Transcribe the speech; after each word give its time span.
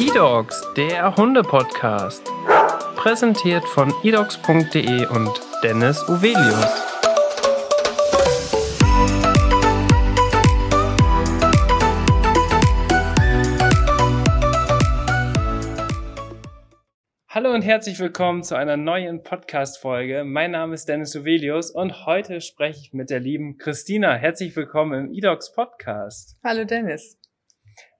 eDogs, 0.00 0.66
der 0.78 1.14
Hunde-Podcast. 1.14 2.26
Präsentiert 2.96 3.62
von 3.66 3.92
edogs.de 4.02 5.06
und 5.08 5.30
Dennis 5.62 6.02
Uvelius. 6.08 6.86
Hallo 17.28 17.52
und 17.52 17.60
herzlich 17.60 17.98
willkommen 17.98 18.42
zu 18.42 18.54
einer 18.56 18.78
neuen 18.78 19.22
Podcast-Folge. 19.22 20.24
Mein 20.24 20.52
Name 20.52 20.72
ist 20.72 20.88
Dennis 20.88 21.14
Uvelius 21.14 21.70
und 21.70 22.06
heute 22.06 22.40
spreche 22.40 22.80
ich 22.80 22.94
mit 22.94 23.10
der 23.10 23.20
lieben 23.20 23.58
Christina. 23.58 24.14
Herzlich 24.14 24.56
willkommen 24.56 25.08
im 25.08 25.12
eDogs 25.12 25.52
Podcast. 25.52 26.38
Hallo 26.42 26.64
Dennis. 26.64 27.19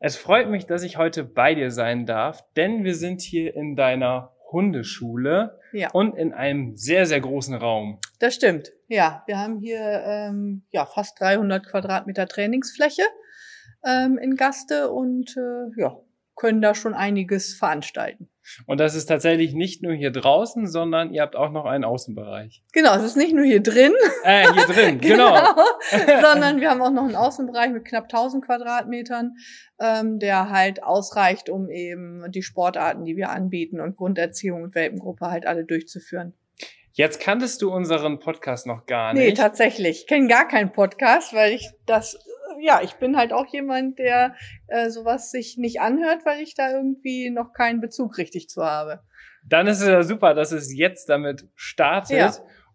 Es 0.02 0.16
freut 0.16 0.48
mich, 0.48 0.64
dass 0.64 0.82
ich 0.82 0.96
heute 0.96 1.24
bei 1.24 1.54
dir 1.54 1.70
sein 1.70 2.06
darf, 2.06 2.42
denn 2.56 2.84
wir 2.84 2.94
sind 2.94 3.20
hier 3.20 3.54
in 3.54 3.76
deiner 3.76 4.34
Hundeschule 4.50 5.58
Ja. 5.72 5.90
und 5.92 6.16
in 6.16 6.32
einem 6.32 6.74
sehr, 6.74 7.04
sehr 7.04 7.20
großen 7.20 7.54
Raum. 7.54 8.00
Das 8.18 8.34
stimmt. 8.34 8.72
Ja, 8.88 9.22
wir 9.26 9.38
haben 9.38 9.58
hier 9.58 10.02
ähm, 10.04 10.64
ja 10.70 10.86
fast 10.86 11.20
300 11.20 11.66
Quadratmeter 11.66 12.26
Trainingsfläche 12.26 13.02
ähm, 13.86 14.16
in 14.16 14.36
Gaste 14.36 14.90
und 14.90 15.36
äh, 15.36 15.80
ja 15.80 15.96
können 16.40 16.62
da 16.62 16.74
schon 16.74 16.94
einiges 16.94 17.54
veranstalten. 17.54 18.30
Und 18.66 18.78
das 18.80 18.94
ist 18.94 19.06
tatsächlich 19.06 19.54
nicht 19.54 19.82
nur 19.82 19.92
hier 19.92 20.10
draußen, 20.10 20.66
sondern 20.66 21.12
ihr 21.12 21.22
habt 21.22 21.36
auch 21.36 21.50
noch 21.50 21.64
einen 21.64 21.84
Außenbereich. 21.84 22.62
Genau, 22.72 22.94
es 22.96 23.02
ist 23.04 23.16
nicht 23.16 23.34
nur 23.34 23.44
hier 23.44 23.62
drin, 23.62 23.92
Äh, 24.24 24.52
hier 24.52 24.64
drin, 24.66 24.98
genau. 25.00 25.34
sondern 26.22 26.60
wir 26.60 26.70
haben 26.70 26.82
auch 26.82 26.90
noch 26.90 27.04
einen 27.04 27.16
Außenbereich 27.16 27.70
mit 27.70 27.84
knapp 27.84 28.04
1000 28.04 28.44
Quadratmetern, 28.44 29.34
ähm, 29.80 30.18
der 30.18 30.50
halt 30.50 30.82
ausreicht, 30.82 31.48
um 31.50 31.70
eben 31.70 32.30
die 32.30 32.42
Sportarten, 32.42 33.04
die 33.04 33.16
wir 33.16 33.30
anbieten 33.30 33.80
und 33.80 33.96
Grunderziehung 33.96 34.62
und 34.62 34.74
Welpengruppe 34.74 35.26
halt 35.26 35.46
alle 35.46 35.64
durchzuführen. 35.64 36.34
Jetzt 36.92 37.20
kanntest 37.20 37.62
du 37.62 37.72
unseren 37.72 38.18
Podcast 38.18 38.66
noch 38.66 38.84
gar 38.84 39.14
Nee, 39.14 39.26
nicht. 39.26 39.36
tatsächlich. 39.38 40.00
Ich 40.00 40.06
kenne 40.06 40.26
gar 40.26 40.48
keinen 40.48 40.72
Podcast, 40.72 41.32
weil 41.32 41.52
ich 41.52 41.70
das, 41.86 42.18
ja, 42.60 42.80
ich 42.82 42.94
bin 42.94 43.16
halt 43.16 43.32
auch 43.32 43.46
jemand, 43.46 43.98
der 43.98 44.34
äh, 44.68 44.90
sowas 44.90 45.30
sich 45.30 45.56
nicht 45.56 45.80
anhört, 45.80 46.24
weil 46.24 46.40
ich 46.42 46.54
da 46.54 46.70
irgendwie 46.70 47.30
noch 47.30 47.52
keinen 47.52 47.80
Bezug 47.80 48.18
richtig 48.18 48.48
zu 48.48 48.64
habe. 48.64 49.00
Dann 49.46 49.66
ist 49.66 49.80
es 49.80 49.88
ja 49.88 50.02
super, 50.02 50.34
dass 50.34 50.52
es 50.52 50.74
jetzt 50.76 51.08
damit 51.08 51.48
startet. 51.54 52.16
Ja. 52.16 52.32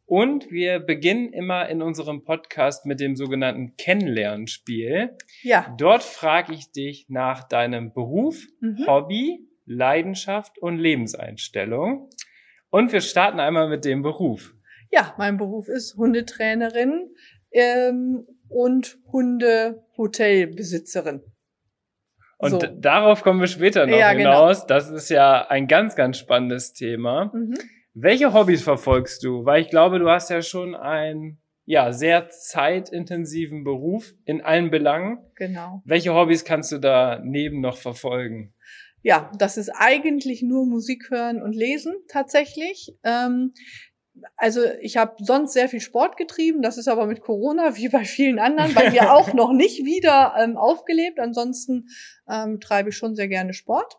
Und 0.08 0.52
wir 0.52 0.80
beginnen 0.80 1.33
immer 1.33 1.67
in 1.67 1.81
unserem 1.81 2.23
Podcast 2.23 2.86
mit 2.86 3.00
dem 3.00 3.16
sogenannten 3.16 3.75
Kennenlernspiel. 3.75 5.17
Ja. 5.41 5.73
Dort 5.78 6.03
frage 6.03 6.53
ich 6.53 6.72
dich 6.72 7.08
nach 7.09 7.44
deinem 7.44 7.91
Beruf, 7.91 8.45
Mhm. 8.59 8.86
Hobby, 8.88 9.47
Leidenschaft 9.66 10.59
und 10.59 10.78
Lebenseinstellung. 10.78 12.09
Und 12.69 12.91
wir 12.91 13.02
starten 13.02 13.39
einmal 13.39 13.67
mit 13.67 13.83
dem 13.86 14.03
Beruf. 14.03 14.53
Ja, 14.91 15.16
mein 15.17 15.38
Beruf 15.38 15.67
ist 15.67 15.95
Hundetrainerin 15.97 17.09
ähm, 17.56 18.28
und 18.50 19.00
Hundehotelbesitzerin. 19.11 21.22
Und 22.38 22.52
So. 22.52 22.59
darauf 22.59 23.23
kommen 23.23 23.39
wir 23.39 23.47
später 23.47 23.88
noch 23.88 23.97
Ja, 23.97 24.12
genau. 24.14 24.31
hinaus. 24.31 24.67
Das 24.67 24.89
ist 24.89 25.08
ja 25.09 25.47
ein 25.47 25.67
ganz, 25.67 25.95
ganz 25.95 26.17
spannendes 26.17 26.73
Thema. 26.73 27.31
Mhm. 27.34 27.58
Welche 27.94 28.34
Hobbys 28.34 28.62
verfolgst 28.62 29.23
du? 29.23 29.45
Weil 29.45 29.62
ich 29.62 29.70
glaube, 29.70 30.00
du 30.00 30.09
hast 30.09 30.30
ja 30.30 30.42
schon 30.42 30.75
einen 30.75 31.39
ja, 31.64 31.94
sehr 31.94 32.28
zeitintensiven 32.30 33.64
Beruf 33.64 34.14
in 34.25 34.42
allen 34.42 34.69
Belangen. 34.69 35.19
Genau. 35.36 35.81
Welche 35.86 36.14
Hobbys 36.14 36.44
kannst 36.44 36.73
du 36.73 36.78
daneben 36.78 37.62
noch 37.62 37.78
verfolgen? 37.78 38.53
Ja, 39.02 39.31
das 39.38 39.56
ist 39.58 39.69
eigentlich 39.69 40.44
nur 40.44 40.66
Musik 40.66 41.09
hören 41.09 41.42
und 41.42 41.56
lesen 41.56 41.94
tatsächlich. 42.09 42.97
Ähm, 43.03 43.53
also 44.38 44.62
ich 44.81 44.98
habe 44.98 45.16
sonst 45.20 45.53
sehr 45.53 45.70
viel 45.70 45.81
Sport 45.81 46.18
getrieben, 46.18 46.62
das 46.62 46.78
ist 46.78 46.88
aber 46.88 47.06
mit 47.06 47.22
Corona 47.22 47.76
wie 47.76 47.90
bei 47.90 48.06
vielen 48.06 48.40
anderen 48.40 48.74
bei 48.74 48.90
mir 48.90 49.14
auch 49.14 49.34
noch 49.34 49.52
nicht 49.52 49.86
wieder 49.86 50.36
ähm, 50.38 50.58
aufgelebt. 50.58 51.20
Ansonsten 51.20 51.88
ähm, 52.30 52.59
treibe 52.59 52.90
ich 52.90 52.98
schon 52.98 53.16
sehr 53.16 53.28
gerne 53.28 53.53
Sport. 53.53 53.98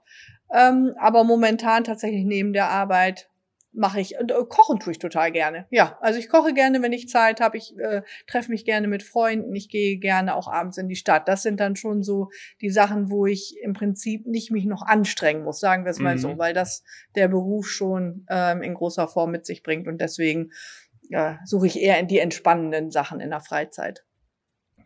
Ähm, 0.52 0.94
aber 0.98 1.24
momentan 1.24 1.84
tatsächlich 1.84 2.24
neben 2.24 2.52
der 2.52 2.68
Arbeit 2.68 3.28
mache 3.76 4.00
ich, 4.00 4.18
und, 4.18 4.32
äh, 4.32 4.34
kochen 4.48 4.80
tue 4.80 4.92
ich 4.92 4.98
total 4.98 5.30
gerne. 5.30 5.66
Ja, 5.70 5.98
also 6.00 6.18
ich 6.18 6.28
koche 6.28 6.54
gerne, 6.54 6.82
wenn 6.82 6.92
ich 6.92 7.08
Zeit 7.08 7.40
habe. 7.40 7.56
Ich 7.56 7.78
äh, 7.78 8.02
treffe 8.26 8.50
mich 8.50 8.64
gerne 8.64 8.88
mit 8.88 9.02
Freunden. 9.02 9.54
Ich 9.54 9.68
gehe 9.68 9.98
gerne 9.98 10.34
auch 10.34 10.48
abends 10.48 10.78
in 10.78 10.88
die 10.88 10.96
Stadt. 10.96 11.28
Das 11.28 11.42
sind 11.42 11.60
dann 11.60 11.76
schon 11.76 12.02
so 12.02 12.30
die 12.60 12.70
Sachen, 12.70 13.10
wo 13.10 13.26
ich 13.26 13.56
im 13.62 13.74
Prinzip 13.74 14.26
nicht 14.26 14.50
mich 14.50 14.64
noch 14.64 14.82
anstrengen 14.82 15.44
muss, 15.44 15.60
sagen 15.60 15.84
wir 15.84 15.90
es 15.90 15.98
mal 15.98 16.14
Mhm. 16.14 16.20
so, 16.20 16.38
weil 16.38 16.54
das 16.54 16.82
der 17.14 17.28
Beruf 17.28 17.68
schon 17.68 18.26
ähm, 18.30 18.62
in 18.62 18.74
großer 18.74 19.08
Form 19.08 19.30
mit 19.30 19.46
sich 19.46 19.62
bringt. 19.62 19.86
Und 19.86 20.00
deswegen 20.00 20.50
ja, 21.08 21.38
suche 21.44 21.66
ich 21.66 21.80
eher 21.80 21.98
in 21.98 22.08
die 22.08 22.18
entspannenden 22.18 22.90
Sachen 22.90 23.20
in 23.20 23.30
der 23.30 23.40
Freizeit. 23.40 24.04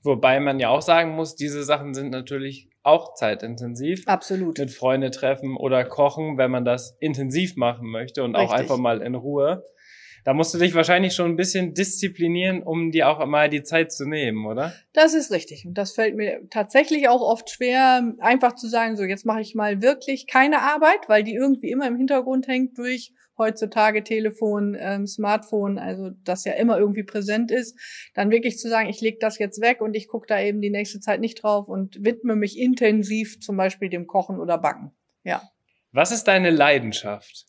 Wobei 0.03 0.41
man 0.41 0.59
ja 0.59 0.71
auch 0.71 0.83
sagen 0.83 1.15
muss, 1.15 1.37
diese 1.37 1.63
Sachen 1.63 1.95
sind 1.95 2.11
natürlich 2.11 2.71
auch 2.83 3.15
zeitintensiv. 3.15 4.05
Absolut. 4.07 4.59
Mit 4.59 4.71
Freunde 4.71 5.11
treffen 5.11 5.57
oder 5.57 5.85
kochen, 5.85 6.39
wenn 6.39 6.51
man 6.51 6.65
das 6.65 6.97
intensiv 7.01 7.57
machen 7.57 7.89
möchte 7.89 8.25
und 8.25 8.35
auch 8.35 8.53
Richtig. 8.53 8.61
einfach 8.61 8.79
mal 8.79 9.03
in 9.03 9.15
Ruhe. 9.15 9.65
Da 10.25 10.35
musst 10.35 10.53
du 10.53 10.59
dich 10.59 10.75
wahrscheinlich 10.75 11.15
schon 11.15 11.31
ein 11.31 11.37
bisschen 11.37 11.73
disziplinieren, 11.73 12.63
um 12.63 12.91
dir 12.91 13.09
auch 13.09 13.25
mal 13.27 13.49
die 13.49 13.63
Zeit 13.63 13.93
zu 13.93 14.07
nehmen, 14.07 14.47
oder? 14.47 14.75
Das 14.93 15.15
ist 15.15 15.31
richtig. 15.31 15.65
Und 15.67 15.79
das 15.79 15.93
fällt 15.93 16.15
mir 16.15 16.41
tatsächlich 16.51 17.09
auch 17.09 17.23
oft 17.23 17.49
schwer, 17.49 18.15
einfach 18.19 18.55
zu 18.55 18.69
sagen, 18.69 18.97
so 18.97 19.05
jetzt 19.05 19.25
mache 19.25 19.41
ich 19.41 19.55
mal 19.55 19.81
wirklich 19.81 20.27
keine 20.27 20.61
Arbeit, 20.61 21.09
weil 21.09 21.25
die 21.25 21.35
irgendwie 21.35 21.71
immer 21.71 21.87
im 21.87 21.97
Hintergrund 21.97 22.49
hängt 22.49 22.77
durch 22.77 23.13
heutzutage 23.41 24.05
Telefon, 24.05 24.77
ähm, 24.79 25.07
Smartphone, 25.07 25.79
also 25.79 26.11
das 26.23 26.45
ja 26.45 26.53
immer 26.53 26.79
irgendwie 26.79 27.03
präsent 27.03 27.51
ist. 27.51 27.77
Dann 28.15 28.31
wirklich 28.31 28.59
zu 28.59 28.69
sagen, 28.69 28.89
ich 28.89 29.01
lege 29.01 29.17
das 29.19 29.39
jetzt 29.39 29.61
weg 29.61 29.81
und 29.81 29.95
ich 29.95 30.07
gucke 30.07 30.27
da 30.29 30.41
eben 30.41 30.61
die 30.61 30.71
nächste 30.71 31.01
Zeit 31.01 31.21
nicht 31.21 31.43
drauf 31.43 31.67
und 31.67 32.05
widme 32.05 32.37
mich 32.37 32.59
intensiv 32.59 33.41
zum 33.41 33.57
Beispiel 33.57 33.89
dem 33.89 34.07
Kochen 34.07 34.39
oder 34.39 34.59
Backen. 34.59 34.93
Ja. 35.25 35.43
Was 35.93 36.13
ist 36.13 36.25
deine 36.25 36.51
Leidenschaft? 36.51 37.47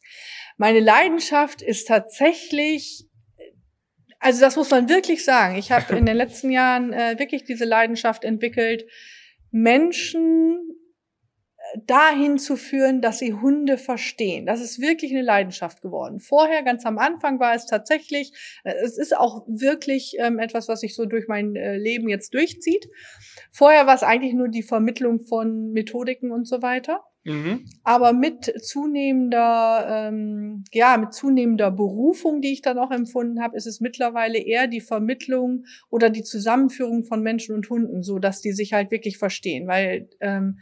Meine 0.58 0.80
Leidenschaft 0.80 1.62
ist 1.62 1.88
tatsächlich, 1.88 3.08
also 4.20 4.42
das 4.42 4.56
muss 4.56 4.72
man 4.72 4.90
wirklich 4.90 5.24
sagen. 5.24 5.58
Ich 5.58 5.72
habe 5.72 5.96
in 5.98 6.06
den 6.06 6.16
letzten 6.16 6.50
Jahren 6.52 6.94
äh, 6.94 7.20
wirklich 7.20 7.44
diese 7.44 7.66
Leidenschaft 7.66 8.24
entwickelt, 8.24 8.86
Menschen 9.52 10.60
dahin 11.86 12.38
zu 12.38 12.56
führen, 12.56 13.02
dass 13.02 13.20
sie 13.20 13.34
Hunde 13.34 13.78
verstehen. 13.78 14.46
Das 14.46 14.62
ist 14.62 14.80
wirklich 14.80 15.12
eine 15.12 15.22
Leidenschaft 15.22 15.82
geworden. 15.82 16.20
Vorher, 16.20 16.64
ganz 16.64 16.86
am 16.86 16.98
Anfang, 16.98 17.40
war 17.40 17.54
es 17.54 17.66
tatsächlich, 17.66 18.34
äh, 18.64 18.74
es 18.84 18.98
ist 18.98 19.16
auch 19.16 19.46
wirklich 19.48 20.16
ähm, 20.20 20.40
etwas, 20.40 20.68
was 20.68 20.82
sich 20.82 20.96
so 20.96 21.06
durch 21.06 21.28
mein 21.28 21.56
äh, 21.56 21.78
Leben 21.78 22.10
jetzt 22.10 22.34
durchzieht. 22.34 22.90
Vorher 23.52 23.88
war 23.88 23.96
es 23.96 24.04
eigentlich 24.04 24.34
nur 24.34 24.48
die 24.48 24.64
Vermittlung 24.64 25.22
von 25.22 25.72
Methodiken 25.72 26.32
und 26.32 26.48
so 26.48 26.62
weiter. 26.62 27.02
Mhm. 27.24 27.66
Aber 27.84 28.14
mit 28.14 28.52
zunehmender, 28.64 29.86
ähm, 29.88 30.64
ja, 30.72 30.98
mit 30.98 31.14
zunehmender 31.14 31.70
Berufung, 31.70 32.42
die 32.42 32.52
ich 32.52 32.62
dann 32.62 32.80
auch 32.80 32.90
empfunden 32.90 33.44
habe, 33.44 33.56
ist 33.56 33.68
es 33.68 33.80
mittlerweile 33.80 34.40
eher 34.40 34.68
die 34.68 34.82
Vermittlung 34.82 35.66
oder 35.90 36.10
die 36.10 36.24
Zusammenführung 36.24 37.06
von 37.06 37.22
Menschen 37.22 37.54
und 37.54 37.70
Hunden, 37.70 38.02
so 38.02 38.18
dass 38.18 38.42
die 38.42 38.54
sich 38.54 38.74
halt 38.74 38.90
wirklich 38.90 39.20
verstehen. 39.20 39.68
Weil 39.68 40.10
ähm, 40.20 40.60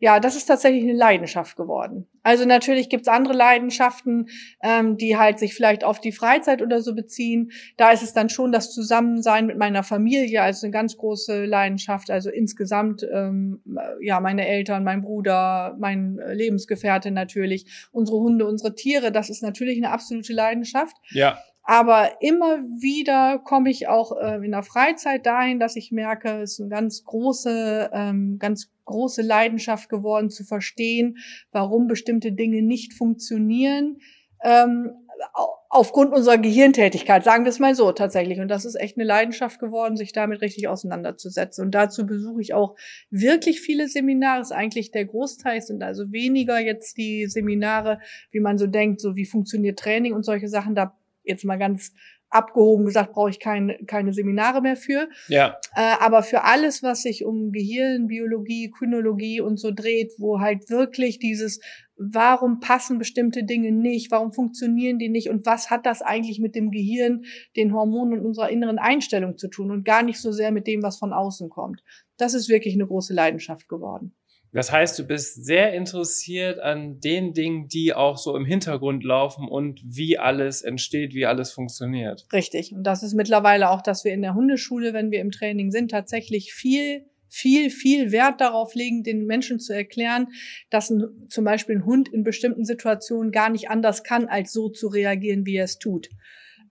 ja, 0.00 0.20
das 0.20 0.36
ist 0.36 0.46
tatsächlich 0.46 0.84
eine 0.84 0.92
Leidenschaft 0.92 1.56
geworden. 1.56 2.06
Also 2.22 2.44
natürlich 2.44 2.88
gibt's 2.88 3.08
andere 3.08 3.34
Leidenschaften, 3.34 4.28
ähm, 4.62 4.96
die 4.96 5.16
halt 5.16 5.38
sich 5.38 5.54
vielleicht 5.54 5.82
auf 5.82 6.00
die 6.00 6.12
Freizeit 6.12 6.62
oder 6.62 6.82
so 6.82 6.94
beziehen. 6.94 7.50
Da 7.76 7.90
ist 7.90 8.02
es 8.02 8.12
dann 8.12 8.28
schon 8.28 8.52
das 8.52 8.72
Zusammensein 8.72 9.46
mit 9.46 9.58
meiner 9.58 9.82
Familie, 9.82 10.42
also 10.42 10.66
eine 10.66 10.72
ganz 10.72 10.96
große 10.96 11.46
Leidenschaft. 11.46 12.10
Also 12.10 12.30
insgesamt, 12.30 13.06
ähm, 13.12 13.60
ja, 14.00 14.20
meine 14.20 14.46
Eltern, 14.46 14.84
mein 14.84 15.02
Bruder, 15.02 15.76
mein 15.80 16.18
äh, 16.18 16.34
Lebensgefährte 16.34 17.10
natürlich, 17.10 17.88
unsere 17.90 18.18
Hunde, 18.18 18.46
unsere 18.46 18.74
Tiere, 18.74 19.10
das 19.10 19.30
ist 19.30 19.42
natürlich 19.42 19.78
eine 19.78 19.90
absolute 19.90 20.32
Leidenschaft. 20.32 20.96
Ja. 21.10 21.38
Aber 21.70 22.22
immer 22.22 22.60
wieder 22.80 23.38
komme 23.40 23.68
ich 23.68 23.88
auch 23.88 24.16
äh, 24.16 24.36
in 24.42 24.52
der 24.52 24.62
Freizeit 24.62 25.26
dahin, 25.26 25.60
dass 25.60 25.76
ich 25.76 25.92
merke, 25.92 26.40
es 26.40 26.52
ist 26.52 26.60
eine 26.60 26.70
ganz 26.70 27.04
große, 27.04 27.90
ähm, 27.92 28.38
ganz 28.38 28.70
große 28.86 29.20
Leidenschaft 29.20 29.90
geworden, 29.90 30.30
zu 30.30 30.44
verstehen, 30.44 31.18
warum 31.52 31.86
bestimmte 31.86 32.32
Dinge 32.32 32.62
nicht 32.62 32.94
funktionieren. 32.94 33.98
Ähm, 34.42 34.92
au- 35.34 35.58
aufgrund 35.68 36.14
unserer 36.14 36.38
Gehirntätigkeit, 36.38 37.22
sagen 37.22 37.44
wir 37.44 37.50
es 37.50 37.58
mal 37.58 37.74
so 37.74 37.92
tatsächlich. 37.92 38.40
Und 38.40 38.48
das 38.48 38.64
ist 38.64 38.76
echt 38.76 38.96
eine 38.96 39.04
Leidenschaft 39.04 39.60
geworden, 39.60 39.98
sich 39.98 40.14
damit 40.14 40.40
richtig 40.40 40.68
auseinanderzusetzen. 40.68 41.66
Und 41.66 41.72
dazu 41.72 42.06
besuche 42.06 42.40
ich 42.40 42.54
auch 42.54 42.76
wirklich 43.10 43.60
viele 43.60 43.88
Seminare. 43.88 44.40
Ist 44.40 44.52
eigentlich 44.52 44.90
der 44.90 45.04
Großteil 45.04 45.60
sind 45.60 45.82
also 45.82 46.12
weniger 46.12 46.58
jetzt 46.58 46.96
die 46.96 47.26
Seminare, 47.26 48.00
wie 48.30 48.40
man 48.40 48.56
so 48.56 48.66
denkt, 48.66 49.02
so 49.02 49.16
wie 49.16 49.26
funktioniert 49.26 49.78
Training 49.78 50.14
und 50.14 50.24
solche 50.24 50.48
Sachen. 50.48 50.74
Da 50.74 50.97
jetzt 51.28 51.44
mal 51.44 51.58
ganz 51.58 51.92
abgehoben 52.30 52.84
gesagt, 52.84 53.12
brauche 53.12 53.30
ich 53.30 53.40
keine, 53.40 53.78
keine 53.86 54.12
Seminare 54.12 54.60
mehr 54.60 54.76
für. 54.76 55.08
Ja. 55.28 55.58
Äh, 55.74 55.94
aber 56.00 56.22
für 56.22 56.44
alles, 56.44 56.82
was 56.82 57.02
sich 57.02 57.24
um 57.24 57.52
Gehirn, 57.52 58.06
Biologie, 58.06 58.70
Kynologie 58.70 59.40
und 59.40 59.58
so 59.58 59.70
dreht, 59.70 60.12
wo 60.18 60.40
halt 60.40 60.68
wirklich 60.68 61.18
dieses, 61.18 61.60
warum 61.96 62.60
passen 62.60 62.98
bestimmte 62.98 63.44
Dinge 63.44 63.72
nicht, 63.72 64.10
warum 64.10 64.32
funktionieren 64.32 64.98
die 64.98 65.08
nicht 65.08 65.30
und 65.30 65.46
was 65.46 65.70
hat 65.70 65.86
das 65.86 66.02
eigentlich 66.02 66.38
mit 66.38 66.54
dem 66.54 66.70
Gehirn, 66.70 67.24
den 67.56 67.72
Hormonen 67.72 68.20
und 68.20 68.26
unserer 68.26 68.50
inneren 68.50 68.78
Einstellung 68.78 69.38
zu 69.38 69.48
tun 69.48 69.70
und 69.70 69.84
gar 69.84 70.02
nicht 70.02 70.20
so 70.20 70.30
sehr 70.30 70.52
mit 70.52 70.66
dem, 70.66 70.82
was 70.82 70.98
von 70.98 71.12
außen 71.12 71.48
kommt. 71.48 71.82
Das 72.18 72.34
ist 72.34 72.48
wirklich 72.48 72.74
eine 72.74 72.86
große 72.86 73.14
Leidenschaft 73.14 73.68
geworden. 73.68 74.14
Das 74.52 74.72
heißt, 74.72 74.98
du 74.98 75.04
bist 75.04 75.44
sehr 75.44 75.74
interessiert 75.74 76.58
an 76.58 77.00
den 77.00 77.34
Dingen, 77.34 77.68
die 77.68 77.92
auch 77.92 78.16
so 78.16 78.34
im 78.34 78.46
Hintergrund 78.46 79.04
laufen 79.04 79.46
und 79.46 79.80
wie 79.84 80.18
alles 80.18 80.62
entsteht, 80.62 81.14
wie 81.14 81.26
alles 81.26 81.52
funktioniert. 81.52 82.26
Richtig. 82.32 82.72
Und 82.72 82.84
das 82.84 83.02
ist 83.02 83.14
mittlerweile 83.14 83.70
auch, 83.70 83.82
dass 83.82 84.04
wir 84.04 84.12
in 84.12 84.22
der 84.22 84.34
Hundeschule, 84.34 84.94
wenn 84.94 85.10
wir 85.10 85.20
im 85.20 85.30
Training 85.30 85.70
sind, 85.70 85.90
tatsächlich 85.90 86.52
viel 86.52 87.04
viel, 87.30 87.68
viel 87.68 88.10
Wert 88.10 88.40
darauf 88.40 88.74
legen, 88.74 89.02
den 89.02 89.26
Menschen 89.26 89.60
zu 89.60 89.74
erklären, 89.74 90.28
dass 90.70 90.88
ein, 90.88 91.04
zum 91.28 91.44
Beispiel 91.44 91.76
ein 91.76 91.84
Hund 91.84 92.08
in 92.08 92.24
bestimmten 92.24 92.64
Situationen 92.64 93.32
gar 93.32 93.50
nicht 93.50 93.68
anders 93.68 94.02
kann, 94.02 94.28
als 94.28 94.50
so 94.50 94.70
zu 94.70 94.88
reagieren, 94.88 95.44
wie 95.44 95.56
er 95.56 95.64
es 95.64 95.78
tut 95.78 96.08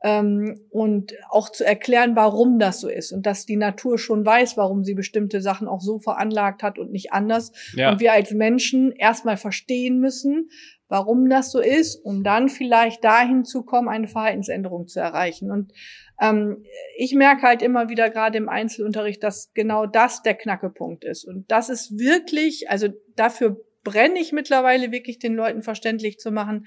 ähm, 0.03 0.59
und 0.69 1.13
auch 1.29 1.49
zu 1.49 1.65
erklären, 1.65 2.15
warum 2.15 2.59
das 2.59 2.79
so 2.79 2.89
ist 2.89 3.11
und 3.11 3.25
dass 3.25 3.45
die 3.45 3.57
Natur 3.57 3.97
schon 3.97 4.25
weiß, 4.25 4.57
warum 4.57 4.83
sie 4.83 4.93
bestimmte 4.93 5.41
Sachen 5.41 5.67
auch 5.67 5.81
so 5.81 5.99
veranlagt 5.99 6.63
hat 6.63 6.79
und 6.79 6.91
nicht 6.91 7.13
anders. 7.13 7.51
Ja. 7.73 7.91
Und 7.91 7.99
wir 7.99 8.13
als 8.13 8.31
Menschen 8.31 8.91
erstmal 8.91 9.37
verstehen 9.37 9.99
müssen, 9.99 10.49
warum 10.89 11.29
das 11.29 11.51
so 11.51 11.59
ist, 11.59 11.95
um 11.95 12.23
dann 12.23 12.49
vielleicht 12.49 13.03
dahin 13.03 13.43
zu 13.43 13.63
kommen, 13.63 13.89
eine 13.89 14.07
Verhaltensänderung 14.07 14.87
zu 14.87 14.99
erreichen. 14.99 15.51
Und 15.51 15.73
ähm, 16.21 16.63
ich 16.97 17.13
merke 17.13 17.43
halt 17.43 17.61
immer 17.61 17.89
wieder 17.89 18.09
gerade 18.09 18.37
im 18.37 18.49
Einzelunterricht, 18.49 19.21
dass 19.21 19.51
genau 19.53 19.85
das 19.85 20.21
der 20.21 20.35
Knackepunkt 20.35 21.03
ist. 21.03 21.25
Und 21.25 21.51
das 21.51 21.69
ist 21.69 21.97
wirklich, 21.99 22.69
also 22.69 22.87
dafür 23.15 23.57
brenne 23.83 24.19
ich 24.19 24.31
mittlerweile 24.31 24.91
wirklich 24.91 25.19
den 25.19 25.35
Leuten 25.35 25.61
verständlich 25.61 26.19
zu 26.19 26.31
machen, 26.31 26.65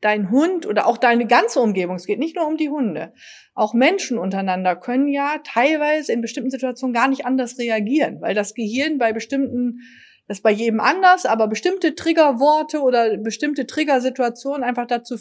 dein 0.00 0.30
Hund 0.30 0.66
oder 0.66 0.86
auch 0.86 0.96
deine 0.96 1.26
ganze 1.26 1.60
Umgebung, 1.60 1.96
es 1.96 2.06
geht 2.06 2.18
nicht 2.18 2.36
nur 2.36 2.46
um 2.46 2.56
die 2.56 2.70
Hunde, 2.70 3.12
auch 3.54 3.74
Menschen 3.74 4.18
untereinander 4.18 4.76
können 4.76 5.08
ja 5.08 5.36
teilweise 5.44 6.12
in 6.12 6.22
bestimmten 6.22 6.50
Situationen 6.50 6.94
gar 6.94 7.08
nicht 7.08 7.26
anders 7.26 7.58
reagieren, 7.58 8.20
weil 8.20 8.34
das 8.34 8.54
Gehirn 8.54 8.98
bei 8.98 9.12
bestimmten, 9.12 9.80
das 10.26 10.38
ist 10.38 10.42
bei 10.42 10.52
jedem 10.52 10.80
anders, 10.80 11.26
aber 11.26 11.48
bestimmte 11.48 11.94
Triggerworte 11.94 12.80
oder 12.80 13.18
bestimmte 13.18 13.66
Triggersituationen 13.66 14.64
einfach 14.64 14.86
dazu 14.86 15.16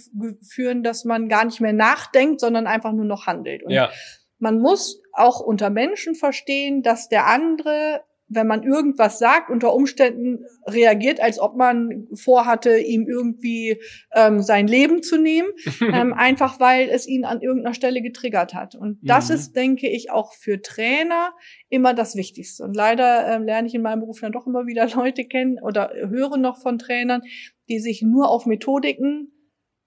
führen, 0.48 0.84
dass 0.84 1.04
man 1.04 1.28
gar 1.28 1.44
nicht 1.44 1.60
mehr 1.60 1.74
nachdenkt, 1.74 2.40
sondern 2.40 2.68
einfach 2.68 2.94
nur 2.94 3.06
noch 3.06 3.28
handelt. 3.28 3.64
Und 3.64 3.72
ja. 3.72 3.90
man 4.38 4.60
muss 4.60 5.02
auch 5.12 5.42
unter 5.42 5.70
Menschen 5.70 6.16
verstehen, 6.16 6.84
dass 6.84 7.10
der 7.10 7.28
andere 7.28 8.04
wenn 8.30 8.48
man 8.48 8.64
irgendwas 8.64 9.20
sagt, 9.20 9.50
unter 9.50 9.74
Umständen 9.74 10.46
reagiert, 10.66 11.20
als 11.20 11.40
ob 11.40 11.56
man 11.56 12.08
vorhatte, 12.14 12.78
ihm 12.78 13.08
irgendwie 13.08 13.82
ähm, 14.14 14.42
sein 14.42 14.68
Leben 14.68 15.02
zu 15.02 15.18
nehmen, 15.18 15.50
ähm, 15.82 16.14
einfach 16.14 16.60
weil 16.60 16.90
es 16.90 17.08
ihn 17.08 17.26
an 17.26 17.42
irgendeiner 17.42 17.74
Stelle 17.74 18.02
getriggert 18.02 18.54
hat. 18.54 18.76
Und 18.76 19.00
das 19.02 19.30
mhm. 19.30 19.36
ist, 19.36 19.56
denke 19.56 19.90
ich, 19.90 20.12
auch 20.12 20.34
für 20.34 20.62
Trainer 20.62 21.34
immer 21.70 21.94
das 21.94 22.16
Wichtigste. 22.16 22.64
Und 22.64 22.76
leider 22.76 23.28
ähm, 23.28 23.44
lerne 23.44 23.68
ich 23.68 23.74
in 23.74 23.82
meinem 23.82 24.02
Beruf 24.02 24.20
dann 24.22 24.32
doch 24.32 24.46
immer 24.46 24.68
wieder 24.68 24.88
Leute 24.96 25.26
kennen 25.26 25.60
oder 25.62 25.92
höre 25.94 26.38
noch 26.38 26.62
von 26.62 26.78
Trainern, 26.78 27.22
die 27.68 27.80
sich 27.80 28.02
nur 28.04 28.30
auf 28.30 28.46
Methodiken 28.46 29.32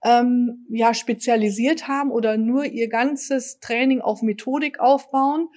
ähm, 0.03 0.65
ja 0.69 0.93
spezialisiert 0.93 1.87
haben 1.87 2.11
oder 2.11 2.37
nur 2.37 2.65
ihr 2.65 2.89
ganzes 2.89 3.59
Training 3.59 4.01
auf 4.01 4.21
Methodik 4.21 4.79
aufbauen 4.79 5.47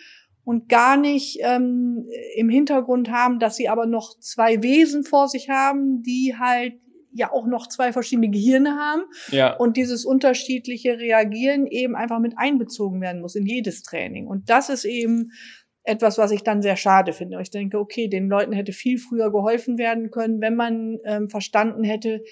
und 0.46 0.68
gar 0.68 0.96
nicht 0.96 1.40
ähm, 1.42 2.08
im 2.36 2.48
Hintergrund 2.48 3.10
haben, 3.10 3.40
dass 3.40 3.56
sie 3.56 3.68
aber 3.68 3.84
noch 3.84 4.16
zwei 4.20 4.62
Wesen 4.62 5.02
vor 5.02 5.26
sich 5.26 5.48
haben, 5.50 6.04
die 6.04 6.36
halt 6.38 6.74
ja 7.10 7.32
auch 7.32 7.46
noch 7.48 7.66
zwei 7.66 7.92
verschiedene 7.92 8.30
Gehirne 8.30 8.76
haben 8.76 9.02
ja. 9.32 9.56
und 9.56 9.76
dieses 9.76 10.04
unterschiedliche 10.04 11.00
Reagieren 11.00 11.66
eben 11.66 11.96
einfach 11.96 12.20
mit 12.20 12.34
einbezogen 12.36 13.00
werden 13.00 13.22
muss 13.22 13.34
in 13.34 13.44
jedes 13.44 13.82
Training. 13.82 14.28
Und 14.28 14.48
das 14.48 14.68
ist 14.68 14.84
eben 14.84 15.32
etwas, 15.82 16.16
was 16.16 16.30
ich 16.30 16.44
dann 16.44 16.62
sehr 16.62 16.76
schade 16.76 17.12
finde. 17.12 17.40
Ich 17.42 17.50
denke, 17.50 17.80
okay, 17.80 18.06
den 18.06 18.28
Leuten 18.28 18.52
hätte 18.52 18.72
viel 18.72 18.98
früher 18.98 19.32
geholfen 19.32 19.78
werden 19.78 20.12
können, 20.12 20.40
wenn 20.40 20.54
man 20.54 20.98
ähm, 21.04 21.28
verstanden 21.28 21.82
hätte, 21.82 22.22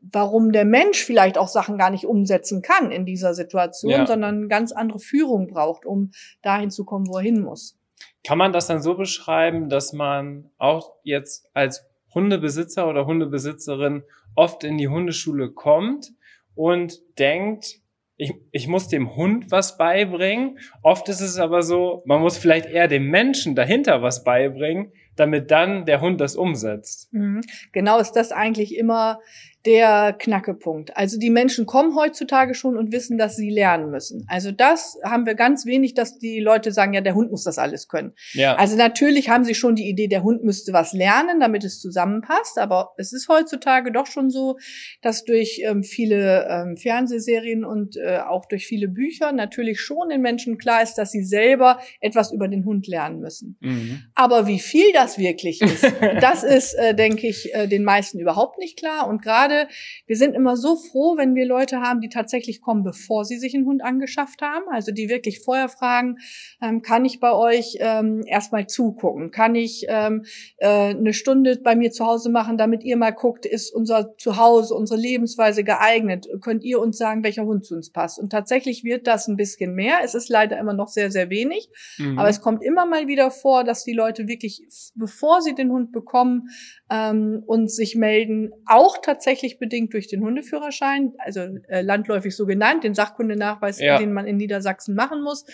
warum 0.00 0.52
der 0.52 0.64
Mensch 0.64 1.04
vielleicht 1.04 1.38
auch 1.38 1.48
Sachen 1.48 1.78
gar 1.78 1.90
nicht 1.90 2.06
umsetzen 2.06 2.62
kann 2.62 2.90
in 2.90 3.04
dieser 3.04 3.34
Situation, 3.34 3.92
ja. 3.92 4.06
sondern 4.06 4.48
ganz 4.48 4.72
andere 4.72 4.98
Führung 4.98 5.46
braucht, 5.46 5.84
um 5.84 6.10
dahin 6.42 6.70
zu 6.70 6.84
kommen, 6.84 7.06
wo 7.06 7.18
er 7.18 7.22
hin 7.22 7.42
muss. 7.42 7.78
Kann 8.24 8.38
man 8.38 8.52
das 8.52 8.66
dann 8.66 8.82
so 8.82 8.94
beschreiben, 8.94 9.68
dass 9.68 9.92
man 9.92 10.50
auch 10.58 10.94
jetzt 11.02 11.48
als 11.54 11.86
Hundebesitzer 12.14 12.88
oder 12.88 13.06
Hundebesitzerin 13.06 14.02
oft 14.34 14.64
in 14.64 14.78
die 14.78 14.88
Hundeschule 14.88 15.50
kommt 15.50 16.12
und 16.54 16.98
denkt, 17.18 17.80
ich, 18.16 18.34
ich 18.52 18.68
muss 18.68 18.88
dem 18.88 19.16
Hund 19.16 19.50
was 19.50 19.78
beibringen. 19.78 20.58
Oft 20.82 21.08
ist 21.08 21.22
es 21.22 21.38
aber 21.38 21.62
so, 21.62 22.02
man 22.04 22.20
muss 22.20 22.36
vielleicht 22.36 22.66
eher 22.66 22.86
dem 22.86 23.08
Menschen 23.08 23.54
dahinter 23.54 24.02
was 24.02 24.24
beibringen, 24.24 24.92
damit 25.16 25.50
dann 25.50 25.86
der 25.86 26.02
Hund 26.02 26.20
das 26.20 26.36
umsetzt. 26.36 27.10
Mhm. 27.12 27.40
Genau 27.72 27.98
ist 27.98 28.12
das 28.12 28.30
eigentlich 28.30 28.76
immer 28.76 29.20
der 29.66 30.14
Knackepunkt. 30.18 30.96
Also 30.96 31.18
die 31.18 31.28
Menschen 31.28 31.66
kommen 31.66 31.94
heutzutage 31.94 32.54
schon 32.54 32.78
und 32.78 32.92
wissen, 32.92 33.18
dass 33.18 33.36
sie 33.36 33.50
lernen 33.50 33.90
müssen. 33.90 34.24
Also 34.28 34.52
das 34.52 34.98
haben 35.04 35.26
wir 35.26 35.34
ganz 35.34 35.66
wenig, 35.66 35.92
dass 35.92 36.18
die 36.18 36.40
Leute 36.40 36.72
sagen, 36.72 36.94
ja, 36.94 37.02
der 37.02 37.14
Hund 37.14 37.30
muss 37.30 37.44
das 37.44 37.58
alles 37.58 37.88
können. 37.88 38.14
Ja. 38.32 38.56
Also 38.56 38.76
natürlich 38.76 39.28
haben 39.28 39.44
sie 39.44 39.54
schon 39.54 39.74
die 39.74 39.88
Idee, 39.88 40.08
der 40.08 40.22
Hund 40.22 40.44
müsste 40.44 40.72
was 40.72 40.94
lernen, 40.94 41.40
damit 41.40 41.64
es 41.64 41.78
zusammenpasst. 41.80 42.58
Aber 42.58 42.94
es 42.96 43.12
ist 43.12 43.28
heutzutage 43.28 43.92
doch 43.92 44.06
schon 44.06 44.30
so, 44.30 44.56
dass 45.02 45.24
durch 45.24 45.60
ähm, 45.62 45.82
viele 45.82 46.48
ähm, 46.48 46.76
Fernsehserien 46.78 47.64
und 47.64 47.96
äh, 47.98 48.20
auch 48.26 48.46
durch 48.46 48.66
viele 48.66 48.88
Bücher 48.88 49.32
natürlich 49.32 49.80
schon 49.80 50.08
den 50.08 50.22
Menschen 50.22 50.56
klar 50.56 50.82
ist, 50.82 50.94
dass 50.94 51.10
sie 51.12 51.22
selber 51.22 51.80
etwas 52.00 52.32
über 52.32 52.48
den 52.48 52.64
Hund 52.64 52.86
lernen 52.86 53.20
müssen. 53.20 53.58
Mhm. 53.60 54.04
Aber 54.14 54.46
wie 54.46 54.58
viel 54.58 54.90
das 54.94 55.18
wirklich 55.18 55.60
ist, 55.60 55.84
das 56.22 56.44
ist, 56.44 56.72
äh, 56.74 56.94
denke 56.94 57.26
ich, 57.26 57.54
äh, 57.54 57.66
den 57.66 57.84
meisten 57.84 58.18
überhaupt 58.18 58.58
nicht 58.58 58.78
klar. 58.78 59.06
Und 59.06 59.20
gerade 59.20 59.49
gerade, 59.50 59.68
wir 60.06 60.16
sind 60.16 60.34
immer 60.34 60.56
so 60.56 60.76
froh, 60.76 61.16
wenn 61.16 61.34
wir 61.34 61.46
Leute 61.46 61.80
haben, 61.80 62.00
die 62.00 62.08
tatsächlich 62.08 62.60
kommen, 62.60 62.82
bevor 62.82 63.24
sie 63.24 63.38
sich 63.38 63.54
einen 63.54 63.66
Hund 63.66 63.82
angeschafft 63.82 64.42
haben. 64.42 64.64
Also 64.70 64.92
die 64.92 65.08
wirklich 65.08 65.40
vorher 65.40 65.68
fragen, 65.68 66.16
ähm, 66.62 66.82
kann 66.82 67.04
ich 67.04 67.20
bei 67.20 67.32
euch 67.32 67.76
ähm, 67.80 68.22
erstmal 68.26 68.66
zugucken? 68.66 69.30
Kann 69.30 69.54
ich 69.54 69.86
ähm, 69.88 70.24
äh, 70.58 70.90
eine 70.90 71.12
Stunde 71.12 71.58
bei 71.62 71.76
mir 71.76 71.90
zu 71.90 72.06
Hause 72.06 72.30
machen, 72.30 72.56
damit 72.56 72.82
ihr 72.84 72.96
mal 72.96 73.10
guckt, 73.10 73.46
ist 73.46 73.74
unser 73.74 74.16
Zuhause, 74.16 74.74
unsere 74.74 75.00
Lebensweise 75.00 75.64
geeignet? 75.64 76.28
Könnt 76.40 76.64
ihr 76.64 76.80
uns 76.80 76.98
sagen, 76.98 77.24
welcher 77.24 77.44
Hund 77.44 77.64
zu 77.64 77.74
uns 77.74 77.90
passt? 77.90 78.18
Und 78.18 78.30
tatsächlich 78.30 78.84
wird 78.84 79.06
das 79.06 79.28
ein 79.28 79.36
bisschen 79.36 79.74
mehr. 79.74 79.98
Es 80.04 80.14
ist 80.14 80.28
leider 80.28 80.58
immer 80.58 80.74
noch 80.74 80.88
sehr, 80.88 81.10
sehr 81.10 81.30
wenig. 81.30 81.68
Mhm. 81.98 82.18
Aber 82.18 82.28
es 82.28 82.40
kommt 82.40 82.62
immer 82.62 82.86
mal 82.86 83.06
wieder 83.06 83.30
vor, 83.30 83.64
dass 83.64 83.84
die 83.84 83.92
Leute 83.92 84.28
wirklich, 84.28 84.62
bevor 84.94 85.42
sie 85.42 85.54
den 85.54 85.70
Hund 85.70 85.92
bekommen, 85.92 86.48
ähm, 86.90 87.42
uns 87.46 87.76
sich 87.76 87.94
melden, 87.94 88.50
auch 88.66 88.98
tatsächlich 88.98 89.39
tatsächlich 89.40 89.58
bedingt 89.58 89.94
durch 89.94 90.06
den 90.06 90.22
Hundeführerschein, 90.22 91.14
also 91.18 91.40
äh, 91.68 91.82
landläufig 91.82 92.36
so 92.36 92.46
genannt, 92.46 92.84
den 92.84 92.94
Sachkundenachweis, 92.94 93.80
ja. 93.80 93.98
den 93.98 94.12
man 94.12 94.26
in 94.26 94.36
Niedersachsen 94.36 94.94
machen 94.94 95.22
muss. 95.22 95.46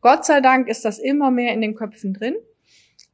Gott 0.00 0.24
sei 0.24 0.40
Dank 0.40 0.68
ist 0.68 0.84
das 0.84 0.98
immer 0.98 1.30
mehr 1.30 1.52
in 1.52 1.60
den 1.60 1.74
Köpfen 1.74 2.14
drin. 2.14 2.36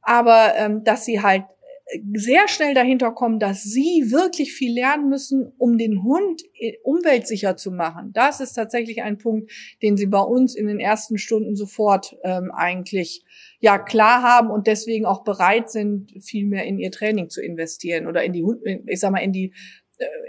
Aber 0.03 0.55
ähm, 0.57 0.83
dass 0.85 1.05
sie 1.05 1.23
halt 1.23 1.45
äh, 1.87 2.00
sehr 2.15 2.49
schnell 2.49 2.75
dahinter 2.75 3.12
kommen, 3.12 3.39
dass 3.39 3.62
sie 3.62 4.11
wirklich 4.11 4.53
viel 4.53 4.75
lernen 4.75 5.09
müssen, 5.09 5.53
um 5.59 5.79
den 5.79 6.03
Hund 6.03 6.43
äh, 6.59 6.75
umweltsicher 6.83 7.57
zu 7.57 7.71
machen. 7.71 8.12
Das 8.12 8.41
ist 8.41 8.55
tatsächlich 8.55 9.03
ein 9.03 9.19
Punkt, 9.19 9.50
den 9.83 9.97
sie 9.97 10.07
bei 10.07 10.21
uns 10.21 10.55
in 10.55 10.67
den 10.67 10.81
ersten 10.81 11.19
Stunden 11.19 11.55
sofort 11.55 12.17
ähm, 12.25 12.50
eigentlich 12.55 13.25
ja 13.61 13.79
klar 13.79 14.23
haben 14.23 14.50
und 14.50 14.67
deswegen 14.67 15.05
auch 15.05 15.23
bereit 15.23 15.71
sind, 15.71 16.12
viel 16.23 16.47
mehr 16.47 16.65
in 16.65 16.79
ihr 16.79 16.91
Training 16.91 17.29
zu 17.29 17.43
investieren 17.43 18.07
oder 18.07 18.25
in 18.25 18.33
die, 18.33 18.45
ich 18.87 19.00
sag 19.00 19.12
mal, 19.12 19.19
in 19.19 19.33
die 19.33 19.47
äh, 19.47 19.53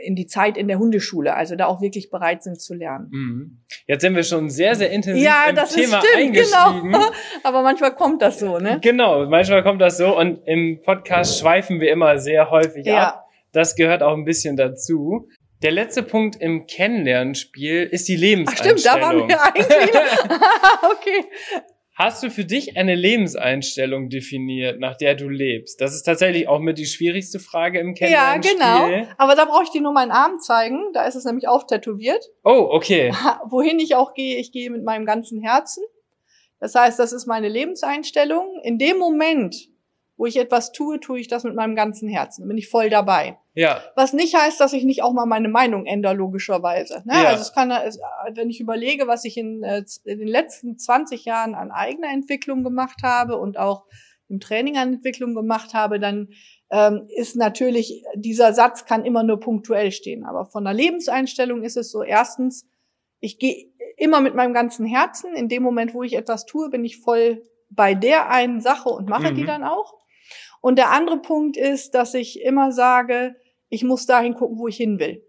in 0.04 0.16
die 0.16 0.26
Zeit 0.26 0.58
in 0.58 0.68
der 0.68 0.80
Hundeschule, 0.80 1.36
also 1.36 1.56
da 1.56 1.68
auch 1.68 1.82
wirklich 1.82 2.10
bereit 2.10 2.44
sind 2.44 2.60
zu 2.60 2.74
lernen. 2.74 3.08
Mhm. 3.12 3.64
Jetzt 3.88 4.02
sind 4.02 4.16
wir 4.16 4.24
schon 4.24 4.50
sehr, 4.50 4.76
sehr 4.76 4.92
intensiv 4.92 5.24
ja, 5.24 5.46
im 5.50 5.56
das 5.56 5.74
Thema 5.74 6.02
stimmt, 6.02 6.18
eingestiegen. 6.18 6.92
Genau. 6.92 7.06
Aber 7.44 7.62
manchmal 7.62 7.96
kommt 7.96 8.22
das 8.22 8.40
so, 8.40 8.60
ne? 8.60 8.80
Genau, 8.82 9.26
manchmal 9.28 9.64
kommt 9.64 9.82
das 9.82 9.98
so 9.98 10.18
und 10.18 10.42
im 10.46 10.82
Podcast 10.82 11.40
schweifen 11.40 11.80
wir 11.80 11.92
immer 11.92 12.18
sehr 12.18 12.50
häufig 12.50 12.86
ja. 12.86 13.10
ab. 13.10 13.28
Das 13.52 13.76
gehört 13.76 14.02
auch 14.04 14.14
ein 14.14 14.26
bisschen 14.26 14.56
dazu. 14.56 15.28
Der 15.62 15.72
letzte 15.72 16.02
Punkt 16.02 16.38
im 16.38 16.66
Kennenlernspiel 16.66 17.84
ist 17.84 18.08
die 18.08 18.16
Lebenseinstellung. 18.16 18.78
Ach 18.78 18.80
stimmt, 18.80 18.96
da 18.96 19.02
waren 19.02 19.28
wir 19.28 19.44
eigentlich. 19.44 19.68
okay. 20.92 21.26
Hast 22.04 22.24
du 22.24 22.32
für 22.32 22.46
dich 22.46 22.78
eine 22.78 22.96
Lebenseinstellung 22.96 24.10
definiert, 24.10 24.80
nach 24.80 24.98
der 24.98 25.14
du 25.14 25.30
lebst? 25.30 25.80
Das 25.82 25.94
ist 25.94 26.02
tatsächlich 26.02 26.48
auch 26.48 26.58
mit 26.58 26.80
die 26.80 26.88
schwierigste 26.88 27.38
Frage 27.38 27.78
im 27.78 27.94
Kennenlernen. 27.94 28.42
Ja, 28.42 28.88
genau. 28.90 29.08
Aber 29.20 29.36
da 29.36 29.46
brauche 29.46 29.66
ich 29.66 29.70
dir 29.70 29.82
nur 29.82 29.94
meinen 29.94 30.10
Arm 30.10 30.40
zeigen. 30.40 30.80
Da 30.94 31.06
ist 31.06 31.14
es 31.14 31.26
nämlich 31.26 31.48
auftätowiert. 31.48 32.26
Oh, 32.44 32.70
okay. 32.72 33.14
Wohin 33.46 33.80
ich 33.80 33.94
auch 33.94 34.16
gehe, 34.16 34.40
ich 34.40 34.52
gehe 34.52 34.72
mit 34.72 34.84
meinem 34.84 35.06
ganzen 35.06 35.44
Herzen. 35.44 35.84
Das 36.60 36.74
heißt, 36.74 36.98
das 36.98 37.14
ist 37.14 37.28
meine 37.28 37.50
Lebenseinstellung. 37.50 38.60
In 38.64 38.80
dem 38.80 38.98
Moment, 38.98 39.70
wo 40.18 40.26
ich 40.26 40.38
etwas 40.38 40.72
tue, 40.72 41.00
tue 41.00 41.20
ich 41.20 41.28
das 41.28 41.44
mit 41.44 41.54
meinem 41.54 41.76
ganzen 41.76 42.10
Herzen. 42.10 42.42
Da 42.42 42.48
bin 42.48 42.58
ich 42.58 42.68
voll 42.68 42.90
dabei. 42.90 43.38
Ja. 43.54 43.82
Was 43.96 44.14
nicht 44.14 44.36
heißt, 44.36 44.60
dass 44.60 44.74
ich 44.74 44.86
nicht 44.86 45.04
auch 45.04 45.14
mal 45.14 45.26
meine 45.26 45.50
Meinung 45.50 45.86
ändere, 45.86 46.14
logischerweise. 46.14 47.04
Ne? 47.06 47.14
Ja. 47.16 47.30
Also 47.30 47.42
es 47.42 47.54
kann, 47.54 47.70
wenn 47.70 48.50
ich 48.50 48.62
überlege, 48.62 49.08
was 49.08 49.26
ich 49.26 49.38
in, 49.38 49.64
äh, 49.64 49.84
in 50.06 50.20
den 50.20 50.28
letzten 50.28 50.78
20 50.78 51.26
Jahren 51.26 51.54
an 51.54 51.72
eigener 51.72 52.10
Entwicklung 52.10 52.64
gemacht 52.64 53.00
habe 53.04 53.38
und 53.38 53.58
auch 53.58 53.86
im 54.30 54.40
Training 54.40 54.78
an 54.78 54.94
Entwicklung 54.94 55.36
gemacht 55.36 55.74
habe, 55.74 56.00
dann 56.00 56.30
ähm, 56.72 57.08
ist 57.10 57.36
natürlich, 57.36 58.06
dieser 58.16 58.54
Satz 58.54 58.86
kann 58.86 59.04
immer 59.04 59.24
nur 59.24 59.40
punktuell 59.42 59.92
stehen. 59.92 60.24
Aber 60.24 60.46
von 60.46 60.64
der 60.64 60.74
Lebenseinstellung 60.74 61.64
ist 61.64 61.76
es 61.76 61.92
so, 61.92 62.02
erstens, 62.02 62.66
ich 63.20 63.38
gehe 63.38 63.68
immer 63.98 64.22
mit 64.22 64.34
meinem 64.34 64.54
ganzen 64.54 64.86
Herzen. 64.86 65.36
In 65.36 65.50
dem 65.50 65.62
Moment, 65.62 65.94
wo 65.94 66.04
ich 66.04 66.16
etwas 66.16 66.46
tue, 66.46 66.70
bin 66.70 66.86
ich 66.86 66.98
voll 66.98 67.44
bei 67.70 67.94
der 67.94 68.30
einen 68.30 68.62
Sache 68.62 68.90
und 68.90 69.10
mache 69.10 69.32
mhm. 69.32 69.36
die 69.36 69.46
dann 69.46 69.64
auch. 69.64 70.01
Und 70.62 70.78
der 70.78 70.92
andere 70.92 71.20
Punkt 71.20 71.58
ist, 71.58 71.96
dass 71.96 72.14
ich 72.14 72.42
immer 72.42 72.72
sage, 72.72 73.36
ich 73.70 73.84
muss 73.84 74.06
dahin 74.06 74.36
gucken, 74.36 74.60
wo 74.60 74.68
ich 74.68 74.78
hin 74.78 75.00
will. 75.00 75.24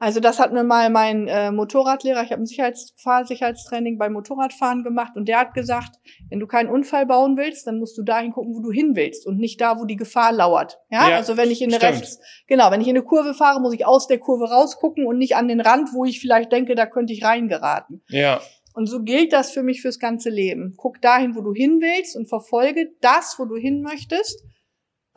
Also 0.00 0.20
das 0.20 0.38
hat 0.38 0.52
mir 0.52 0.62
mal 0.62 0.90
mein 0.90 1.26
äh, 1.26 1.50
Motorradlehrer, 1.50 2.22
ich 2.22 2.30
habe 2.30 2.42
ein 2.42 2.46
Sicherheits 2.46 2.94
Fahrsicherheitstraining 3.02 3.98
beim 3.98 4.12
Motorradfahren 4.12 4.84
gemacht 4.84 5.16
und 5.16 5.26
der 5.26 5.40
hat 5.40 5.54
gesagt, 5.54 5.96
wenn 6.30 6.38
du 6.38 6.46
keinen 6.46 6.68
Unfall 6.68 7.04
bauen 7.04 7.36
willst, 7.36 7.66
dann 7.66 7.80
musst 7.80 7.98
du 7.98 8.04
dahin 8.04 8.30
gucken, 8.30 8.54
wo 8.54 8.60
du 8.60 8.70
hin 8.70 8.94
willst 8.94 9.26
und 9.26 9.38
nicht 9.38 9.60
da, 9.60 9.80
wo 9.80 9.86
die 9.86 9.96
Gefahr 9.96 10.32
lauert. 10.32 10.78
Ja, 10.88 11.10
ja 11.10 11.16
also 11.16 11.36
wenn 11.36 11.50
ich 11.50 11.62
in 11.62 11.74
eine 11.74 11.82
rechts, 11.82 12.20
genau, 12.46 12.70
wenn 12.70 12.80
ich 12.80 12.86
in 12.86 12.96
eine 12.96 13.04
Kurve 13.04 13.34
fahre, 13.34 13.60
muss 13.60 13.74
ich 13.74 13.86
aus 13.86 14.06
der 14.06 14.20
Kurve 14.20 14.48
rausgucken 14.48 15.04
und 15.04 15.18
nicht 15.18 15.34
an 15.34 15.48
den 15.48 15.60
Rand, 15.60 15.92
wo 15.92 16.04
ich 16.04 16.20
vielleicht 16.20 16.52
denke, 16.52 16.76
da 16.76 16.86
könnte 16.86 17.12
ich 17.12 17.24
reingeraten. 17.24 18.04
Ja. 18.08 18.40
Und 18.74 18.86
so 18.86 19.02
gilt 19.02 19.32
das 19.32 19.50
für 19.50 19.64
mich 19.64 19.82
fürs 19.82 19.98
ganze 19.98 20.30
Leben. 20.30 20.74
Guck 20.76 21.02
dahin, 21.02 21.34
wo 21.34 21.40
du 21.40 21.52
hin 21.52 21.80
willst 21.80 22.14
und 22.14 22.28
verfolge 22.28 22.92
das, 23.00 23.34
wo 23.38 23.46
du 23.46 23.56
hin 23.56 23.82
möchtest 23.82 24.44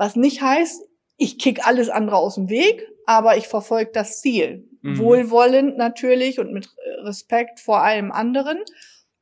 was 0.01 0.15
nicht 0.15 0.41
heißt, 0.41 0.81
ich 1.17 1.37
kick 1.37 1.67
alles 1.67 1.89
andere 1.89 2.15
aus 2.15 2.33
dem 2.33 2.49
Weg, 2.49 2.87
aber 3.05 3.37
ich 3.37 3.47
verfolge 3.47 3.91
das 3.93 4.19
Ziel. 4.19 4.67
Mhm. 4.81 4.97
Wohlwollend 4.97 5.77
natürlich 5.77 6.39
und 6.39 6.51
mit 6.51 6.75
Respekt 7.03 7.59
vor 7.59 7.83
allem 7.83 8.11
anderen. 8.11 8.57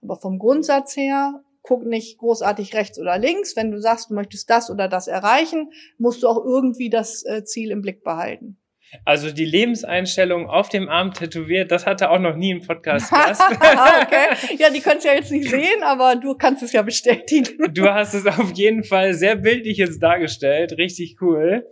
Aber 0.01 0.15
vom 0.15 0.39
Grundsatz 0.39 0.95
her, 0.95 1.43
guck 1.63 1.85
nicht 1.85 2.17
großartig 2.19 2.75
rechts 2.75 2.97
oder 2.97 3.17
links. 3.17 3.57
Wenn 3.57 3.71
du 3.71 3.81
sagst, 3.81 4.09
du 4.09 4.13
möchtest 4.13 4.49
das 4.49 4.71
oder 4.71 4.87
das 4.87 5.09
erreichen, 5.09 5.73
musst 5.97 6.23
du 6.23 6.29
auch 6.29 6.45
irgendwie 6.45 6.89
das 6.89 7.25
äh, 7.25 7.43
Ziel 7.43 7.71
im 7.71 7.81
Blick 7.81 8.01
behalten. 8.01 8.57
Also 9.05 9.31
die 9.31 9.45
Lebenseinstellung 9.45 10.49
auf 10.49 10.69
dem 10.69 10.89
Arm 10.89 11.13
tätowiert, 11.13 11.71
das 11.71 11.85
hatte 11.85 12.09
auch 12.09 12.19
noch 12.19 12.35
nie 12.35 12.51
im 12.51 12.61
Podcast 12.61 13.11
Gast. 13.11 13.41
okay. 13.41 14.55
Ja, 14.57 14.69
die 14.69 14.81
können 14.81 14.97
es 14.97 15.03
ja 15.03 15.13
jetzt 15.13 15.31
nicht 15.31 15.49
sehen, 15.49 15.83
aber 15.83 16.15
du 16.15 16.35
kannst 16.35 16.63
es 16.63 16.71
ja 16.71 16.81
bestätigen. 16.81 17.73
du 17.73 17.85
hast 17.89 18.13
es 18.13 18.25
auf 18.25 18.51
jeden 18.53 18.83
Fall 18.83 19.13
sehr 19.13 19.35
bildlich 19.35 19.77
jetzt 19.77 20.01
dargestellt. 20.01 20.73
Richtig 20.77 21.17
cool. 21.21 21.65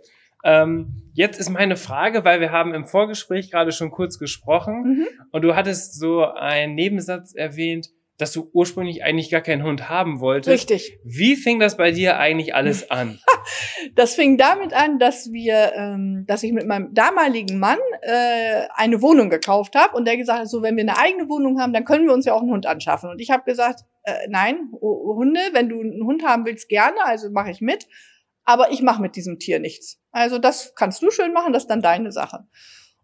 Ähm, 0.44 1.10
jetzt 1.14 1.40
ist 1.40 1.50
meine 1.50 1.76
Frage, 1.76 2.24
weil 2.24 2.40
wir 2.40 2.52
haben 2.52 2.72
im 2.72 2.86
Vorgespräch 2.86 3.50
gerade 3.50 3.72
schon 3.72 3.90
kurz 3.90 4.18
gesprochen 4.18 4.82
mhm. 4.82 5.06
und 5.32 5.42
du 5.42 5.56
hattest 5.56 5.98
so 5.98 6.24
einen 6.24 6.74
Nebensatz 6.74 7.34
erwähnt, 7.34 7.88
dass 8.18 8.32
du 8.32 8.50
ursprünglich 8.52 9.04
eigentlich 9.04 9.30
gar 9.30 9.40
keinen 9.40 9.62
Hund 9.62 9.88
haben 9.88 10.20
wolltest. 10.20 10.52
Richtig. 10.52 10.98
Wie 11.04 11.36
fing 11.36 11.60
das 11.60 11.76
bei 11.76 11.92
dir 11.92 12.18
eigentlich 12.18 12.54
alles 12.54 12.90
an? 12.90 13.20
das 13.94 14.14
fing 14.14 14.36
damit 14.36 14.74
an, 14.74 14.98
dass 14.98 15.32
wir, 15.32 15.72
ähm, 15.74 16.24
dass 16.26 16.42
ich 16.42 16.52
mit 16.52 16.66
meinem 16.66 16.92
damaligen 16.92 17.58
Mann 17.58 17.78
äh, 18.02 18.66
eine 18.74 19.00
Wohnung 19.02 19.30
gekauft 19.30 19.76
habe 19.76 19.96
und 19.96 20.04
der 20.04 20.16
gesagt 20.16 20.40
hat, 20.40 20.48
so 20.48 20.62
wenn 20.62 20.76
wir 20.76 20.82
eine 20.82 20.98
eigene 20.98 21.28
Wohnung 21.28 21.60
haben, 21.60 21.72
dann 21.72 21.84
können 21.84 22.06
wir 22.06 22.12
uns 22.12 22.26
ja 22.26 22.34
auch 22.34 22.42
einen 22.42 22.50
Hund 22.50 22.66
anschaffen. 22.66 23.08
Und 23.08 23.20
ich 23.20 23.30
habe 23.30 23.44
gesagt, 23.44 23.84
äh, 24.02 24.26
nein, 24.28 24.72
Hunde, 24.80 25.40
wenn 25.52 25.68
du 25.68 25.80
einen 25.80 26.04
Hund 26.04 26.24
haben 26.24 26.44
willst, 26.44 26.68
gerne, 26.68 26.96
also 27.04 27.30
mache 27.30 27.50
ich 27.50 27.60
mit, 27.60 27.86
aber 28.44 28.72
ich 28.72 28.82
mache 28.82 29.00
mit 29.00 29.14
diesem 29.14 29.38
Tier 29.38 29.60
nichts. 29.60 30.00
Also 30.10 30.38
das 30.38 30.74
kannst 30.74 31.02
du 31.02 31.10
schön 31.10 31.32
machen, 31.32 31.52
das 31.52 31.64
ist 31.64 31.68
dann 31.68 31.82
deine 31.82 32.10
Sache. 32.10 32.46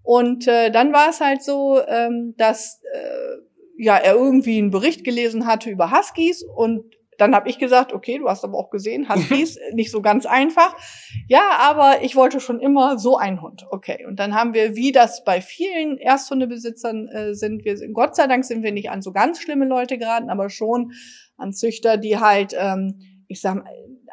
Und 0.03 0.49
äh, 0.49 0.71
dann 0.71 0.93
war 0.93 1.09
es 1.09 1.21
halt 1.21 1.43
so, 1.43 1.81
ähm, 1.87 2.35
dass 2.37 2.81
äh, 2.93 3.37
ja, 3.77 3.97
er 3.97 4.15
irgendwie 4.15 4.59
einen 4.59 4.71
Bericht 4.71 5.05
gelesen 5.05 5.47
hatte 5.47 5.71
über 5.71 5.91
Huskies 5.91 6.43
und 6.43 6.85
dann 7.19 7.35
habe 7.35 7.49
ich 7.49 7.59
gesagt, 7.59 7.93
okay, 7.93 8.19
du 8.19 8.29
hast 8.29 8.45
aber 8.45 8.59
auch 8.59 8.71
gesehen, 8.71 9.09
Huskies, 9.09 9.59
nicht 9.73 9.91
so 9.91 10.03
ganz 10.03 10.27
einfach. 10.27 10.77
Ja, 11.29 11.59
aber 11.61 12.03
ich 12.03 12.17
wollte 12.17 12.41
schon 12.41 12.61
immer 12.61 12.99
so 12.99 13.17
einen 13.17 13.41
Hund. 13.41 13.67
Okay, 13.71 14.05
und 14.07 14.19
dann 14.19 14.35
haben 14.35 14.55
wir, 14.55 14.75
wie 14.77 14.93
das 14.93 15.25
bei 15.25 15.41
vielen 15.41 15.99
Ersthundebesitzern 15.99 17.09
äh, 17.09 17.35
sind, 17.35 17.65
wir 17.65 17.77
sind, 17.77 17.95
Gott 17.95 18.17
sei 18.17 18.27
Dank 18.27 18.45
sind 18.45 18.63
wir 18.63 18.73
nicht 18.73 18.91
an 18.91 19.03
so 19.03 19.13
ganz 19.13 19.41
schlimme 19.41 19.67
Leute 19.67 19.99
geraten, 19.99 20.31
aber 20.31 20.51
schon 20.51 20.93
an 21.37 21.53
Züchter, 21.53 21.97
die 21.97 22.19
halt, 22.19 22.55
ähm, 22.59 22.99
ich 23.29 23.41
sag 23.41 23.57
mal, 23.57 23.71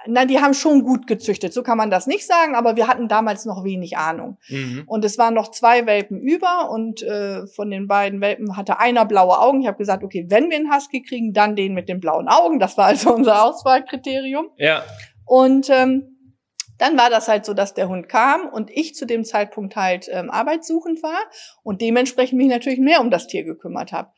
na, 0.08 0.25
die 0.25 0.39
haben 0.39 0.53
schon 0.53 0.84
gut 0.84 1.08
gezüchtet, 1.08 1.53
so 1.53 1.63
kann 1.63 1.77
man 1.77 1.91
das 1.91 2.08
nicht 2.08 2.25
sagen, 2.25 2.55
aber 2.55 2.75
wir 2.75 2.88
hatten 2.88 3.08
damals 3.08 3.46
noch 3.46 3.63
wenig 3.63 3.98
Ahnung. 3.98 4.38
Mhm. 4.50 4.84
Und 4.88 5.05
es 5.05 5.17
waren 5.17 5.34
noch 5.34 5.51
zwei 5.51 5.86
Welpen 5.86 6.20
über 6.20 6.70
und 6.72 7.03
äh, 7.03 7.48
von 7.48 7.70
den 7.70 7.88
beiden 7.88 8.22
Welpen 8.22 8.58
hatte 8.58 8.79
einer 8.79 9.05
blaue 9.05 9.39
Augen. 9.39 9.62
Ich 9.62 9.67
habe 9.67 9.77
gesagt, 9.77 10.03
okay, 10.03 10.25
wenn 10.29 10.50
wir 10.50 10.58
einen 10.58 10.74
Husky 10.74 11.01
kriegen, 11.01 11.34
dann 11.34 11.55
den 11.55 11.74
mit 11.74 11.89
den 11.89 12.00
blauen 12.00 12.27
Augen. 12.27 12.60
Das 12.60 12.77
war 12.77 12.86
also 12.86 13.13
unser 13.13 13.43
Auswahlkriterium. 13.43 14.50
Ja. 14.58 14.84
Und 15.25 15.70
ähm, 15.70 16.12
dann 16.77 16.98
war 16.98 17.12
das 17.12 17.27
halt 17.27 17.46
so, 17.46 17.53
dass 17.53 17.75
der 17.75 17.89
Hund 17.89 18.10
kam 18.10 18.48
und 18.48 18.72
ich 18.72 18.96
zu 18.96 19.05
dem 19.05 19.24
Zeitpunkt 19.24 19.75
halt 19.75 20.10
ähm, 20.12 20.31
arbeitssuchend 20.31 21.03
war 21.03 21.20
und 21.62 21.79
dementsprechend 21.79 22.39
mich 22.39 22.48
natürlich 22.48 22.79
mehr 22.79 23.01
um 23.01 23.12
das 23.12 23.27
Tier 23.27 23.43
gekümmert 23.43 23.91
habe. 23.91 24.10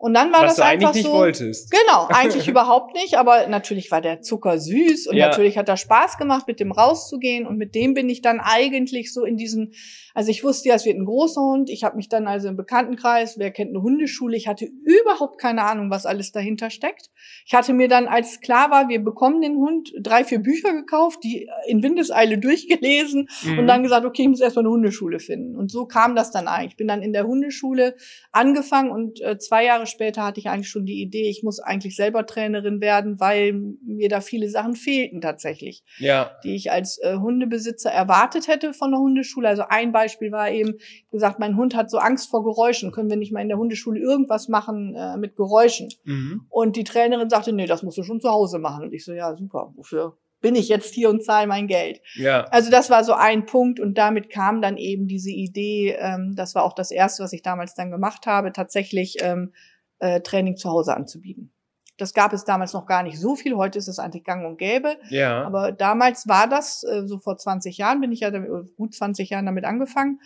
Und 0.00 0.14
dann 0.14 0.32
war 0.32 0.44
Was 0.44 0.54
das 0.54 0.56
du 0.56 0.62
einfach 0.64 0.88
eigentlich 0.88 1.02
so. 1.02 1.10
Nicht 1.10 1.18
wolltest. 1.18 1.70
Genau, 1.70 2.06
eigentlich 2.08 2.48
überhaupt 2.48 2.94
nicht, 2.94 3.18
aber 3.18 3.48
natürlich 3.48 3.90
war 3.90 4.00
der 4.00 4.22
Zucker 4.22 4.58
süß 4.58 5.08
und 5.08 5.16
ja. 5.16 5.28
natürlich 5.28 5.58
hat 5.58 5.68
er 5.68 5.76
Spaß 5.76 6.16
gemacht, 6.16 6.46
mit 6.48 6.58
dem 6.58 6.72
rauszugehen 6.72 7.46
und 7.46 7.58
mit 7.58 7.74
dem 7.74 7.92
bin 7.92 8.08
ich 8.08 8.22
dann 8.22 8.40
eigentlich 8.40 9.12
so 9.12 9.26
in 9.26 9.36
diesen 9.36 9.74
also 10.14 10.30
ich 10.30 10.42
wusste 10.42 10.68
ja, 10.68 10.74
es 10.74 10.84
wird 10.84 10.98
ein 10.98 11.04
großer 11.04 11.40
Hund. 11.40 11.70
Ich 11.70 11.84
habe 11.84 11.96
mich 11.96 12.08
dann 12.08 12.26
also 12.26 12.48
im 12.48 12.56
Bekanntenkreis, 12.56 13.38
wer 13.38 13.50
kennt 13.50 13.70
eine 13.70 13.82
Hundeschule, 13.82 14.36
ich 14.36 14.48
hatte 14.48 14.68
überhaupt 14.84 15.40
keine 15.40 15.62
Ahnung, 15.64 15.90
was 15.90 16.06
alles 16.06 16.32
dahinter 16.32 16.70
steckt. 16.70 17.10
Ich 17.46 17.54
hatte 17.54 17.72
mir 17.72 17.88
dann, 17.88 18.06
als 18.08 18.40
klar 18.40 18.70
war, 18.70 18.88
wir 18.88 19.02
bekommen 19.02 19.40
den 19.40 19.56
Hund, 19.56 19.92
drei, 20.00 20.24
vier 20.24 20.40
Bücher 20.40 20.72
gekauft, 20.72 21.20
die 21.22 21.48
in 21.66 21.82
Windeseile 21.82 22.38
durchgelesen 22.38 23.28
mhm. 23.42 23.58
und 23.58 23.66
dann 23.66 23.82
gesagt, 23.82 24.04
okay, 24.04 24.22
ich 24.22 24.28
muss 24.28 24.40
erstmal 24.40 24.64
eine 24.64 24.72
Hundeschule 24.72 25.20
finden. 25.20 25.56
Und 25.56 25.70
so 25.70 25.86
kam 25.86 26.16
das 26.16 26.30
dann 26.30 26.48
eigentlich. 26.48 26.72
Ich 26.72 26.76
bin 26.76 26.88
dann 26.88 27.02
in 27.02 27.12
der 27.12 27.26
Hundeschule 27.26 27.96
angefangen 28.32 28.90
und 28.90 29.20
äh, 29.20 29.38
zwei 29.38 29.64
Jahre 29.64 29.86
später 29.90 30.24
hatte 30.24 30.40
ich 30.40 30.48
eigentlich 30.48 30.68
schon 30.68 30.86
die 30.86 31.02
Idee, 31.02 31.28
ich 31.28 31.42
muss 31.42 31.60
eigentlich 31.60 31.96
selber 31.96 32.26
Trainerin 32.26 32.80
werden, 32.80 33.20
weil 33.20 33.52
mir 33.52 34.08
da 34.08 34.20
viele 34.20 34.48
Sachen 34.48 34.74
fehlten 34.74 35.20
tatsächlich. 35.20 35.84
Ja. 35.98 36.32
Die 36.44 36.54
ich 36.54 36.70
als 36.70 36.98
äh, 37.02 37.16
Hundebesitzer 37.16 37.90
erwartet 37.90 38.48
hätte 38.48 38.72
von 38.72 38.92
der 38.92 39.00
Hundeschule. 39.00 39.48
Also 39.48 39.64
ein 39.68 39.92
Beispiel 39.92 40.32
war 40.32 40.50
eben 40.50 40.74
gesagt, 41.10 41.38
mein 41.38 41.56
Hund 41.56 41.74
hat 41.74 41.90
so 41.90 41.98
Angst 41.98 42.30
vor 42.30 42.44
Geräuschen. 42.44 42.92
Können 42.92 43.10
wir 43.10 43.16
nicht 43.16 43.32
mal 43.32 43.40
in 43.40 43.48
der 43.48 43.58
Hundeschule 43.58 44.00
irgendwas 44.00 44.48
machen 44.48 44.94
äh, 44.94 45.16
mit 45.16 45.36
Geräuschen? 45.36 45.88
Mhm. 46.04 46.46
Und 46.48 46.76
die 46.76 46.84
Trainerin 46.84 47.30
sagte, 47.30 47.52
nee, 47.52 47.66
das 47.66 47.82
musst 47.82 47.98
du 47.98 48.02
schon 48.02 48.20
zu 48.20 48.30
Hause 48.30 48.58
machen. 48.58 48.84
Und 48.84 48.94
ich 48.94 49.04
so, 49.04 49.12
ja, 49.12 49.36
super, 49.36 49.72
wofür 49.76 50.16
bin 50.40 50.54
ich 50.54 50.68
jetzt 50.68 50.94
hier 50.94 51.10
und 51.10 51.24
zahle 51.24 51.46
mein 51.46 51.66
Geld. 51.66 52.00
Ja. 52.14 52.44
Also 52.44 52.70
das 52.70 52.90
war 52.90 53.04
so 53.04 53.12
ein 53.12 53.46
Punkt 53.46 53.78
und 53.78 53.98
damit 53.98 54.30
kam 54.30 54.62
dann 54.62 54.76
eben 54.76 55.06
diese 55.06 55.30
Idee, 55.30 55.96
ähm, 55.98 56.34
das 56.34 56.54
war 56.54 56.64
auch 56.64 56.72
das 56.72 56.90
Erste, 56.90 57.22
was 57.22 57.32
ich 57.32 57.42
damals 57.42 57.74
dann 57.74 57.90
gemacht 57.90 58.26
habe, 58.26 58.52
tatsächlich 58.52 59.16
ähm, 59.20 59.52
äh, 60.00 60.20
Training 60.20 60.56
zu 60.56 60.68
Hause 60.70 60.96
anzubieten. 60.96 61.52
Das 61.96 62.14
gab 62.14 62.32
es 62.32 62.44
damals 62.44 62.72
noch 62.72 62.86
gar 62.86 63.02
nicht 63.02 63.20
so 63.20 63.36
viel. 63.36 63.54
Heute 63.56 63.78
ist 63.78 63.88
es 63.88 63.98
eigentlich 63.98 64.24
gang 64.24 64.46
und 64.46 64.56
gäbe. 64.56 64.96
Ja. 65.10 65.44
Aber 65.44 65.70
damals 65.70 66.26
war 66.26 66.48
das, 66.48 66.82
äh, 66.82 67.06
so 67.06 67.18
vor 67.18 67.36
20 67.36 67.76
Jahren 67.76 68.00
bin 68.00 68.10
ich 68.10 68.20
ja 68.20 68.30
damit, 68.30 68.50
gut 68.76 68.94
20 68.94 69.28
Jahren 69.30 69.46
damit 69.46 69.64
angefangen, 69.64 70.18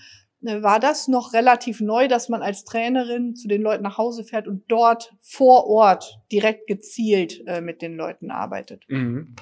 äh, 0.45 0.62
war 0.62 0.78
das 0.78 1.09
noch 1.09 1.33
relativ 1.33 1.81
neu, 1.81 2.07
dass 2.07 2.28
man 2.28 2.43
als 2.43 2.64
Trainerin 2.64 3.35
zu 3.35 3.49
den 3.49 3.61
Leuten 3.61 3.83
nach 3.83 3.99
Hause 3.99 4.25
fährt 4.25 4.47
und 4.47 4.64
dort 4.69 5.14
vor 5.21 5.66
Ort 5.66 6.21
direkt 6.31 6.69
gezielt 6.69 7.43
äh, 7.47 7.61
mit 7.61 7.83
den 7.83 7.97
Leuten 7.97 8.31
arbeitet. 8.31 8.85
Mhm. 8.88 9.35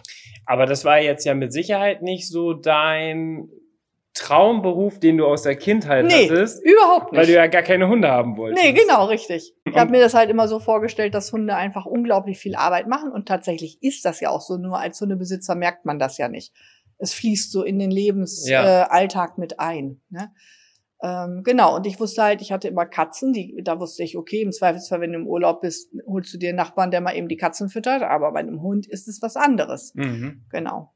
Aber 0.46 0.66
das 0.66 0.84
war 0.84 0.98
jetzt 1.00 1.24
ja 1.24 1.34
mit 1.34 1.52
Sicherheit 1.52 2.02
nicht 2.02 2.28
so 2.28 2.54
dein 2.54 3.48
Traumberuf, 4.22 5.00
den 5.00 5.18
du 5.18 5.26
aus 5.26 5.42
der 5.42 5.56
Kindheit 5.56 6.04
nee, 6.04 6.28
hattest. 6.28 6.64
überhaupt 6.64 7.10
nicht. 7.10 7.20
Weil 7.20 7.26
du 7.26 7.34
ja 7.34 7.48
gar 7.48 7.62
keine 7.62 7.88
Hunde 7.88 8.08
haben 8.08 8.36
wolltest. 8.36 8.62
Nee, 8.62 8.72
genau, 8.72 9.06
richtig. 9.06 9.52
Ich 9.64 9.76
habe 9.76 9.90
mir 9.90 10.00
das 10.00 10.14
halt 10.14 10.30
immer 10.30 10.46
so 10.46 10.60
vorgestellt, 10.60 11.14
dass 11.14 11.32
Hunde 11.32 11.56
einfach 11.56 11.86
unglaublich 11.86 12.38
viel 12.38 12.54
Arbeit 12.54 12.86
machen 12.86 13.10
und 13.10 13.26
tatsächlich 13.26 13.82
ist 13.82 14.04
das 14.04 14.20
ja 14.20 14.30
auch 14.30 14.40
so. 14.40 14.58
Nur 14.58 14.78
als 14.78 15.00
Hundebesitzer 15.00 15.56
merkt 15.56 15.84
man 15.84 15.98
das 15.98 16.18
ja 16.18 16.28
nicht. 16.28 16.54
Es 16.98 17.12
fließt 17.14 17.50
so 17.50 17.64
in 17.64 17.80
den 17.80 17.90
Lebensalltag 17.90 19.30
ja. 19.30 19.36
äh, 19.36 19.40
mit 19.40 19.58
ein. 19.58 20.00
Ne? 20.08 20.30
Ähm, 21.02 21.42
genau, 21.42 21.74
und 21.74 21.86
ich 21.88 21.98
wusste 21.98 22.22
halt, 22.22 22.40
ich 22.42 22.52
hatte 22.52 22.68
immer 22.68 22.86
Katzen, 22.86 23.32
die, 23.32 23.60
da 23.64 23.80
wusste 23.80 24.04
ich, 24.04 24.16
okay, 24.16 24.42
im 24.42 24.52
Zweifelsfall, 24.52 25.00
wenn 25.00 25.12
du 25.12 25.18
im 25.18 25.26
Urlaub 25.26 25.62
bist, 25.62 25.92
holst 26.06 26.32
du 26.32 26.38
dir 26.38 26.50
einen 26.50 26.58
Nachbarn, 26.58 26.92
der 26.92 27.00
mal 27.00 27.16
eben 27.16 27.26
die 27.26 27.36
Katzen 27.36 27.68
füttert, 27.68 28.02
aber 28.02 28.30
bei 28.30 28.38
einem 28.38 28.62
Hund 28.62 28.86
ist 28.86 29.08
es 29.08 29.20
was 29.20 29.34
anderes. 29.34 29.92
Mhm. 29.96 30.44
Genau. 30.50 30.92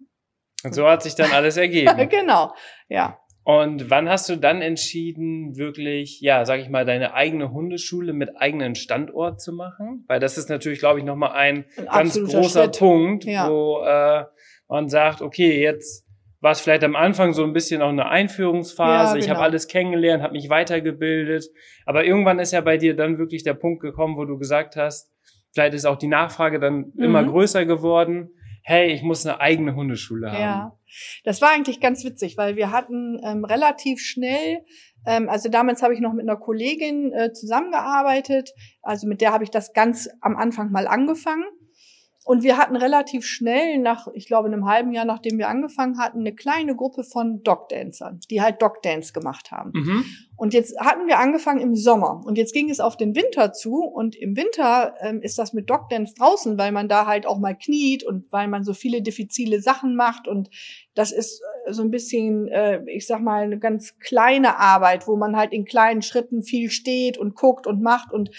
Und 0.64 0.74
so 0.74 0.86
hat 0.88 1.02
sich 1.02 1.14
dann 1.14 1.32
alles 1.32 1.56
ergeben. 1.56 2.08
genau, 2.10 2.52
ja. 2.88 3.18
Und 3.44 3.90
wann 3.90 4.08
hast 4.08 4.28
du 4.28 4.34
dann 4.36 4.60
entschieden, 4.60 5.56
wirklich, 5.56 6.20
ja, 6.20 6.44
sag 6.44 6.58
ich 6.60 6.68
mal, 6.68 6.84
deine 6.84 7.14
eigene 7.14 7.52
Hundeschule 7.52 8.12
mit 8.12 8.30
eigenen 8.36 8.74
Standort 8.74 9.40
zu 9.40 9.52
machen? 9.52 10.04
Weil 10.08 10.18
das 10.18 10.36
ist 10.36 10.50
natürlich, 10.50 10.80
glaube 10.80 10.98
ich, 10.98 11.04
nochmal 11.04 11.30
ein, 11.32 11.64
Ein 11.76 11.84
ganz 11.86 12.20
großer 12.20 12.64
Schritt. 12.64 12.78
Punkt, 12.78 13.24
Ja. 13.24 13.48
wo 13.48 13.82
äh, 13.84 14.24
man 14.68 14.88
sagt, 14.88 15.22
okay, 15.22 15.62
jetzt 15.62 16.04
war 16.40 16.50
es 16.52 16.60
vielleicht 16.60 16.82
am 16.82 16.96
Anfang 16.96 17.34
so 17.34 17.44
ein 17.44 17.52
bisschen 17.52 17.82
auch 17.82 17.88
eine 17.88 18.08
Einführungsphase. 18.08 19.12
Ja, 19.14 19.18
Ich 19.18 19.28
habe 19.28 19.36
genau. 19.38 19.48
alles 19.48 19.68
kennengelernt, 19.68 20.24
habe 20.24 20.32
mich 20.32 20.50
weitergebildet. 20.50 21.44
Aber 21.84 22.04
irgendwann 22.04 22.40
ist 22.40 22.52
ja 22.52 22.60
bei 22.62 22.78
dir 22.78 22.96
dann 22.96 23.18
wirklich 23.18 23.44
der 23.44 23.54
Punkt 23.54 23.80
gekommen, 23.80 24.16
wo 24.16 24.24
du 24.24 24.38
gesagt 24.38 24.74
hast, 24.74 25.12
vielleicht 25.54 25.74
ist 25.74 25.84
auch 25.86 25.96
die 25.96 26.08
Nachfrage 26.08 26.58
dann 26.58 26.92
immer 26.98 27.22
Mhm. 27.22 27.28
größer 27.28 27.64
geworden. 27.64 28.30
Hey, 28.68 28.92
ich 28.92 29.04
muss 29.04 29.24
eine 29.24 29.40
eigene 29.40 29.76
Hundeschule 29.76 30.32
haben. 30.32 30.40
Ja, 30.40 30.78
das 31.22 31.40
war 31.40 31.50
eigentlich 31.50 31.78
ganz 31.78 32.04
witzig, 32.04 32.36
weil 32.36 32.56
wir 32.56 32.72
hatten 32.72 33.16
ähm, 33.22 33.44
relativ 33.44 34.00
schnell, 34.00 34.64
ähm, 35.06 35.28
also 35.28 35.48
damals 35.48 35.84
habe 35.84 35.94
ich 35.94 36.00
noch 36.00 36.12
mit 36.12 36.28
einer 36.28 36.36
Kollegin 36.36 37.12
äh, 37.12 37.32
zusammengearbeitet, 37.32 38.50
also 38.82 39.06
mit 39.06 39.20
der 39.20 39.32
habe 39.32 39.44
ich 39.44 39.52
das 39.52 39.72
ganz 39.72 40.08
am 40.20 40.36
Anfang 40.36 40.72
mal 40.72 40.88
angefangen. 40.88 41.44
Und 42.26 42.42
wir 42.42 42.58
hatten 42.58 42.74
relativ 42.74 43.24
schnell, 43.24 43.78
nach, 43.78 44.08
ich 44.12 44.26
glaube, 44.26 44.48
einem 44.48 44.66
halben 44.66 44.92
Jahr, 44.92 45.04
nachdem 45.04 45.38
wir 45.38 45.46
angefangen 45.46 45.96
hatten, 45.96 46.18
eine 46.18 46.34
kleine 46.34 46.74
Gruppe 46.74 47.04
von 47.04 47.44
Dogdancern, 47.44 48.18
die 48.30 48.42
halt 48.42 48.60
Dogdance 48.60 49.12
gemacht 49.12 49.52
haben. 49.52 49.70
Mhm. 49.72 50.04
Und 50.34 50.52
jetzt 50.52 50.76
hatten 50.80 51.06
wir 51.06 51.20
angefangen 51.20 51.60
im 51.60 51.76
Sommer 51.76 52.22
und 52.26 52.36
jetzt 52.36 52.52
ging 52.52 52.68
es 52.68 52.80
auf 52.80 52.96
den 52.96 53.14
Winter 53.14 53.52
zu 53.52 53.76
und 53.76 54.16
im 54.16 54.36
Winter 54.36 54.96
ähm, 55.02 55.22
ist 55.22 55.38
das 55.38 55.52
mit 55.52 55.70
Dogdance 55.70 56.14
draußen, 56.18 56.58
weil 56.58 56.72
man 56.72 56.88
da 56.88 57.06
halt 57.06 57.28
auch 57.28 57.38
mal 57.38 57.54
kniet 57.54 58.02
und 58.02 58.24
weil 58.32 58.48
man 58.48 58.64
so 58.64 58.74
viele 58.74 59.02
diffizile 59.02 59.62
Sachen 59.62 59.94
macht 59.94 60.26
und 60.26 60.50
das 60.96 61.12
ist 61.12 61.40
äh, 61.66 61.72
so 61.72 61.82
ein 61.82 61.92
bisschen, 61.92 62.48
äh, 62.48 62.82
ich 62.90 63.06
sag 63.06 63.20
mal, 63.20 63.44
eine 63.44 63.60
ganz 63.60 64.00
kleine 64.00 64.58
Arbeit, 64.58 65.06
wo 65.06 65.14
man 65.14 65.36
halt 65.36 65.52
in 65.52 65.64
kleinen 65.64 66.02
Schritten 66.02 66.42
viel 66.42 66.70
steht 66.70 67.18
und 67.18 67.36
guckt 67.36 67.68
und 67.68 67.82
macht 67.82 68.12
und 68.12 68.30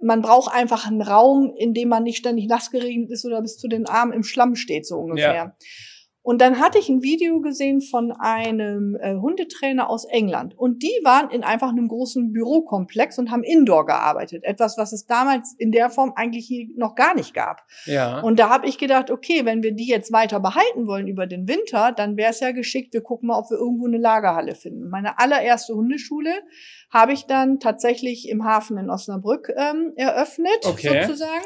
man 0.00 0.22
braucht 0.22 0.52
einfach 0.54 0.86
einen 0.86 1.02
Raum, 1.02 1.52
in 1.56 1.74
dem 1.74 1.88
man 1.88 2.02
nicht 2.02 2.18
ständig 2.18 2.46
nass 2.48 2.70
geregnet 2.70 3.10
ist 3.10 3.24
oder 3.24 3.42
bis 3.42 3.58
zu 3.58 3.68
den 3.68 3.86
Armen 3.86 4.12
im 4.12 4.22
Schlamm 4.22 4.54
steht, 4.54 4.86
so 4.86 4.96
ungefähr. 4.96 5.34
Ja. 5.34 5.56
Und 6.26 6.40
dann 6.40 6.58
hatte 6.58 6.78
ich 6.78 6.88
ein 6.88 7.04
Video 7.04 7.40
gesehen 7.40 7.80
von 7.80 8.10
einem 8.10 8.96
äh, 9.00 9.14
Hundetrainer 9.14 9.88
aus 9.88 10.04
England. 10.06 10.58
Und 10.58 10.82
die 10.82 11.00
waren 11.04 11.30
in 11.30 11.44
einfach 11.44 11.68
einem 11.68 11.86
großen 11.86 12.32
Bürokomplex 12.32 13.16
und 13.20 13.30
haben 13.30 13.44
Indoor 13.44 13.86
gearbeitet. 13.86 14.42
Etwas, 14.42 14.76
was 14.76 14.92
es 14.92 15.06
damals 15.06 15.54
in 15.56 15.70
der 15.70 15.88
Form 15.88 16.14
eigentlich 16.16 16.48
hier 16.48 16.66
noch 16.74 16.96
gar 16.96 17.14
nicht 17.14 17.32
gab. 17.32 17.62
Ja. 17.84 18.22
Und 18.22 18.40
da 18.40 18.48
habe 18.48 18.66
ich 18.66 18.76
gedacht, 18.76 19.12
okay, 19.12 19.44
wenn 19.44 19.62
wir 19.62 19.70
die 19.70 19.86
jetzt 19.86 20.12
weiter 20.12 20.40
behalten 20.40 20.88
wollen 20.88 21.06
über 21.06 21.28
den 21.28 21.46
Winter, 21.46 21.92
dann 21.92 22.16
wäre 22.16 22.30
es 22.30 22.40
ja 22.40 22.50
geschickt, 22.50 22.92
wir 22.92 23.02
gucken 23.02 23.28
mal, 23.28 23.38
ob 23.38 23.48
wir 23.48 23.58
irgendwo 23.58 23.86
eine 23.86 23.98
Lagerhalle 23.98 24.56
finden. 24.56 24.88
Meine 24.88 25.20
allererste 25.20 25.74
Hundeschule 25.74 26.32
habe 26.90 27.12
ich 27.12 27.26
dann 27.26 27.58
tatsächlich 27.58 28.28
im 28.28 28.44
Hafen 28.44 28.78
in 28.78 28.90
Osnabrück 28.90 29.52
ähm, 29.56 29.92
eröffnet, 29.96 30.64
Okay. 30.64 31.02
sozusagen. 31.02 31.44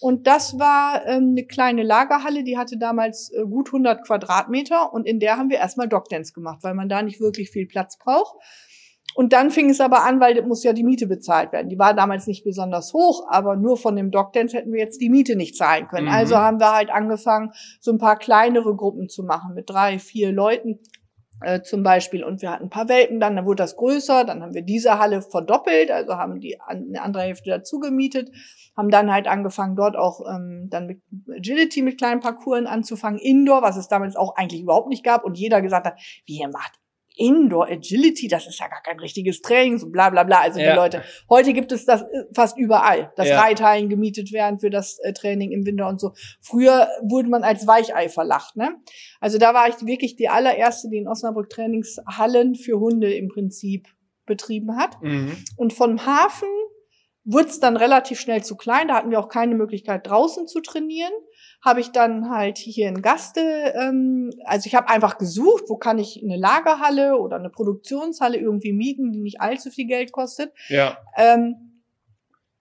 Und 0.00 0.26
das 0.26 0.58
war 0.58 1.06
ähm, 1.06 1.30
eine 1.30 1.46
kleine 1.46 1.82
Lagerhalle, 1.82 2.44
die 2.44 2.58
hatte 2.58 2.76
damals 2.78 3.32
äh, 3.32 3.42
gut 3.42 3.68
100 3.68 4.06
Quadratmeter 4.06 4.92
und 4.92 5.06
in 5.06 5.18
der 5.18 5.38
haben 5.38 5.50
wir 5.50 5.58
erstmal 5.58 5.88
Dogdance 5.88 6.32
gemacht, 6.32 6.58
weil 6.62 6.74
man 6.74 6.88
da 6.88 7.02
nicht 7.02 7.20
wirklich 7.20 7.50
viel 7.50 7.66
Platz 7.66 7.98
braucht. 7.98 8.36
Und 9.14 9.32
dann 9.34 9.50
fing 9.50 9.68
es 9.68 9.80
aber 9.80 10.04
an, 10.04 10.20
weil 10.20 10.34
das 10.34 10.46
muss 10.46 10.64
ja 10.64 10.72
die 10.72 10.84
Miete 10.84 11.06
bezahlt 11.06 11.52
werden. 11.52 11.68
Die 11.68 11.78
war 11.78 11.92
damals 11.94 12.26
nicht 12.26 12.44
besonders 12.44 12.94
hoch, 12.94 13.26
aber 13.28 13.56
nur 13.56 13.76
von 13.76 13.94
dem 13.94 14.10
Dogdance 14.10 14.56
hätten 14.56 14.72
wir 14.72 14.80
jetzt 14.80 15.00
die 15.02 15.10
Miete 15.10 15.36
nicht 15.36 15.54
zahlen 15.56 15.86
können. 15.88 16.06
Mhm. 16.06 16.12
Also 16.14 16.36
haben 16.36 16.58
wir 16.60 16.72
halt 16.72 16.90
angefangen, 16.90 17.50
so 17.80 17.92
ein 17.92 17.98
paar 17.98 18.16
kleinere 18.16 18.74
Gruppen 18.74 19.08
zu 19.08 19.22
machen 19.24 19.54
mit 19.54 19.68
drei, 19.68 19.98
vier 19.98 20.32
Leuten 20.32 20.78
äh, 21.42 21.62
zum 21.62 21.82
Beispiel. 21.82 22.24
Und 22.24 22.42
wir 22.42 22.50
hatten 22.50 22.64
ein 22.64 22.70
paar 22.70 22.88
Welpen 22.88 23.20
dann, 23.20 23.36
dann 23.36 23.46
wurde 23.46 23.62
das 23.62 23.76
größer, 23.76 24.24
dann 24.24 24.42
haben 24.42 24.54
wir 24.54 24.62
diese 24.62 24.98
Halle 24.98 25.22
verdoppelt, 25.22 25.90
also 25.90 26.16
haben 26.16 26.40
die 26.40 26.60
an- 26.60 26.86
eine 26.88 27.02
andere 27.02 27.22
Hälfte 27.24 27.50
dazu 27.50 27.78
gemietet, 27.80 28.30
haben 28.76 28.90
dann 28.90 29.12
halt 29.12 29.28
angefangen, 29.28 29.76
dort 29.76 29.96
auch 29.96 30.20
ähm, 30.28 30.68
dann 30.70 30.86
mit 30.86 31.02
Agility 31.30 31.82
mit 31.82 31.98
kleinen 31.98 32.20
Parcours 32.20 32.66
anzufangen, 32.66 33.18
Indoor, 33.20 33.62
was 33.62 33.76
es 33.76 33.88
damals 33.88 34.16
auch 34.16 34.36
eigentlich 34.36 34.62
überhaupt 34.62 34.88
nicht 34.88 35.04
gab 35.04 35.24
und 35.24 35.38
jeder 35.38 35.62
gesagt 35.62 35.86
hat, 35.86 36.00
wie 36.26 36.40
ihr 36.40 36.48
macht 36.48 36.81
Indoor 37.16 37.68
Agility, 37.68 38.28
das 38.28 38.46
ist 38.46 38.58
ja 38.58 38.68
gar 38.68 38.82
kein 38.82 38.98
richtiges 38.98 39.40
Training, 39.42 39.78
so 39.78 39.90
bla 39.90 40.10
bla 40.10 40.22
bla. 40.24 40.40
Also 40.40 40.60
Ja. 40.60 40.70
die 40.70 40.76
Leute, 40.76 41.02
heute 41.28 41.52
gibt 41.52 41.72
es 41.72 41.84
das 41.84 42.02
äh, 42.02 42.06
fast 42.34 42.56
überall, 42.58 43.12
dass 43.16 43.28
Ja. 43.28 43.40
Reithallen 43.40 43.88
gemietet 43.88 44.32
werden 44.32 44.58
für 44.58 44.70
das 44.70 44.98
äh, 45.00 45.12
Training 45.12 45.50
im 45.52 45.66
Winter 45.66 45.88
und 45.88 46.00
so. 46.00 46.12
Früher 46.40 46.88
wurde 47.02 47.28
man 47.28 47.42
als 47.44 47.66
Weichei 47.66 48.08
verlacht, 48.08 48.56
ne? 48.56 48.76
Also 49.20 49.38
da 49.38 49.54
war 49.54 49.68
ich 49.68 49.74
wirklich 49.84 50.16
die 50.16 50.28
allererste, 50.28 50.88
die 50.88 50.98
in 50.98 51.08
Osnabrück 51.08 51.50
Trainingshallen 51.50 52.54
für 52.54 52.78
Hunde 52.80 53.12
im 53.12 53.28
Prinzip 53.28 53.88
betrieben 54.26 54.76
hat. 54.76 55.00
Mhm. 55.02 55.36
Und 55.56 55.72
vom 55.72 56.06
Hafen 56.06 56.48
wurde 57.24 57.48
es 57.48 57.60
dann 57.60 57.76
relativ 57.76 58.20
schnell 58.20 58.42
zu 58.42 58.56
klein. 58.56 58.88
Da 58.88 58.94
hatten 58.94 59.10
wir 59.10 59.20
auch 59.20 59.28
keine 59.28 59.54
Möglichkeit, 59.54 60.06
draußen 60.06 60.48
zu 60.48 60.60
trainieren. 60.60 61.12
Habe 61.64 61.80
ich 61.80 61.92
dann 61.92 62.30
halt 62.30 62.58
hier 62.58 62.88
in 62.88 63.02
Gaste, 63.02 63.40
ähm, 63.40 64.30
also 64.44 64.66
ich 64.66 64.74
habe 64.74 64.88
einfach 64.88 65.18
gesucht, 65.18 65.64
wo 65.68 65.76
kann 65.76 65.98
ich 65.98 66.20
eine 66.22 66.36
Lagerhalle 66.36 67.16
oder 67.18 67.36
eine 67.36 67.50
Produktionshalle 67.50 68.36
irgendwie 68.36 68.72
mieten, 68.72 69.12
die 69.12 69.20
nicht 69.20 69.40
allzu 69.40 69.70
viel 69.70 69.86
Geld 69.86 70.10
kostet. 70.10 70.52
Ja. 70.68 70.98
Ähm, 71.16 71.68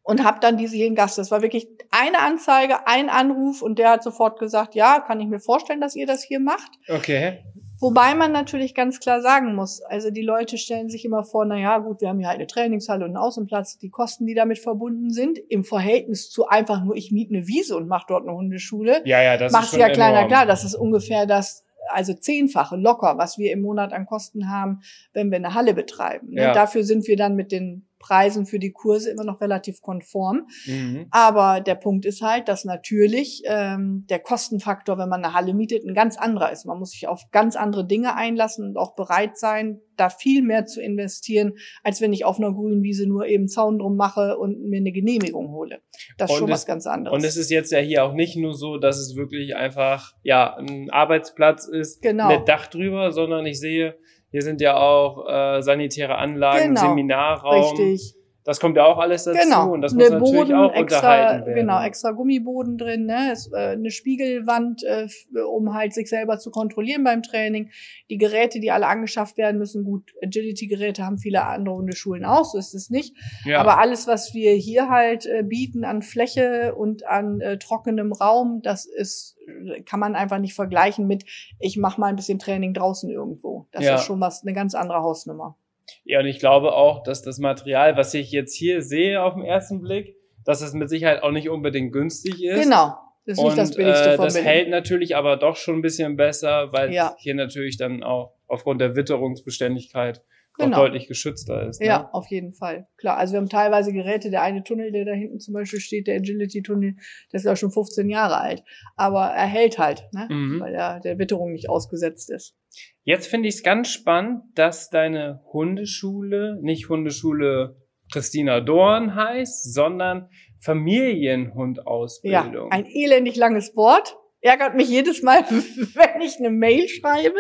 und 0.04 0.24
habe 0.24 0.40
dann 0.40 0.58
diese 0.58 0.76
hier 0.76 0.88
in 0.88 0.96
Gaste. 0.96 1.22
Das 1.22 1.32
war 1.32 1.42
wirklich 1.42 1.68
eine 1.92 2.20
Anzeige, 2.20 2.88
ein 2.88 3.10
Anruf 3.10 3.62
und 3.62 3.80
der 3.80 3.92
hat 3.92 4.04
sofort 4.04 4.40
gesagt, 4.40 4.76
ja, 4.76 5.00
kann 5.00 5.20
ich 5.20 5.28
mir 5.28 5.40
vorstellen, 5.40 5.82
dass 5.82 5.96
ihr 5.96 6.08
das 6.08 6.24
hier 6.24 6.40
macht. 6.40 6.72
Okay. 6.88 7.44
Wobei 7.82 8.14
man 8.14 8.32
natürlich 8.32 8.76
ganz 8.76 9.00
klar 9.00 9.22
sagen 9.22 9.56
muss, 9.56 9.82
also 9.82 10.12
die 10.12 10.22
Leute 10.22 10.58
stellen 10.60 10.88
sich 10.90 11.04
immer 11.04 11.24
vor, 11.24 11.46
na 11.46 11.58
ja, 11.58 11.80
gut, 11.80 12.00
wir 12.00 12.10
haben 12.10 12.20
hier 12.20 12.28
halt 12.28 12.38
eine 12.38 12.48
Trainingshalle 12.48 13.04
und 13.06 13.12
einen 13.12 13.18
Außenplatz, 13.18 13.80
die 13.80 13.90
Kosten, 13.90 14.28
die 14.28 14.36
damit 14.36 14.60
verbunden 14.60 15.10
sind, 15.10 15.40
im 15.50 15.64
Verhältnis 15.64 16.30
zu 16.30 16.48
einfach 16.48 16.84
nur, 16.84 16.96
ich 16.96 17.12
miete 17.12 17.34
eine 17.34 17.48
Wiese 17.48 17.76
und 17.76 17.88
mache 17.88 18.06
dort 18.08 18.28
eine 18.28 18.38
Hundeschule, 18.38 19.02
Ja, 19.06 19.24
ja, 19.24 19.36
das 19.36 19.52
macht 19.52 19.74
ist 19.74 19.80
ja 19.80 19.90
kleiner 19.90 20.20
enorm. 20.20 20.28
klar, 20.28 20.46
das 20.46 20.64
ist 20.64 20.76
ungefähr 20.76 21.26
das, 21.26 21.66
also 21.90 22.14
zehnfache 22.14 22.78
locker, 22.78 23.18
was 23.18 23.40
wir 23.40 23.52
im 23.52 23.62
Monat 23.62 23.94
an 23.94 24.06
Kosten 24.06 24.50
haben, 24.50 24.82
wenn 25.14 25.32
wir 25.32 25.38
eine 25.38 25.56
Halle 25.56 25.74
betreiben. 25.74 26.30
Ne? 26.34 26.44
Ja. 26.44 26.54
Dafür 26.54 26.84
sind 26.84 27.08
wir 27.08 27.18
dann 27.18 27.36
mit 27.36 27.52
den 27.52 27.88
Preisen 28.02 28.46
für 28.46 28.60
die 28.60 28.72
Kurse 28.72 29.12
immer 29.12 29.24
noch 29.24 29.40
relativ 29.42 29.82
konform. 29.82 30.48
Mhm. 30.66 31.08
Aber 31.12 31.62
der 31.62 31.76
Punkt 31.76 32.06
ist 32.06 32.22
halt, 32.22 32.48
dass 32.48 32.66
natürlich 32.66 33.44
ähm, 33.46 34.06
der 34.10 34.20
Kostenfaktor, 34.20 34.98
wenn 34.98 35.10
man 35.10 35.24
eine 35.24 35.34
Halle 35.34 35.54
mietet, 35.54 35.86
ein 35.86 35.94
ganz 35.94 36.18
anderer 36.18 36.52
ist. 36.52 36.66
Man 36.66 36.80
muss 36.80 36.92
sich 36.92 37.08
auf 37.08 37.22
ganz 37.32 37.56
andere 37.56 37.86
Dinge 37.86 38.16
einlassen 38.16 38.66
und 38.68 38.78
auch 38.78 38.96
bereit 38.96 39.38
sein, 39.38 39.80
da 39.98 40.10
viel 40.10 40.42
mehr 40.42 40.66
zu 40.66 40.82
investieren, 40.82 41.54
als 41.84 42.02
wenn 42.02 42.12
ich 42.12 42.26
auf 42.26 42.40
einer 42.40 42.52
grünen 42.52 42.82
Wiese 42.82 43.06
nur 43.08 43.28
eben 43.28 43.48
Zaun 43.48 43.78
drum 43.78 43.96
mache 43.98 44.36
und 44.38 44.60
mir 44.68 44.78
eine 44.80 44.92
Genehmigung 44.92 45.52
hole. 45.52 45.82
Das 46.18 46.30
ist 46.30 46.34
Und 46.36 46.40
schon 46.40 46.50
es- 46.50 46.54
was 46.56 46.66
ganz 46.66 46.88
anderes. 46.88 47.16
Und 47.16 47.24
es 47.24 47.38
ist 47.38 47.52
jetzt 47.52 47.72
ja 47.72 47.78
hier 47.80 48.04
auch 48.04 48.14
nicht 48.14 48.36
nur 48.36 48.56
so, 48.56 48.78
dass 48.78 48.98
es 48.98 49.16
wirklich 49.16 49.56
einfach 49.56 50.14
ja 50.24 50.56
ein 50.58 50.90
Arbeitsplatz 50.90 51.68
ist 51.68 52.02
Genau. 52.02 52.30
mit 52.36 52.48
Dach 52.50 52.66
drüber, 52.68 53.12
sondern 53.12 53.46
ich 53.46 53.60
sehe, 53.60 53.96
hier 54.32 54.42
sind 54.42 54.62
ja 54.62 54.78
auch 54.78 55.28
äh, 55.28 55.62
sanitäre 55.62 56.16
Anlagen, 56.18 56.70
Genau. 56.70 56.82
Seminarraum. 56.82 57.78
Richtig. 57.78 58.16
Das 58.44 58.60
kommt 58.60 58.76
ja 58.76 58.86
auch 58.86 58.98
alles 58.98 59.26
dazu 59.26 59.38
Genau. 59.44 59.72
und 59.72 59.82
das 59.82 59.94
muss 59.94 60.10
natürlich 60.10 60.34
Boden 60.34 60.54
auch 60.56 60.74
extra, 60.74 60.98
unterhalten 60.98 61.46
werden. 61.46 61.56
genau, 61.56 61.82
extra 61.84 62.12
Gummiboden 62.12 62.78
drin, 62.78 63.06
ne? 63.06 63.30
Es, 63.32 63.52
äh, 63.54 63.58
eine 63.74 63.92
Spiegelwand, 63.92 64.84
äh, 64.84 65.08
um 65.48 65.74
halt 65.76 65.94
sich 65.94 66.10
selber 66.10 66.40
zu 66.40 66.50
kontrollieren 66.50 67.04
beim 67.04 67.22
Training. 67.22 67.70
Die 68.10 68.18
Geräte, 68.18 68.60
die 68.60 68.72
alle 68.72 68.88
angeschafft 68.88 69.38
werden 69.38 69.58
müssen, 69.60 69.84
gut, 69.84 70.12
Agility-Geräte 70.24 71.06
haben 71.06 71.18
viele 71.20 71.46
andere 71.46 71.76
Hundeschulen 71.76 72.26
auch, 72.26 72.46
so 72.46 72.58
ist 72.58 72.74
es 72.74 72.90
nicht. 72.90 73.16
ja. 73.46 73.60
Aber 73.60 73.78
alles, 73.80 74.08
was 74.08 74.34
wir 74.34 74.54
hier 74.54 74.90
halt 74.90 75.26
äh, 75.28 75.44
bieten 75.44 75.84
an 75.86 76.02
Fläche 76.02 76.74
und 76.76 77.06
an 77.06 77.42
äh, 77.42 77.58
trockenem 77.60 78.12
Raum, 78.12 78.62
das 78.64 78.86
ist, 78.86 79.38
kann 79.86 80.00
man 80.00 80.16
einfach 80.16 80.40
nicht 80.40 80.54
vergleichen 80.56 81.06
mit, 81.06 81.26
ich 81.60 81.78
mache 81.78 82.00
mal 82.02 82.08
ein 82.08 82.16
bisschen 82.16 82.40
Training 82.40 82.74
draußen 82.74 83.10
irgendwo. 83.10 83.68
Das 83.72 83.84
Ja. 83.86 83.96
ist 83.96 84.04
schon 84.06 84.20
was, 84.20 84.42
eine 84.44 84.54
ganz 84.54 84.74
andere 84.76 85.02
Hausnummer. 85.02 85.58
Ja, 86.04 86.20
und 86.20 86.26
ich 86.26 86.40
glaube 86.40 86.74
auch, 86.74 87.04
dass 87.04 87.22
das 87.22 87.38
Material, 87.40 87.98
was 87.98 88.14
ich 88.14 88.32
jetzt 88.32 88.56
hier 88.56 88.82
sehe 88.82 89.22
auf 89.22 89.34
den 89.36 89.44
ersten 89.44 89.82
Blick, 89.82 90.16
dass 90.46 90.62
es 90.62 90.74
mit 90.74 90.90
Sicherheit 90.90 91.24
auch 91.24 91.32
nicht 91.32 91.50
unbedingt 91.50 91.92
günstig 91.94 92.44
ist. 92.44 92.64
Genau. 92.64 92.96
Das 93.26 93.38
ist 93.38 93.40
Und 93.40 93.46
nicht 93.46 93.58
das 93.60 93.76
billigste 93.76 94.14
äh, 94.14 94.18
das 94.18 94.34
billig. 94.34 94.48
hält 94.48 94.70
natürlich 94.70 95.16
aber 95.16 95.38
doch 95.38 95.56
schon 95.56 95.76
ein 95.76 95.82
bisschen 95.84 96.16
besser, 96.18 96.72
weil 96.74 96.92
Ja. 96.92 97.16
hier 97.20 97.36
natürlich 97.36 97.78
dann 97.78 98.02
auch 98.04 98.34
aufgrund 98.48 98.82
der 98.82 98.96
Witterungsbeständigkeit 98.96 100.22
Genau. 100.58 100.78
auch 100.78 100.82
deutlich 100.82 101.08
geschützter 101.08 101.68
ist. 101.68 101.80
Ne? 101.80 101.88
Ja, 101.88 102.10
auf 102.12 102.28
jeden 102.28 102.54
Fall. 102.54 102.88
Klar, 102.98 103.18
also 103.18 103.34
wir 103.34 103.40
haben 103.40 103.50
teilweise 103.50 103.94
Geräte, 103.94 104.30
der 104.30 104.42
eine 104.42 104.64
Tunnel, 104.64 104.92
der 104.92 105.06
da 105.06 105.14
hinten 105.14 105.40
zum 105.40 105.54
Beispiel 105.54 105.80
steht, 105.80 106.08
der 106.08 106.16
Agility-Tunnel, 106.18 106.96
der 107.32 107.38
ist 107.38 107.46
ja 107.46 107.56
schon 107.56 107.72
15 107.72 108.10
Jahre 108.10 108.40
alt. 108.40 108.64
Aber 108.96 109.28
er 109.28 109.48
hält 109.48 109.80
halt, 109.80 110.04
ne? 110.14 110.28
Mhm. 110.30 110.60
weil 110.60 110.76
er 110.76 111.00
der 111.00 111.18
Witterung 111.18 111.54
nicht 111.54 111.70
ausgesetzt 111.70 112.30
ist. 112.32 112.56
Jetzt 113.04 113.28
finde 113.28 113.50
ich 113.50 113.56
es 113.56 113.64
ganz 113.64 113.90
spannend, 113.90 114.44
dass 114.56 114.90
deine 114.90 115.42
Hundeschule 115.52 116.58
nicht 116.62 116.90
Hundeschule 116.90 117.76
Christina 118.12 118.60
Dorn 118.60 119.16
heißt, 119.16 119.74
sondern 119.74 120.20
Ja, 120.20 120.30
Familienhundausbildung. 120.60 122.72
ein 122.72 122.86
elendig 122.86 123.36
langes 123.36 123.76
Wort. 123.76 124.16
Ärgert 124.42 124.76
mich 124.76 124.90
jedes 124.90 125.22
Mal, 125.22 125.42
wenn 125.50 126.22
ich 126.22 126.38
eine 126.40 126.50
Mail 126.50 126.88
schreibe. 126.88 127.38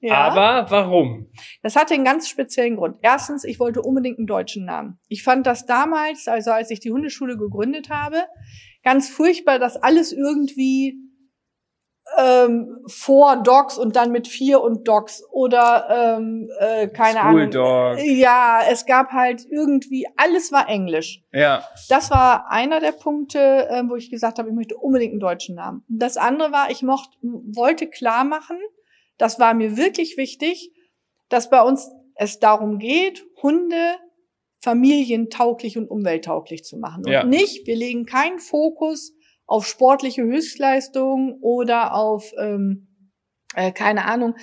Ja. 0.00 0.16
Aber 0.16 0.70
warum? 0.70 1.30
Das 1.62 1.76
hatte 1.76 1.94
einen 1.94 2.04
ganz 2.04 2.28
speziellen 2.28 2.76
Grund. 2.76 2.96
Erstens, 3.02 3.44
ich 3.44 3.60
wollte 3.60 3.82
unbedingt 3.82 4.18
einen 4.18 4.26
deutschen 4.26 4.64
Namen. 4.64 4.98
Ich 5.08 5.22
fand 5.22 5.46
das 5.46 5.66
damals, 5.66 6.26
also 6.26 6.52
als 6.52 6.70
ich 6.70 6.80
die 6.80 6.90
Hundeschule 6.90 7.36
gegründet 7.36 7.90
habe, 7.90 8.24
ganz 8.82 9.10
furchtbar, 9.10 9.58
dass 9.58 9.76
alles 9.76 10.12
irgendwie 10.12 10.98
ähm, 12.18 12.82
vor 12.86 13.42
Dogs 13.42 13.78
und 13.78 13.94
dann 13.96 14.10
mit 14.10 14.26
vier 14.26 14.62
und 14.62 14.88
Dogs 14.88 15.22
oder 15.30 16.16
ähm, 16.18 16.48
äh, 16.58 16.88
keine 16.88 17.20
School 17.20 17.42
Ahnung. 17.42 17.50
Dog. 17.50 17.98
Ja, 18.04 18.60
es 18.68 18.86
gab 18.86 19.12
halt 19.12 19.46
irgendwie, 19.48 20.06
alles 20.16 20.50
war 20.50 20.68
Englisch. 20.68 21.22
Ja. 21.32 21.62
Das 21.88 22.10
war 22.10 22.50
einer 22.50 22.80
der 22.80 22.92
Punkte, 22.92 23.68
äh, 23.68 23.82
wo 23.86 23.96
ich 23.96 24.10
gesagt 24.10 24.38
habe, 24.38 24.48
ich 24.48 24.54
möchte 24.54 24.76
unbedingt 24.76 25.12
einen 25.12 25.20
deutschen 25.20 25.54
Namen. 25.54 25.84
Das 25.88 26.16
andere 26.16 26.52
war, 26.52 26.70
ich 26.70 26.82
mochte, 26.82 27.16
wollte 27.22 27.86
klar 27.86 28.24
machen, 28.24 28.56
das 29.20 29.38
war 29.38 29.54
mir 29.54 29.76
wirklich 29.76 30.16
wichtig, 30.16 30.72
dass 31.28 31.50
bei 31.50 31.62
uns 31.62 31.90
es 32.14 32.38
darum 32.38 32.78
geht, 32.78 33.24
Hunde 33.42 33.96
familientauglich 34.62 35.78
und 35.78 35.88
umwelttauglich 35.88 36.64
zu 36.64 36.78
machen. 36.78 37.04
Und 37.04 37.12
Ja. 37.12 37.24
nicht, 37.24 37.66
wir 37.66 37.76
legen 37.76 38.06
keinen 38.06 38.38
Fokus 38.38 39.12
auf 39.46 39.66
sportliche 39.66 40.22
Höchstleistungen 40.22 41.38
oder 41.40 41.94
auf, 41.94 42.32
ähm, 42.38 42.88
äh, 43.54 43.72
keine 43.72 44.04
Ahnung, 44.04 44.36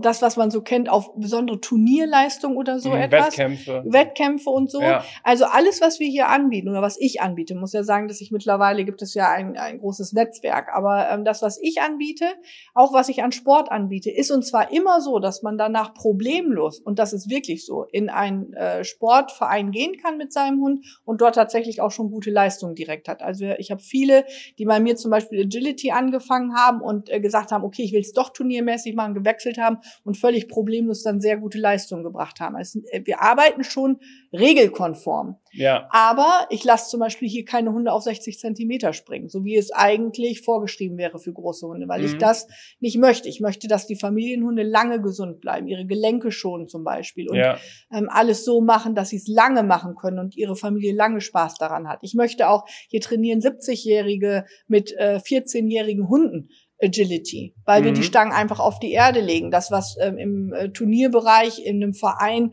das, 0.00 0.22
was 0.22 0.36
man 0.36 0.50
so 0.50 0.62
kennt, 0.62 0.88
auf 0.88 1.14
besondere 1.16 1.60
Turnierleistungen 1.60 2.56
oder 2.56 2.80
so 2.80 2.90
Mhm, 2.90 3.02
etwas. 3.02 3.26
Wettkämpfe. 3.26 3.82
Wettkämpfe 3.86 4.50
und 4.50 4.70
so. 4.70 4.80
Ja. 4.80 5.04
Also 5.22 5.44
alles, 5.44 5.80
was 5.80 6.00
wir 6.00 6.08
hier 6.08 6.28
anbieten 6.28 6.68
oder 6.68 6.82
was 6.82 6.98
ich 6.98 7.20
anbiete, 7.20 7.54
muss 7.54 7.72
ja 7.72 7.82
sagen, 7.82 8.08
dass 8.08 8.20
ich 8.20 8.30
mittlerweile 8.30 8.84
gibt 8.84 9.02
es 9.02 9.14
ja 9.14 9.30
ein, 9.30 9.56
ein 9.56 9.78
großes 9.78 10.12
Netzwerk. 10.12 10.68
Aber 10.74 11.10
ähm, 11.10 11.24
das, 11.24 11.42
was 11.42 11.58
ich 11.60 11.80
anbiete, 11.80 12.26
auch 12.74 12.92
was 12.92 13.08
ich 13.08 13.22
an 13.22 13.32
Sport 13.32 13.70
anbiete, 13.70 14.10
ist 14.10 14.30
und 14.30 14.44
zwar 14.44 14.72
immer 14.72 15.00
so, 15.00 15.18
dass 15.18 15.42
man 15.42 15.58
danach 15.58 15.94
problemlos, 15.94 16.80
und 16.80 16.98
das 16.98 17.12
ist 17.12 17.28
wirklich 17.28 17.66
so, 17.66 17.84
in 17.84 18.08
einen 18.08 18.52
äh, 18.54 18.84
Sportverein 18.84 19.70
gehen 19.70 19.96
kann 19.96 20.16
mit 20.16 20.32
seinem 20.32 20.60
Hund 20.60 20.84
und 21.04 21.20
dort 21.20 21.34
tatsächlich 21.34 21.80
auch 21.80 21.90
schon 21.90 22.10
gute 22.10 22.30
Leistungen 22.30 22.74
direkt 22.74 23.08
hat. 23.08 23.22
Also 23.22 23.46
ich 23.58 23.70
habe 23.70 23.82
viele, 23.82 24.24
die 24.58 24.64
bei 24.64 24.80
mir 24.80 24.96
zum 24.96 25.10
Beispiel 25.10 25.42
Agility 25.42 25.90
angefangen 25.90 26.54
haben 26.54 26.80
und 26.80 27.10
äh, 27.10 27.20
gesagt 27.20 27.52
haben, 27.52 27.64
okay, 27.64 27.82
ich 27.82 27.92
will 27.92 28.00
es 28.00 28.12
doch 28.12 28.30
turniermäßig 28.30 28.94
machen, 28.94 29.14
gewechselt 29.14 29.49
haben 29.58 29.78
und 30.04 30.16
völlig 30.16 30.48
problemlos 30.48 31.02
dann 31.02 31.20
sehr 31.20 31.36
gute 31.38 31.58
Leistungen 31.58 32.02
gebracht 32.04 32.40
haben. 32.40 32.56
Also, 32.56 32.80
äh, 32.90 33.02
wir 33.04 33.22
arbeiten 33.22 33.64
schon 33.64 33.98
regelkonform. 34.32 35.36
Ja. 35.52 35.88
Aber 35.90 36.46
ich 36.50 36.62
lasse 36.64 36.90
zum 36.90 37.00
Beispiel 37.00 37.28
hier 37.28 37.44
keine 37.44 37.72
Hunde 37.72 37.92
auf 37.92 38.02
60 38.02 38.38
Zentimeter 38.38 38.92
springen, 38.92 39.28
so 39.28 39.44
wie 39.44 39.56
es 39.56 39.72
eigentlich 39.72 40.42
vorgeschrieben 40.42 40.96
wäre 40.98 41.18
für 41.18 41.32
große 41.32 41.66
Hunde, 41.66 41.88
weil 41.88 42.04
ich 42.04 42.14
Mhm. 42.14 42.18
das 42.18 42.46
nicht 42.78 42.98
möchte. 42.98 43.28
Ich 43.28 43.40
möchte, 43.40 43.66
dass 43.68 43.86
die 43.86 43.96
Familienhunde 43.96 44.62
lange 44.62 45.00
gesund 45.00 45.40
bleiben, 45.40 45.66
ihre 45.66 45.86
Gelenke 45.86 46.30
schonen 46.30 46.68
zum 46.68 46.84
Beispiel 46.84 47.28
und 47.28 47.36
Ja. 47.38 47.58
ähm, 47.92 48.08
alles 48.10 48.44
so 48.44 48.60
machen, 48.60 48.94
dass 48.94 49.08
sie 49.10 49.16
es 49.16 49.26
lange 49.26 49.62
machen 49.62 49.94
können 49.96 50.18
und 50.18 50.36
ihre 50.36 50.56
Familie 50.56 50.94
lange 50.94 51.20
Spaß 51.20 51.54
daran 51.54 51.88
hat. 51.88 51.98
Ich 52.02 52.14
möchte 52.14 52.48
auch, 52.48 52.64
hier 52.88 53.00
trainieren 53.00 53.40
70-Jährige 53.40 54.44
mit 54.68 54.92
äh, 54.96 55.18
14-jährigen 55.24 56.08
Hunden. 56.08 56.50
Agility, 56.82 57.54
weil 57.64 57.84
wir 57.84 57.90
Mhm. 57.90 57.96
die 57.96 58.02
Stangen 58.02 58.32
einfach 58.32 58.60
auf 58.60 58.78
die 58.78 58.92
Erde 58.92 59.20
legen. 59.20 59.50
Das, 59.50 59.70
was 59.70 59.96
ähm, 60.00 60.18
im 60.18 60.52
äh, 60.52 60.70
Turnierbereich 60.70 61.64
in 61.64 61.82
einem 61.82 61.94
Verein 61.94 62.52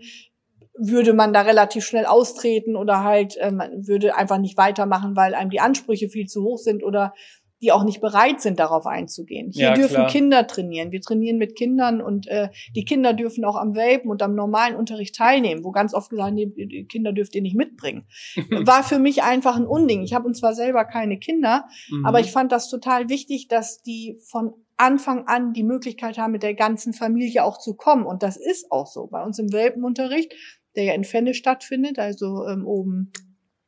würde 0.79 1.13
man 1.13 1.33
da 1.33 1.41
relativ 1.41 1.85
schnell 1.85 2.05
austreten 2.05 2.75
oder 2.75 3.03
halt 3.03 3.35
äh, 3.37 3.51
man 3.51 3.87
würde 3.87 4.15
einfach 4.15 4.37
nicht 4.37 4.57
weitermachen, 4.57 5.15
weil 5.15 5.33
einem 5.33 5.49
die 5.49 5.59
Ansprüche 5.59 6.09
viel 6.09 6.27
zu 6.27 6.43
hoch 6.43 6.57
sind 6.59 6.83
oder 6.83 7.13
die 7.61 7.71
auch 7.71 7.83
nicht 7.83 8.01
bereit 8.01 8.39
sind, 8.41 8.59
darauf 8.59 8.85
einzugehen. 8.85 9.49
Hier 9.51 9.69
Ja, 9.69 9.73
dürfen 9.73 9.95
klar. 9.95 10.07
Kinder 10.09 10.45
trainieren. 10.47 10.91
Wir 10.91 11.01
trainieren 11.01 11.37
mit 11.37 11.55
Kindern 11.55 12.01
und 12.01 12.27
äh, 12.27 12.49
die 12.75 12.85
Kinder 12.85 13.13
dürfen 13.13 13.45
auch 13.45 13.55
am 13.55 13.75
Welpen 13.75 14.11
und 14.11 14.21
am 14.21 14.35
normalen 14.35 14.75
Unterricht 14.75 15.15
teilnehmen, 15.15 15.63
wo 15.63 15.71
ganz 15.71 15.93
oft 15.93 16.09
gesagt, 16.09 16.33
nee, 16.33 16.45
die 16.45 16.85
Kinder 16.85 17.13
dürft 17.13 17.33
ihr 17.35 17.41
nicht 17.41 17.55
mitbringen. 17.55 18.07
War 18.65 18.83
für 18.83 18.99
mich 18.99 19.23
einfach 19.23 19.55
ein 19.55 19.65
Unding. 19.65 20.03
Ich 20.03 20.13
habe 20.13 20.27
uns 20.27 20.39
zwar 20.39 20.53
selber 20.53 20.85
keine 20.85 21.17
Kinder, 21.17 21.65
Mhm. 21.89 22.05
aber 22.05 22.19
ich 22.19 22.31
fand 22.31 22.51
das 22.51 22.69
total 22.69 23.09
wichtig, 23.09 23.47
dass 23.47 23.81
die 23.81 24.19
von 24.29 24.53
Anfang 24.77 25.25
an 25.27 25.53
die 25.53 25.63
Möglichkeit 25.63 26.17
haben, 26.19 26.31
mit 26.33 26.43
der 26.43 26.53
ganzen 26.53 26.93
Familie 26.93 27.43
auch 27.43 27.57
zu 27.57 27.73
kommen. 27.75 28.05
Und 28.05 28.21
das 28.21 28.37
ist 28.37 28.71
auch 28.71 28.85
so. 28.85 29.07
Bei 29.07 29.23
uns 29.23 29.39
im 29.39 29.51
Welpenunterricht, 29.51 30.31
der 30.75 30.83
ja 30.83 30.93
in 30.93 31.03
Fenne 31.03 31.33
stattfindet, 31.33 31.97
also 31.97 32.45
ähm, 32.45 32.67
oben 32.67 33.11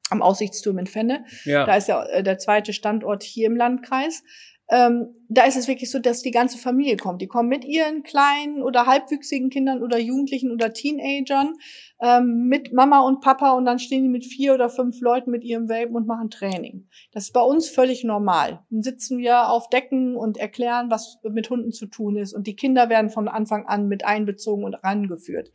am 0.09 0.21
Aussichtsturm 0.21 0.77
in 0.79 0.87
Fenne, 0.87 1.25
ja. 1.45 1.65
da 1.65 1.75
ist 1.75 1.87
ja 1.87 2.03
äh, 2.05 2.23
der 2.23 2.37
zweite 2.37 2.73
Standort 2.73 3.23
hier 3.23 3.47
im 3.47 3.55
Landkreis. 3.55 4.23
Ähm, 4.71 5.15
da 5.29 5.45
ist 5.45 5.57
es 5.57 5.67
wirklich 5.67 5.89
so, 5.89 5.97
dass 5.97 6.21
die 6.21 6.29
ganze 6.29 6.59
Familie 6.59 6.95
kommt. 6.95 7.23
Die 7.23 7.27
kommen 7.27 7.49
mit 7.49 7.65
ihren 7.65 8.03
kleinen 8.03 8.61
oder 8.61 8.85
halbwüchsigen 8.85 9.49
Kindern 9.49 9.81
oder 9.81 9.97
Jugendlichen 9.97 10.51
oder 10.51 10.73
Teenagern 10.73 11.55
ähm, 11.99 12.47
mit 12.47 12.71
Mama 12.71 12.99
und 12.99 13.19
Papa 13.21 13.53
und 13.53 13.65
dann 13.65 13.79
stehen 13.79 14.03
die 14.03 14.09
mit 14.09 14.25
vier 14.25 14.53
oder 14.53 14.69
fünf 14.69 15.01
Leuten 15.01 15.31
mit 15.31 15.43
ihrem 15.43 15.69
Welpen 15.69 15.95
und 15.95 16.05
machen 16.05 16.29
Training. 16.29 16.87
Das 17.11 17.23
ist 17.25 17.33
bei 17.33 17.41
uns 17.41 17.67
völlig 17.67 18.03
normal. 18.03 18.59
Dann 18.69 18.83
sitzen 18.83 19.17
wir 19.17 19.49
auf 19.49 19.69
Decken 19.69 20.15
und 20.15 20.37
erklären, 20.37 20.91
was 20.91 21.17
mit 21.23 21.49
Hunden 21.49 21.71
zu 21.71 21.87
tun 21.87 22.15
ist 22.15 22.33
und 22.33 22.45
die 22.45 22.55
Kinder 22.55 22.89
werden 22.89 23.09
von 23.09 23.27
Anfang 23.27 23.65
an 23.65 23.87
mit 23.87 24.05
einbezogen 24.05 24.63
und 24.63 24.75
rangeführt. 24.75 25.51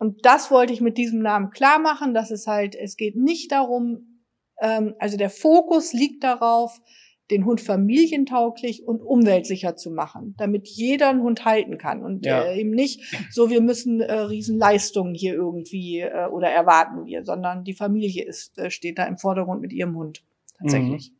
Und 0.00 0.24
das 0.24 0.50
wollte 0.50 0.72
ich 0.72 0.80
mit 0.80 0.96
diesem 0.96 1.20
Namen 1.20 1.50
klar 1.50 1.78
machen, 1.78 2.14
dass 2.14 2.30
es 2.30 2.46
halt, 2.46 2.74
es 2.74 2.96
geht 2.96 3.16
nicht 3.16 3.52
darum, 3.52 4.22
ähm, 4.60 4.94
also 4.98 5.18
der 5.18 5.28
Fokus 5.28 5.92
liegt 5.92 6.24
darauf, 6.24 6.80
den 7.30 7.44
Hund 7.44 7.60
familientauglich 7.60 8.88
und 8.88 9.02
umweltsicher 9.02 9.76
zu 9.76 9.90
machen, 9.90 10.34
damit 10.38 10.66
jeder 10.66 11.10
einen 11.10 11.22
Hund 11.22 11.44
halten 11.44 11.76
kann 11.76 12.02
und 12.02 12.24
Ja. 12.24 12.42
äh, 12.44 12.60
eben 12.60 12.70
nicht 12.70 13.02
so, 13.30 13.50
wir 13.50 13.60
müssen 13.60 14.00
äh, 14.00 14.12
Riesenleistungen 14.12 15.14
hier 15.14 15.34
irgendwie 15.34 16.00
äh, 16.00 16.26
oder 16.28 16.48
erwarten 16.48 17.04
wir, 17.04 17.22
sondern 17.24 17.62
die 17.62 17.74
Familie 17.74 18.24
ist, 18.24 18.58
äh, 18.58 18.70
steht 18.70 18.98
da 18.98 19.04
im 19.04 19.18
Vordergrund 19.18 19.60
mit 19.60 19.72
ihrem 19.72 19.96
Hund. 19.96 20.24
Tatsächlich. 20.58 21.12
Mhm. 21.12 21.19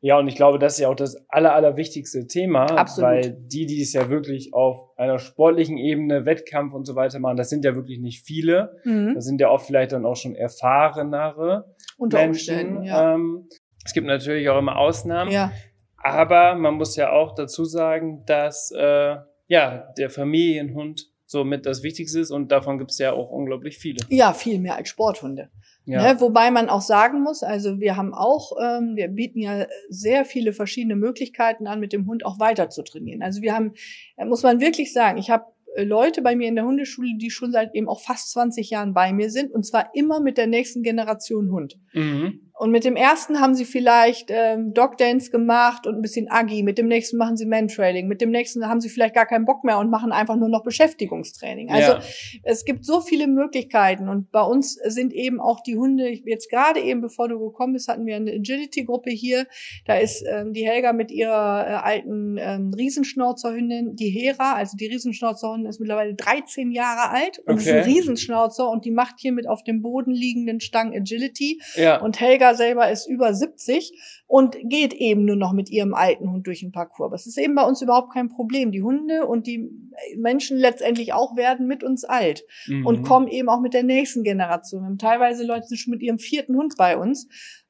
Ja, 0.00 0.18
und 0.18 0.28
ich 0.28 0.36
glaube, 0.36 0.58
das 0.58 0.74
ist 0.74 0.80
ja 0.80 0.88
auch 0.88 0.94
das 0.94 1.16
aller, 1.28 1.54
allerwichtigste 1.54 2.26
Thema, 2.26 2.64
Absolut. 2.64 3.10
weil 3.10 3.36
die, 3.46 3.66
die 3.66 3.82
es 3.82 3.92
ja 3.92 4.10
wirklich 4.10 4.54
auf 4.54 4.96
einer 4.96 5.18
sportlichen 5.18 5.78
Ebene, 5.78 6.24
Wettkampf 6.24 6.74
und 6.74 6.84
so 6.84 6.94
weiter 6.94 7.18
machen, 7.18 7.36
das 7.36 7.50
sind 7.50 7.64
ja 7.64 7.74
wirklich 7.74 8.00
nicht 8.00 8.24
viele. 8.24 8.76
Mhm. 8.84 9.14
Das 9.14 9.24
sind 9.24 9.40
ja 9.40 9.50
oft 9.50 9.66
vielleicht 9.66 9.92
dann 9.92 10.04
auch 10.04 10.16
schon 10.16 10.34
erfahrenere 10.34 11.74
Unter 11.96 12.18
Menschen. 12.18 12.82
Ja. 12.84 13.14
Ähm, 13.14 13.48
es 13.84 13.92
gibt 13.92 14.06
natürlich 14.06 14.48
auch 14.48 14.58
immer 14.58 14.76
Ausnahmen, 14.76 15.30
ja. 15.30 15.50
aber 15.96 16.54
man 16.54 16.74
muss 16.74 16.96
ja 16.96 17.10
auch 17.10 17.34
dazu 17.34 17.64
sagen, 17.64 18.24
dass 18.26 18.70
äh, 18.76 19.16
ja 19.46 19.92
der 19.96 20.10
Familienhund 20.10 21.07
somit 21.28 21.66
das 21.66 21.82
Wichtigste 21.82 22.20
ist 22.20 22.30
und 22.30 22.50
davon 22.50 22.78
gibt 22.78 22.90
es 22.90 22.98
ja 22.98 23.12
auch 23.12 23.30
unglaublich 23.30 23.78
viele. 23.78 24.00
ja, 24.08 24.32
viel 24.32 24.58
mehr 24.58 24.76
als 24.76 24.88
Sporthunde. 24.88 25.50
Ja. 25.84 26.14
Ne, 26.14 26.20
wobei 26.20 26.50
man 26.50 26.68
auch 26.68 26.80
sagen 26.80 27.22
muss, 27.22 27.42
also 27.42 27.80
wir 27.80 27.96
haben 27.96 28.12
auch, 28.12 28.52
ähm, 28.62 28.96
wir 28.96 29.08
bieten 29.08 29.38
ja 29.38 29.66
sehr 29.88 30.24
viele 30.24 30.52
verschiedene 30.52 30.96
Möglichkeiten 30.96 31.66
an, 31.66 31.80
mit 31.80 31.92
dem 31.92 32.06
Hund 32.06 32.26
auch 32.26 32.38
weiter 32.40 32.68
zu 32.70 32.82
trainieren. 32.82 33.22
Also 33.22 33.42
wir 33.42 33.54
haben, 33.54 33.72
äh, 34.16 34.24
muss 34.24 34.42
man 34.42 34.60
wirklich 34.60 34.92
sagen, 34.92 35.18
ich 35.18 35.30
habe 35.30 35.44
äh, 35.76 35.84
Leute 35.84 36.22
bei 36.22 36.34
mir 36.34 36.48
in 36.48 36.56
der 36.56 36.64
Hundeschule, 36.64 37.16
die 37.18 37.30
schon 37.30 37.52
seit 37.52 37.74
eben 37.74 37.88
auch 37.88 38.00
fast 38.00 38.32
20 38.32 38.70
Jahren 38.70 38.94
bei 38.94 39.12
mir 39.12 39.30
sind 39.30 39.52
und 39.52 39.64
zwar 39.64 39.90
immer 39.94 40.20
mit 40.20 40.38
der 40.38 40.46
nächsten 40.46 40.82
Generation 40.82 41.50
Hund. 41.52 41.78
Mhm. 41.92 42.47
Und 42.58 42.72
mit 42.72 42.84
dem 42.84 42.96
ersten 42.96 43.40
haben 43.40 43.54
sie 43.54 43.64
vielleicht 43.64 44.30
ähm, 44.30 44.74
Dog 44.74 44.96
Dance 44.98 45.30
gemacht 45.30 45.86
und 45.86 45.94
ein 45.94 46.02
bisschen 46.02 46.28
Agi. 46.28 46.64
Mit 46.64 46.76
dem 46.76 46.88
nächsten 46.88 47.16
machen 47.16 47.36
sie 47.36 47.46
Mantrailing. 47.46 48.08
Mit 48.08 48.20
dem 48.20 48.30
nächsten 48.30 48.66
haben 48.66 48.80
sie 48.80 48.88
vielleicht 48.88 49.14
gar 49.14 49.26
keinen 49.26 49.44
Bock 49.44 49.62
mehr 49.62 49.78
und 49.78 49.90
machen 49.90 50.10
einfach 50.10 50.34
nur 50.34 50.48
noch 50.48 50.64
Beschäftigungstraining. 50.64 51.70
Also 51.70 51.92
ja. 51.92 52.00
es 52.42 52.64
gibt 52.64 52.84
so 52.84 53.00
viele 53.00 53.28
Möglichkeiten 53.28 54.08
und 54.08 54.32
bei 54.32 54.42
uns 54.42 54.74
sind 54.74 55.12
eben 55.12 55.40
auch 55.40 55.60
die 55.60 55.76
Hunde, 55.76 56.08
jetzt 56.08 56.50
gerade 56.50 56.80
eben 56.80 57.00
bevor 57.00 57.28
du 57.28 57.38
gekommen 57.38 57.74
bist, 57.74 57.86
hatten 57.88 58.06
wir 58.06 58.16
eine 58.16 58.32
Agility-Gruppe 58.32 59.10
hier. 59.10 59.46
Da 59.86 59.96
ist 59.96 60.24
ähm, 60.28 60.52
die 60.52 60.66
Helga 60.66 60.92
mit 60.92 61.12
ihrer 61.12 61.64
äh, 61.66 61.70
alten 61.74 62.38
ähm, 62.40 62.72
Riesenschnauzerhündin, 62.76 63.94
die 63.94 64.10
Hera, 64.10 64.54
also 64.54 64.76
die 64.76 64.86
Riesenschnauzerhündin 64.86 65.70
ist 65.70 65.78
mittlerweile 65.80 66.14
13 66.14 66.72
Jahre 66.72 67.10
alt 67.10 67.38
und 67.46 67.58
ist 67.58 67.68
ein 67.68 67.78
Okay. 67.78 67.90
Riesenschnauzer 67.90 68.68
und 68.68 68.84
die 68.84 68.90
macht 68.90 69.16
hier 69.18 69.32
mit 69.32 69.48
auf 69.48 69.62
dem 69.62 69.82
Boden 69.82 70.10
liegenden 70.10 70.60
Stangen 70.60 70.94
Agility. 70.94 71.60
ja. 71.76 72.00
Und 72.00 72.20
Helga 72.20 72.47
selber 72.54 72.90
ist 72.90 73.06
über 73.06 73.32
70 73.34 73.92
und 74.26 74.56
geht 74.64 74.92
eben 74.94 75.24
nur 75.24 75.36
noch 75.36 75.52
mit 75.52 75.70
ihrem 75.70 75.94
alten 75.94 76.30
Hund 76.30 76.46
durch 76.46 76.60
den 76.60 76.72
Parcours. 76.72 77.06
Aber 77.06 77.14
es 77.14 77.26
ist 77.26 77.38
eben 77.38 77.54
bei 77.54 77.64
uns 77.64 77.82
überhaupt 77.82 78.12
kein 78.12 78.28
Problem. 78.28 78.72
Die 78.72 78.82
Hunde 78.82 79.26
und 79.26 79.46
die 79.46 79.70
Menschen 80.16 80.56
letztendlich 80.58 81.12
auch 81.12 81.36
werden 81.36 81.66
mit 81.66 81.82
uns 81.82 82.04
alt 82.04 82.44
Mhm. 82.66 82.86
und 82.86 83.02
kommen 83.02 83.28
eben 83.28 83.48
auch 83.48 83.60
mit 83.60 83.74
der 83.74 83.82
nächsten 83.82 84.22
Generation. 84.22 84.82
Wir 84.82 84.86
haben 84.86 84.98
teilweise 84.98 85.44
Leute 85.44 85.66
sind 85.66 85.78
schon 85.78 85.92
mit 85.92 86.02
ihrem 86.02 86.18
vierten 86.18 86.56
Hund 86.56 86.74
bei 86.76 86.96
uns. 86.96 87.28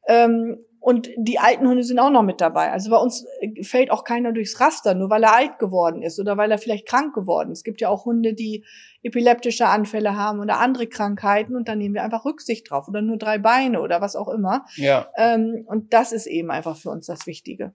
Ähm, 0.08 0.58
und 0.80 1.08
die 1.16 1.38
alten 1.38 1.66
Hunde 1.66 1.82
sind 1.84 1.98
auch 1.98 2.10
noch 2.10 2.22
mit 2.22 2.40
dabei. 2.40 2.70
Also 2.70 2.90
bei 2.90 2.96
uns 2.98 3.26
äh, 3.40 3.62
fällt 3.64 3.90
auch 3.90 4.04
keiner 4.04 4.32
durchs 4.32 4.60
Raster, 4.60 4.94
nur 4.94 5.10
weil 5.10 5.22
er 5.24 5.34
alt 5.34 5.58
geworden 5.58 6.02
ist 6.02 6.18
oder 6.20 6.36
weil 6.36 6.50
er 6.50 6.58
vielleicht 6.58 6.86
krank 6.86 7.14
geworden 7.14 7.50
ist. 7.50 7.58
Es 7.58 7.64
gibt 7.64 7.80
ja 7.80 7.88
auch 7.88 8.04
Hunde, 8.04 8.34
die 8.34 8.64
epileptische 9.02 9.66
Anfälle 9.66 10.16
haben 10.16 10.40
oder 10.40 10.58
andere 10.60 10.86
Krankheiten 10.86 11.56
und 11.56 11.68
dann 11.68 11.78
nehmen 11.78 11.94
wir 11.94 12.02
einfach 12.04 12.24
Rücksicht 12.24 12.70
drauf 12.70 12.88
oder 12.88 13.02
nur 13.02 13.16
drei 13.18 13.38
Beine 13.38 13.80
oder 13.80 14.00
was 14.00 14.16
auch 14.16 14.28
immer. 14.28 14.64
Ja. 14.76 15.08
Ähm, 15.16 15.64
und 15.66 15.92
das 15.92 16.12
ist 16.12 16.26
eben 16.26 16.50
einfach 16.50 16.76
für 16.76 16.90
uns 16.90 17.06
das 17.06 17.26
Wichtige. 17.26 17.74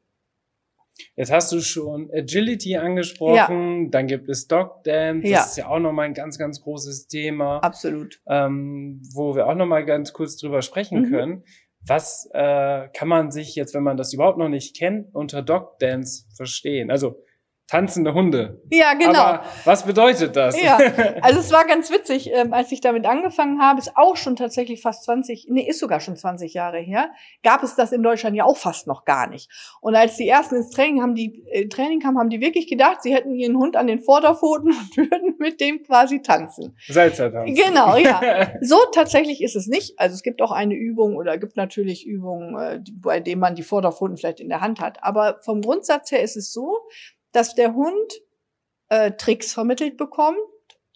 Jetzt 1.16 1.32
hast 1.32 1.52
du 1.52 1.60
schon 1.60 2.12
Agility 2.14 2.78
angesprochen, 2.78 3.90
dann 3.90 4.06
gibt 4.06 4.30
es 4.30 4.48
Dog 4.48 4.84
Dance, 4.84 5.24
das 5.24 5.32
Ja. 5.32 5.44
ist 5.44 5.58
ja 5.58 5.68
auch 5.68 5.80
nochmal 5.80 6.06
ein 6.06 6.14
ganz, 6.14 6.38
ganz 6.38 6.62
großes 6.62 7.08
Thema, 7.08 7.58
Absolut. 7.64 8.22
ähm, 8.28 9.02
wo 9.14 9.36
wir 9.36 9.48
auch 9.48 9.56
nochmal 9.56 9.86
ganz 9.86 10.14
kurz 10.14 10.38
drüber 10.38 10.62
sprechen 10.62 11.02
Mhm. 11.02 11.10
können. 11.10 11.44
Was 11.86 12.30
äh, 12.34 12.88
kann 12.94 13.08
man 13.08 13.32
sich 13.32 13.56
jetzt, 13.56 13.74
wenn 13.74 13.84
man 13.84 13.98
das 13.98 14.14
überhaupt 14.14 14.38
noch 14.38 14.50
nicht 14.50 14.78
kennt, 14.78 15.14
unter 15.14 15.42
Dog 15.42 15.80
Dance 15.80 16.26
verstehen? 16.36 16.90
Also 16.90 17.22
tanzende 17.68 18.14
Hunde. 18.14 18.62
Ja, 18.70 18.94
genau. 18.94 19.20
Aber 19.20 19.44
was 19.64 19.84
bedeutet 19.84 20.36
das? 20.36 20.62
Ja, 20.62 20.78
also 21.22 21.40
es 21.40 21.52
war 21.52 21.66
ganz 21.66 21.90
witzig, 21.92 22.30
ähm, 22.32 22.54
als 22.54 22.72
ich 22.72 22.82
damit 22.82 23.06
angefangen 23.06 23.62
habe, 23.62 23.80
ist 23.80 23.94
auch 23.96 24.18
schon 24.18 24.36
tatsächlich 24.36 24.82
fast 24.82 25.06
20, 25.06 25.48
nee, 25.50 25.68
ist 25.68 25.80
sogar 25.80 26.00
schon 26.00 26.16
20 26.16 26.54
Jahre 26.54 26.80
her, 26.80 27.12
gab 27.42 27.64
es 27.64 27.76
das 27.76 27.92
in 27.92 28.04
Deutschland 28.04 28.36
ja 28.36 28.44
auch 28.44 28.58
fast 28.58 28.86
noch 28.86 29.06
gar 29.06 29.28
nicht. 29.28 29.50
Und 29.82 29.96
als 29.96 30.18
die 30.18 30.28
ersten 30.28 30.56
ins 30.56 30.72
Training 30.72 31.02
haben, 31.02 31.16
die 31.16 31.44
äh, 31.52 31.68
Training 31.68 32.00
kamen, 32.00 32.20
haben 32.20 32.30
die 32.30 32.42
wirklich 32.42 32.68
gedacht, 32.68 33.02
sie 33.02 33.14
hätten 33.14 33.34
ihren 33.34 33.58
Hund 33.58 33.78
an 33.78 33.88
den 33.88 34.00
Vorderpfoten 34.00 34.72
und 34.98 34.98
würden 34.98 35.36
mit 35.40 35.62
dem 35.62 35.84
quasi 35.84 36.22
tanzen. 36.22 36.78
Salzertanz. 36.88 37.58
Genau, 37.60 37.96
ja. 37.96 38.52
So 38.62 38.78
tatsächlich 38.94 39.42
ist 39.42 39.56
es 39.56 39.68
nicht. 39.68 40.00
Also 40.00 40.16
es 40.16 40.24
gibt 40.24 40.42
auch 40.42 40.52
eine 40.52 40.76
Übung 40.76 41.16
oder 41.16 41.38
gibt 41.38 41.56
natürlich 41.56 42.06
Übungen, 42.06 42.58
äh, 42.58 42.82
bei 43.02 43.20
denen 43.20 43.42
man 43.42 43.56
die 43.56 43.64
Vorderpfoten 43.64 44.18
vielleicht 44.18 44.40
in 44.40 44.50
der 44.50 44.62
Hand 44.62 44.80
hat. 44.80 45.04
Aber 45.04 45.40
vom 45.44 45.62
Grundsatz 45.62 46.12
her 46.12 46.22
ist 46.22 46.36
es 46.36 46.52
so, 46.52 46.78
dass 47.34 47.56
der 47.56 47.76
Hund 47.76 48.14
äh, 48.90 49.12
Tricks 49.12 49.54
vermittelt 49.54 49.98
bekommt. 49.98 50.38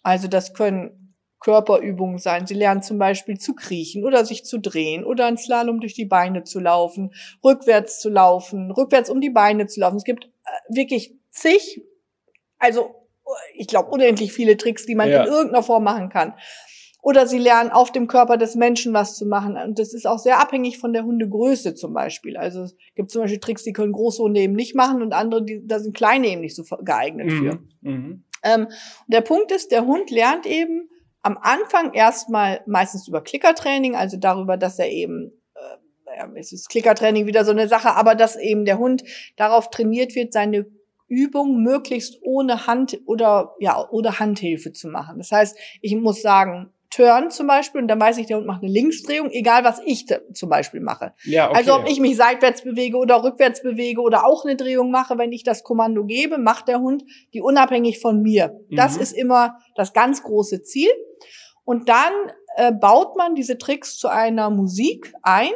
Also 0.02 0.28
das 0.28 0.54
können 0.54 1.14
Körperübungen 1.40 2.18
sein. 2.18 2.46
Sie 2.46 2.54
lernen 2.54 2.82
zum 2.82 2.98
Beispiel 2.98 3.38
zu 3.38 3.54
kriechen 3.54 4.04
oder 4.04 4.24
sich 4.24 4.44
zu 4.44 4.58
drehen 4.58 5.04
oder 5.04 5.26
einen 5.26 5.36
Slalom 5.38 5.80
durch 5.80 5.94
die 5.94 6.06
Beine 6.06 6.42
zu 6.44 6.58
laufen, 6.58 7.12
rückwärts 7.44 8.00
zu 8.00 8.08
laufen, 8.08 8.70
rückwärts 8.70 9.10
um 9.10 9.20
die 9.20 9.30
Beine 9.30 9.66
zu 9.66 9.80
laufen. 9.80 9.96
Es 9.98 10.04
gibt 10.04 10.24
äh, 10.24 10.74
wirklich 10.74 11.14
zig, 11.30 11.82
also 12.58 12.94
ich 13.54 13.66
glaube 13.66 13.90
unendlich 13.90 14.32
viele 14.32 14.56
Tricks, 14.56 14.86
die 14.86 14.94
man 14.94 15.10
Ja. 15.10 15.22
in 15.24 15.28
irgendeiner 15.30 15.62
Form 15.62 15.84
machen 15.84 16.08
kann. 16.08 16.34
Oder 17.00 17.26
sie 17.26 17.38
lernen 17.38 17.70
auf 17.70 17.92
dem 17.92 18.08
Körper 18.08 18.36
des 18.36 18.54
Menschen 18.54 18.92
was 18.92 19.16
zu 19.16 19.24
machen. 19.24 19.56
Und 19.56 19.78
das 19.78 19.94
ist 19.94 20.06
auch 20.06 20.18
sehr 20.18 20.40
abhängig 20.40 20.78
von 20.78 20.92
der 20.92 21.04
Hundegröße 21.04 21.74
zum 21.74 21.94
Beispiel. 21.94 22.36
Also 22.36 22.62
es 22.62 22.76
gibt 22.96 23.10
zum 23.10 23.22
Beispiel 23.22 23.38
Tricks, 23.38 23.62
die 23.62 23.72
können 23.72 23.92
große 23.92 24.22
Hunde 24.22 24.40
eben 24.40 24.54
nicht 24.54 24.74
machen 24.74 25.00
und 25.00 25.12
andere, 25.12 25.44
die, 25.44 25.66
da 25.66 25.78
sind 25.78 25.96
kleine 25.96 26.28
eben 26.28 26.40
nicht 26.40 26.56
so 26.56 26.64
geeignet 26.82 27.32
für. 27.32 27.60
Mhm. 27.80 27.90
Mhm. 27.90 28.24
Ähm, 28.42 28.68
der 29.06 29.20
Punkt 29.20 29.52
ist, 29.52 29.70
der 29.70 29.86
Hund 29.86 30.10
lernt 30.10 30.46
eben 30.46 30.88
am 31.22 31.38
Anfang 31.40 31.92
erstmal 31.92 32.62
meistens 32.66 33.08
über 33.08 33.20
Klickertraining, 33.20 33.94
also 33.94 34.16
darüber, 34.16 34.56
dass 34.56 34.78
er 34.78 34.90
eben, 34.90 35.32
äh, 35.54 36.18
ja, 36.18 36.28
es 36.34 36.52
ist 36.52 36.68
Klickertraining 36.68 37.26
wieder 37.26 37.44
so 37.44 37.50
eine 37.50 37.68
Sache, 37.68 37.94
aber 37.94 38.14
dass 38.14 38.36
eben 38.36 38.64
der 38.64 38.78
Hund 38.78 39.04
darauf 39.36 39.70
trainiert 39.70 40.14
wird, 40.14 40.32
seine 40.32 40.66
Übung 41.08 41.62
möglichst 41.62 42.18
ohne 42.22 42.66
Hand 42.66 43.00
oder 43.06 43.54
ja 43.58 43.88
oder 43.88 44.18
Handhilfe 44.18 44.72
zu 44.72 44.88
machen. 44.88 45.18
Das 45.18 45.32
heißt, 45.32 45.58
ich 45.80 45.96
muss 45.96 46.20
sagen, 46.20 46.70
Turn 46.90 47.30
zum 47.30 47.46
Beispiel, 47.46 47.82
und 47.82 47.88
dann 47.88 48.00
weiß 48.00 48.16
ich, 48.18 48.26
der 48.26 48.38
Hund 48.38 48.46
macht 48.46 48.62
eine 48.62 48.72
Linksdrehung, 48.72 49.30
egal 49.30 49.62
was 49.64 49.80
ich 49.84 50.06
zum 50.32 50.48
Beispiel 50.48 50.80
mache. 50.80 51.12
Ja, 51.24 51.48
okay. 51.50 51.58
Also 51.58 51.74
ob 51.74 51.88
ich 51.88 52.00
mich 52.00 52.16
seitwärts 52.16 52.62
bewege 52.62 52.96
oder 52.96 53.22
rückwärts 53.22 53.62
bewege 53.62 54.00
oder 54.00 54.24
auch 54.26 54.44
eine 54.44 54.56
Drehung 54.56 54.90
mache, 54.90 55.18
wenn 55.18 55.32
ich 55.32 55.44
das 55.44 55.62
Kommando 55.64 56.04
gebe, 56.04 56.38
macht 56.38 56.66
der 56.68 56.80
Hund 56.80 57.04
die 57.34 57.42
unabhängig 57.42 58.00
von 58.00 58.22
mir. 58.22 58.58
Das 58.70 58.96
Mhm. 58.96 59.02
ist 59.02 59.12
immer 59.12 59.58
das 59.76 59.92
ganz 59.92 60.22
große 60.22 60.62
Ziel. 60.62 60.90
Und 61.64 61.88
dann 61.90 62.12
äh, 62.56 62.72
baut 62.72 63.16
man 63.16 63.34
diese 63.34 63.58
Tricks 63.58 63.98
zu 63.98 64.08
einer 64.08 64.48
Musik 64.48 65.12
ein 65.22 65.50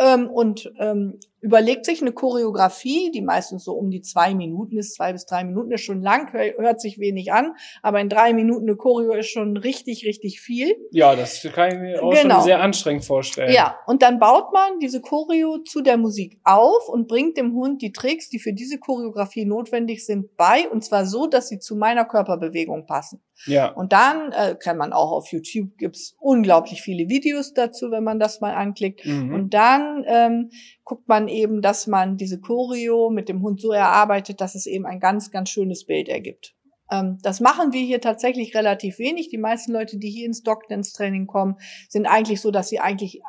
ähm, 0.00 0.28
und 0.30 0.72
ähm, 0.78 1.18
überlegt 1.40 1.84
sich 1.86 2.00
eine 2.00 2.12
Choreografie, 2.12 3.10
die 3.10 3.20
meistens 3.20 3.64
so 3.64 3.72
um 3.72 3.90
die 3.90 4.00
zwei 4.00 4.32
Minuten 4.34 4.78
ist, 4.78 4.94
zwei 4.94 5.12
bis 5.12 5.26
drei 5.26 5.42
Minuten 5.44 5.72
ist 5.72 5.80
schon 5.82 6.00
lang, 6.00 6.32
hör- 6.32 6.56
hört 6.56 6.80
sich 6.80 6.98
wenig 7.00 7.32
an, 7.32 7.54
aber 7.82 8.00
in 8.00 8.08
drei 8.08 8.32
Minuten 8.32 8.68
eine 8.68 8.76
Choreo 8.76 9.12
ist 9.14 9.28
schon 9.30 9.56
richtig, 9.56 10.04
richtig 10.06 10.40
viel. 10.40 10.74
ja, 10.92 11.16
das 11.16 11.42
kann 11.54 11.72
ich 11.72 11.78
mir 11.80 12.02
auch 12.02 12.12
Genau. 12.12 12.36
schon 12.36 12.44
sehr 12.44 12.60
anstrengend 12.60 13.04
vorstellen. 13.04 13.52
Ja, 13.52 13.76
und 13.86 14.02
dann 14.02 14.18
baut 14.20 14.52
man 14.52 14.78
diese 14.80 15.00
Choreo 15.00 15.58
zu 15.58 15.80
der 15.82 15.96
Musik 15.96 16.38
auf 16.44 16.88
und 16.88 17.08
bringt 17.08 17.36
dem 17.36 17.52
Hund 17.54 17.82
die 17.82 17.92
Tricks, 17.92 18.28
die 18.28 18.38
für 18.38 18.52
diese 18.52 18.78
Choreografie 18.78 19.44
notwendig 19.44 20.06
sind, 20.06 20.36
bei. 20.36 20.68
Und 20.70 20.84
zwar 20.84 21.06
so, 21.06 21.26
dass 21.26 21.48
sie 21.48 21.58
zu 21.58 21.74
meiner 21.76 22.04
Körperbewegung 22.04 22.86
passen. 22.86 23.20
Ja. 23.46 23.72
Und 23.72 23.92
dann 23.92 24.32
äh, 24.32 24.54
kann 24.58 24.76
man 24.76 24.92
auch 24.92 25.12
auf 25.12 25.28
YouTube 25.32 25.76
gibt's 25.76 26.16
unglaublich 26.18 26.82
viele 26.82 27.08
Videos 27.08 27.54
dazu, 27.54 27.90
wenn 27.90 28.04
man 28.04 28.18
das 28.18 28.40
mal 28.40 28.54
anklickt. 28.54 29.04
Mhm. 29.04 29.34
Und 29.34 29.54
dann 29.54 30.04
ähm, 30.06 30.50
guckt 30.84 31.08
man 31.08 31.28
eben, 31.28 31.62
dass 31.62 31.86
man 31.86 32.16
diese 32.16 32.40
Choreo 32.40 33.10
mit 33.10 33.28
dem 33.28 33.42
Hund 33.42 33.60
so 33.60 33.72
erarbeitet, 33.72 34.40
dass 34.40 34.54
es 34.54 34.66
eben 34.66 34.86
ein 34.86 35.00
ganz, 35.00 35.30
ganz 35.30 35.50
schönes 35.50 35.86
Bild 35.86 36.08
ergibt. 36.08 36.54
Ähm, 36.90 37.18
das 37.22 37.40
machen 37.40 37.72
wir 37.72 37.82
hier 37.82 38.00
tatsächlich 38.00 38.54
relativ 38.54 38.98
wenig. 38.98 39.28
Die 39.28 39.38
meisten 39.38 39.72
Leute, 39.72 39.98
die 39.98 40.10
hier 40.10 40.26
ins 40.26 40.42
Dog-Dance-Training 40.42 41.26
kommen, 41.26 41.56
sind 41.88 42.06
eigentlich 42.06 42.40
so, 42.40 42.50
dass 42.50 42.68
sie 42.68 42.80
eigentlich 42.80 43.22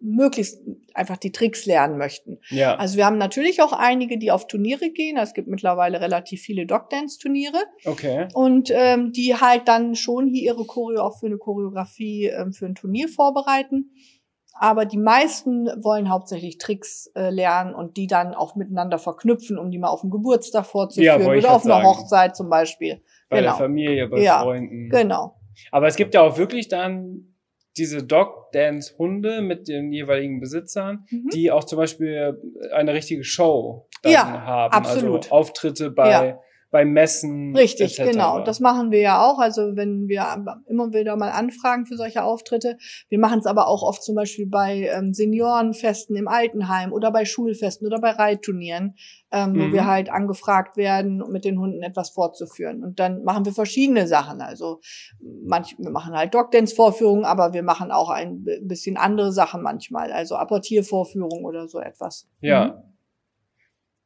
möglichst 0.00 0.60
einfach 0.94 1.16
die 1.16 1.32
Tricks 1.32 1.66
lernen 1.66 1.98
möchten. 1.98 2.38
ja. 2.48 2.74
Also 2.76 2.96
wir 2.96 3.06
haben 3.06 3.18
natürlich 3.18 3.62
auch 3.62 3.72
einige, 3.72 4.18
die 4.18 4.30
auf 4.30 4.46
Turniere 4.46 4.90
gehen. 4.90 5.16
Es 5.16 5.34
gibt 5.34 5.48
mittlerweile 5.48 6.00
relativ 6.00 6.40
viele 6.40 6.66
Dog-Dance-Turniere. 6.66 7.58
okay. 7.84 8.28
Und 8.34 8.70
ähm, 8.72 9.12
die 9.12 9.34
halt 9.34 9.68
dann 9.68 9.94
schon 9.94 10.26
hier 10.26 10.54
ihre 10.54 10.64
Choreo 10.64 11.02
auch 11.02 11.18
für 11.18 11.26
eine 11.26 11.38
Choreografie 11.38 12.26
ähm, 12.26 12.52
für 12.52 12.66
ein 12.66 12.74
Turnier 12.74 13.08
vorbereiten. 13.08 13.90
Aber 14.62 14.84
die 14.84 14.98
meisten 14.98 15.68
wollen 15.82 16.10
hauptsächlich 16.10 16.58
Tricks 16.58 17.10
äh, 17.14 17.30
lernen 17.30 17.74
und 17.74 17.96
die 17.96 18.06
dann 18.06 18.34
auch 18.34 18.56
miteinander 18.56 18.98
verknüpfen, 18.98 19.58
um 19.58 19.70
die 19.70 19.78
mal 19.78 19.88
auf 19.88 20.02
dem 20.02 20.10
Geburtstag 20.10 20.66
vorzuführen 20.66 21.22
ich 21.34 21.44
oder 21.44 21.54
auf 21.54 21.64
einer. 21.64 21.82
Hochzeit 21.82 22.36
zum 22.36 22.50
Beispiel. 22.50 23.00
Bei 23.30 23.38
genau. 23.38 23.52
der 23.52 23.58
Familie, 23.58 24.08
bei 24.08 24.20
Ja, 24.20 24.42
Freunden. 24.42 24.90
Genau. 24.90 25.36
Aber 25.70 25.86
es 25.86 25.96
gibt 25.96 26.14
ja 26.14 26.20
auch 26.22 26.36
wirklich 26.36 26.68
dann 26.68 27.29
diese 27.76 28.02
Dog-Dance-Hunde 28.04 29.42
mit 29.42 29.68
den 29.68 29.92
jeweiligen 29.92 30.40
Besitzern, 30.40 31.06
Mhm. 31.10 31.28
die 31.32 31.50
auch 31.50 31.64
zum 31.64 31.78
Beispiel 31.78 32.38
eine 32.74 32.92
richtige 32.94 33.24
Show 33.24 33.86
Ja, 34.04 34.42
haben. 34.42 34.72
absolut. 34.74 35.24
Also 35.24 35.30
Auftritte 35.34 35.90
bei, 35.90 36.10
Ja. 36.10 36.40
Bei 36.70 36.84
Messen. 36.84 37.54
Richtig, 37.56 37.98
etc. 37.98 38.12
genau. 38.12 38.40
Das 38.44 38.60
machen 38.60 38.90
wir 38.90 39.00
ja 39.00 39.22
auch. 39.28 39.38
Also 39.38 39.74
wenn 39.74 40.08
wir 40.08 40.24
immer 40.68 40.92
wieder 40.92 41.16
mal 41.16 41.30
anfragen 41.30 41.86
für 41.86 41.96
solche 41.96 42.22
Auftritte. 42.22 42.78
Wir 43.08 43.18
machen 43.18 43.40
es 43.40 43.46
aber 43.46 43.66
auch 43.66 43.82
oft 43.82 44.02
zum 44.04 44.14
Beispiel 44.14 44.46
bei 44.46 44.88
ähm, 44.94 45.12
Seniorenfesten 45.12 46.14
im 46.16 46.28
Altenheim 46.28 46.92
oder 46.92 47.10
bei 47.10 47.24
Schulfesten 47.24 47.86
oder 47.86 48.00
bei 48.00 48.10
Reitturnieren, 48.10 48.94
ähm, 49.32 49.54
wo 49.54 49.64
Mhm. 49.64 49.72
wir 49.72 49.86
halt 49.86 50.10
angefragt 50.10 50.76
werden, 50.76 51.22
um 51.22 51.32
mit 51.32 51.44
den 51.44 51.58
Hunden 51.58 51.82
etwas 51.82 52.10
fortzuführen. 52.10 52.84
Und 52.84 53.00
dann 53.00 53.24
machen 53.24 53.44
wir 53.44 53.52
verschiedene 53.52 54.06
Sachen. 54.06 54.40
Also 54.40 54.80
manch, 55.44 55.74
wir 55.78 55.90
machen 55.90 56.14
halt 56.14 56.34
Dogdance-Vorführungen, 56.34 57.24
aber 57.24 57.52
wir 57.52 57.62
machen 57.64 57.90
auch 57.90 58.10
ein 58.10 58.44
bisschen 58.62 58.96
andere 58.96 59.32
Sachen 59.32 59.62
manchmal. 59.62 60.12
Also 60.12 60.36
Apportiervorführungen 60.36 61.44
oder 61.44 61.66
so 61.66 61.80
etwas. 61.80 62.28
Ja. 62.40 62.66
Mhm. 62.66 62.72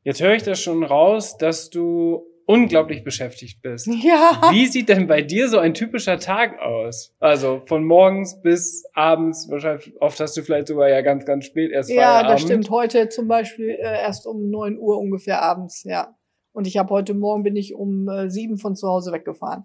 Jetzt 0.02 0.20
höre 0.20 0.34
ich 0.34 0.42
das 0.42 0.60
schon 0.60 0.84
raus, 0.84 1.36
dass 1.38 1.70
du 1.70 2.26
unglaublich 2.46 3.04
beschäftigt 3.04 3.62
bist. 3.62 3.88
Ja. 4.02 4.50
Wie 4.50 4.66
sieht 4.66 4.88
denn 4.88 5.06
bei 5.06 5.22
dir 5.22 5.48
so 5.48 5.58
ein 5.58 5.72
typischer 5.72 6.18
Tag 6.18 6.60
aus? 6.60 7.14
Also 7.20 7.62
von 7.66 7.84
morgens 7.84 8.40
bis 8.42 8.84
abends, 8.92 9.48
wahrscheinlich 9.50 9.92
oft 10.00 10.20
hast 10.20 10.36
du 10.36 10.42
vielleicht 10.42 10.68
sogar 10.68 10.88
ja 10.88 11.00
ganz, 11.00 11.24
ganz 11.24 11.46
spät 11.46 11.70
erst 11.70 11.90
Ja, 11.90 12.02
Feierabend. 12.02 12.30
das 12.30 12.42
stimmt. 12.42 12.70
Heute 12.70 13.08
zum 13.08 13.28
Beispiel 13.28 13.70
äh, 13.70 13.82
erst 14.02 14.26
um 14.26 14.50
neun 14.50 14.78
Uhr 14.78 14.98
ungefähr 14.98 15.42
abends, 15.42 15.84
ja. 15.84 16.16
Und 16.52 16.66
ich 16.66 16.76
habe 16.76 16.90
heute 16.90 17.14
Morgen 17.14 17.42
bin 17.42 17.56
ich 17.56 17.74
um 17.74 18.08
äh, 18.08 18.30
sieben 18.30 18.58
von 18.58 18.76
zu 18.76 18.88
Hause 18.88 19.10
weggefahren. 19.12 19.64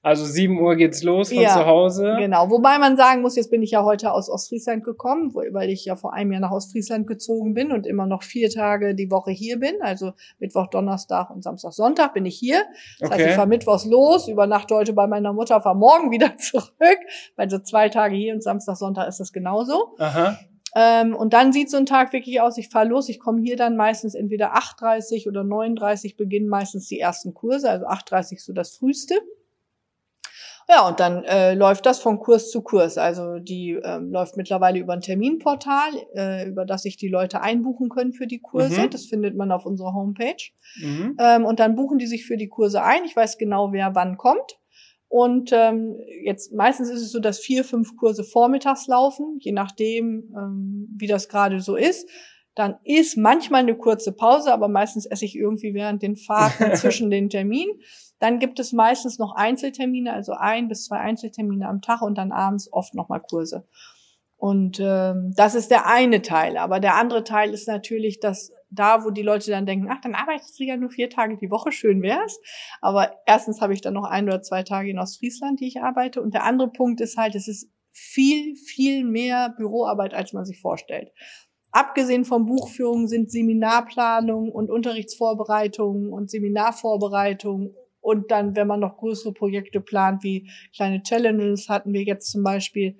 Also 0.00 0.24
7 0.24 0.60
Uhr 0.60 0.76
geht's 0.76 1.02
los 1.02 1.32
von 1.32 1.42
Ja, 1.42 1.54
zu 1.54 1.66
Hause. 1.66 2.16
Genau. 2.18 2.50
Wobei 2.50 2.78
man 2.78 2.96
sagen 2.96 3.20
muss, 3.20 3.34
jetzt 3.34 3.50
bin 3.50 3.62
ich 3.62 3.72
ja 3.72 3.84
heute 3.84 4.12
aus 4.12 4.30
Ostfriesland 4.30 4.84
gekommen, 4.84 5.34
weil 5.34 5.70
ich 5.70 5.84
ja 5.84 5.96
vor 5.96 6.12
einem 6.14 6.30
Jahr 6.32 6.40
nach 6.40 6.52
Ostfriesland 6.52 7.06
gezogen 7.06 7.52
bin 7.52 7.72
und 7.72 7.86
immer 7.86 8.06
noch 8.06 8.22
vier 8.22 8.48
Tage 8.48 8.94
die 8.94 9.10
Woche 9.10 9.32
hier 9.32 9.58
bin. 9.58 9.74
Also 9.82 10.12
Mittwoch, 10.38 10.68
Donnerstag 10.68 11.30
und 11.30 11.42
Samstag, 11.42 11.72
Sonntag 11.72 12.14
bin 12.14 12.26
ich 12.26 12.38
hier. 12.38 12.62
Das 13.00 13.10
heißt, 13.10 13.20
ich 13.20 13.26
Okay. 13.26 13.34
fahre 13.34 13.48
mittwochs 13.48 13.86
los, 13.86 14.28
übernachte 14.28 14.74
heute 14.76 14.92
bei 14.92 15.06
meiner 15.08 15.32
Mutter, 15.32 15.60
fahre 15.60 15.76
morgen 15.76 16.10
wieder 16.12 16.36
zurück. 16.38 16.98
Also 17.36 17.58
zwei 17.58 17.88
Tage 17.88 18.14
hier 18.14 18.34
und 18.34 18.42
Samstag, 18.42 18.76
Sonntag 18.76 19.08
ist 19.08 19.18
das 19.18 19.32
genauso. 19.32 19.96
Aha. 19.98 20.38
Ähm, 20.76 21.16
und 21.16 21.32
dann 21.32 21.52
sieht 21.52 21.70
so 21.70 21.76
ein 21.76 21.86
Tag 21.86 22.12
wirklich 22.12 22.40
aus, 22.40 22.56
ich 22.58 22.68
fahre 22.68 22.86
los, 22.86 23.08
ich 23.08 23.18
komme 23.18 23.40
hier 23.40 23.56
dann 23.56 23.74
meistens 23.76 24.14
entweder 24.14 24.54
8.30 24.54 25.26
oder 25.26 25.42
39 25.42 26.16
beginnen 26.16 26.46
meistens 26.48 26.86
die 26.88 27.00
ersten 27.00 27.34
Kurse, 27.34 27.68
also 27.70 27.86
8.30 27.86 28.44
so 28.44 28.52
das 28.52 28.76
früheste. 28.76 29.14
Ja, 30.70 30.86
und 30.86 31.00
dann 31.00 31.24
äh, 31.24 31.54
läuft 31.54 31.86
das 31.86 31.98
von 31.98 32.18
Kurs 32.18 32.50
zu 32.50 32.60
Kurs. 32.60 32.98
Also 32.98 33.38
die 33.38 33.80
ähm, 33.82 34.10
läuft 34.10 34.36
mittlerweile 34.36 34.78
über 34.78 34.92
ein 34.92 35.00
Terminportal, 35.00 35.92
äh, 36.14 36.46
über 36.46 36.66
das 36.66 36.82
sich 36.82 36.98
die 36.98 37.08
Leute 37.08 37.40
einbuchen 37.40 37.88
können 37.88 38.12
für 38.12 38.26
die 38.26 38.40
Kurse. 38.40 38.82
Mhm. 38.82 38.90
Das 38.90 39.06
findet 39.06 39.34
man 39.34 39.50
auf 39.50 39.64
unserer 39.64 39.94
Homepage. 39.94 40.50
Mhm. 40.76 41.16
Ähm, 41.18 41.46
und 41.46 41.58
dann 41.58 41.74
buchen 41.74 41.96
die 41.96 42.06
sich 42.06 42.26
für 42.26 42.36
die 42.36 42.48
Kurse 42.48 42.82
ein. 42.82 43.04
Ich 43.06 43.16
weiß 43.16 43.38
genau, 43.38 43.72
wer 43.72 43.94
wann 43.94 44.18
kommt. 44.18 44.58
Und 45.08 45.52
ähm, 45.54 45.96
jetzt 46.22 46.52
meistens 46.52 46.90
ist 46.90 47.00
es 47.00 47.12
so, 47.12 47.18
dass 47.18 47.38
vier, 47.38 47.64
fünf 47.64 47.96
Kurse 47.96 48.22
vormittags 48.22 48.86
laufen, 48.88 49.38
je 49.40 49.52
nachdem, 49.52 50.34
ähm, 50.36 50.88
wie 50.98 51.06
das 51.06 51.30
gerade 51.30 51.60
so 51.60 51.76
ist. 51.76 52.06
Dann 52.54 52.76
ist 52.84 53.16
manchmal 53.16 53.62
eine 53.62 53.76
kurze 53.76 54.12
Pause, 54.12 54.52
aber 54.52 54.68
meistens 54.68 55.06
esse 55.06 55.24
ich 55.24 55.34
irgendwie 55.34 55.72
während 55.72 56.02
den 56.02 56.16
Fahrten 56.16 56.74
zwischen 56.74 57.08
den 57.08 57.30
Terminen. 57.30 57.80
Dann 58.18 58.38
gibt 58.38 58.58
es 58.58 58.72
meistens 58.72 59.18
noch 59.18 59.34
Einzeltermine, 59.34 60.12
also 60.12 60.32
ein 60.32 60.68
bis 60.68 60.84
zwei 60.84 60.98
Einzeltermine 60.98 61.68
am 61.68 61.82
Tag 61.82 62.02
und 62.02 62.18
dann 62.18 62.32
abends 62.32 62.72
oft 62.72 62.94
nochmal 62.94 63.20
Kurse. 63.20 63.66
Und 64.36 64.78
ähm, 64.80 65.32
das 65.36 65.54
ist 65.54 65.70
der 65.70 65.86
eine 65.86 66.22
Teil. 66.22 66.56
Aber 66.56 66.78
der 66.80 66.94
andere 66.94 67.24
Teil 67.24 67.52
ist 67.52 67.66
natürlich, 67.66 68.20
dass 68.20 68.52
da, 68.70 69.04
wo 69.04 69.10
die 69.10 69.22
Leute 69.22 69.50
dann 69.50 69.66
denken, 69.66 69.88
ach, 69.90 70.00
dann 70.00 70.14
arbeitest 70.14 70.58
du 70.58 70.64
ja 70.64 70.76
nur 70.76 70.90
vier 70.90 71.10
Tage 71.10 71.36
die 71.36 71.50
Woche, 71.50 71.72
schön 71.72 72.02
wär's. 72.02 72.38
Aber 72.80 73.12
erstens 73.26 73.60
habe 73.60 73.72
ich 73.72 73.80
dann 73.80 73.94
noch 73.94 74.04
ein 74.04 74.26
oder 74.26 74.42
zwei 74.42 74.62
Tage 74.62 74.90
in 74.90 74.98
Ostfriesland, 74.98 75.60
die 75.60 75.66
ich 75.66 75.80
arbeite. 75.80 76.22
Und 76.22 76.34
der 76.34 76.44
andere 76.44 76.70
Punkt 76.70 77.00
ist 77.00 77.16
halt, 77.16 77.34
es 77.34 77.48
ist 77.48 77.68
viel, 77.90 78.54
viel 78.54 79.04
mehr 79.04 79.54
Büroarbeit, 79.56 80.14
als 80.14 80.32
man 80.32 80.44
sich 80.44 80.60
vorstellt. 80.60 81.10
Abgesehen 81.70 82.24
von 82.24 82.46
Buchführungen 82.46 83.08
sind 83.08 83.30
Seminarplanung 83.30 84.50
und 84.50 84.70
Unterrichtsvorbereitungen 84.70 86.12
und 86.12 86.30
Seminarvorbereitungen 86.30 87.74
und 88.08 88.30
dann, 88.30 88.56
wenn 88.56 88.66
man 88.66 88.80
noch 88.80 88.96
größere 88.96 89.34
Projekte 89.34 89.82
plant, 89.82 90.22
wie 90.22 90.50
kleine 90.74 91.02
Challenges 91.02 91.68
hatten 91.68 91.92
wir 91.92 92.02
jetzt 92.04 92.30
zum 92.30 92.42
Beispiel, 92.42 92.96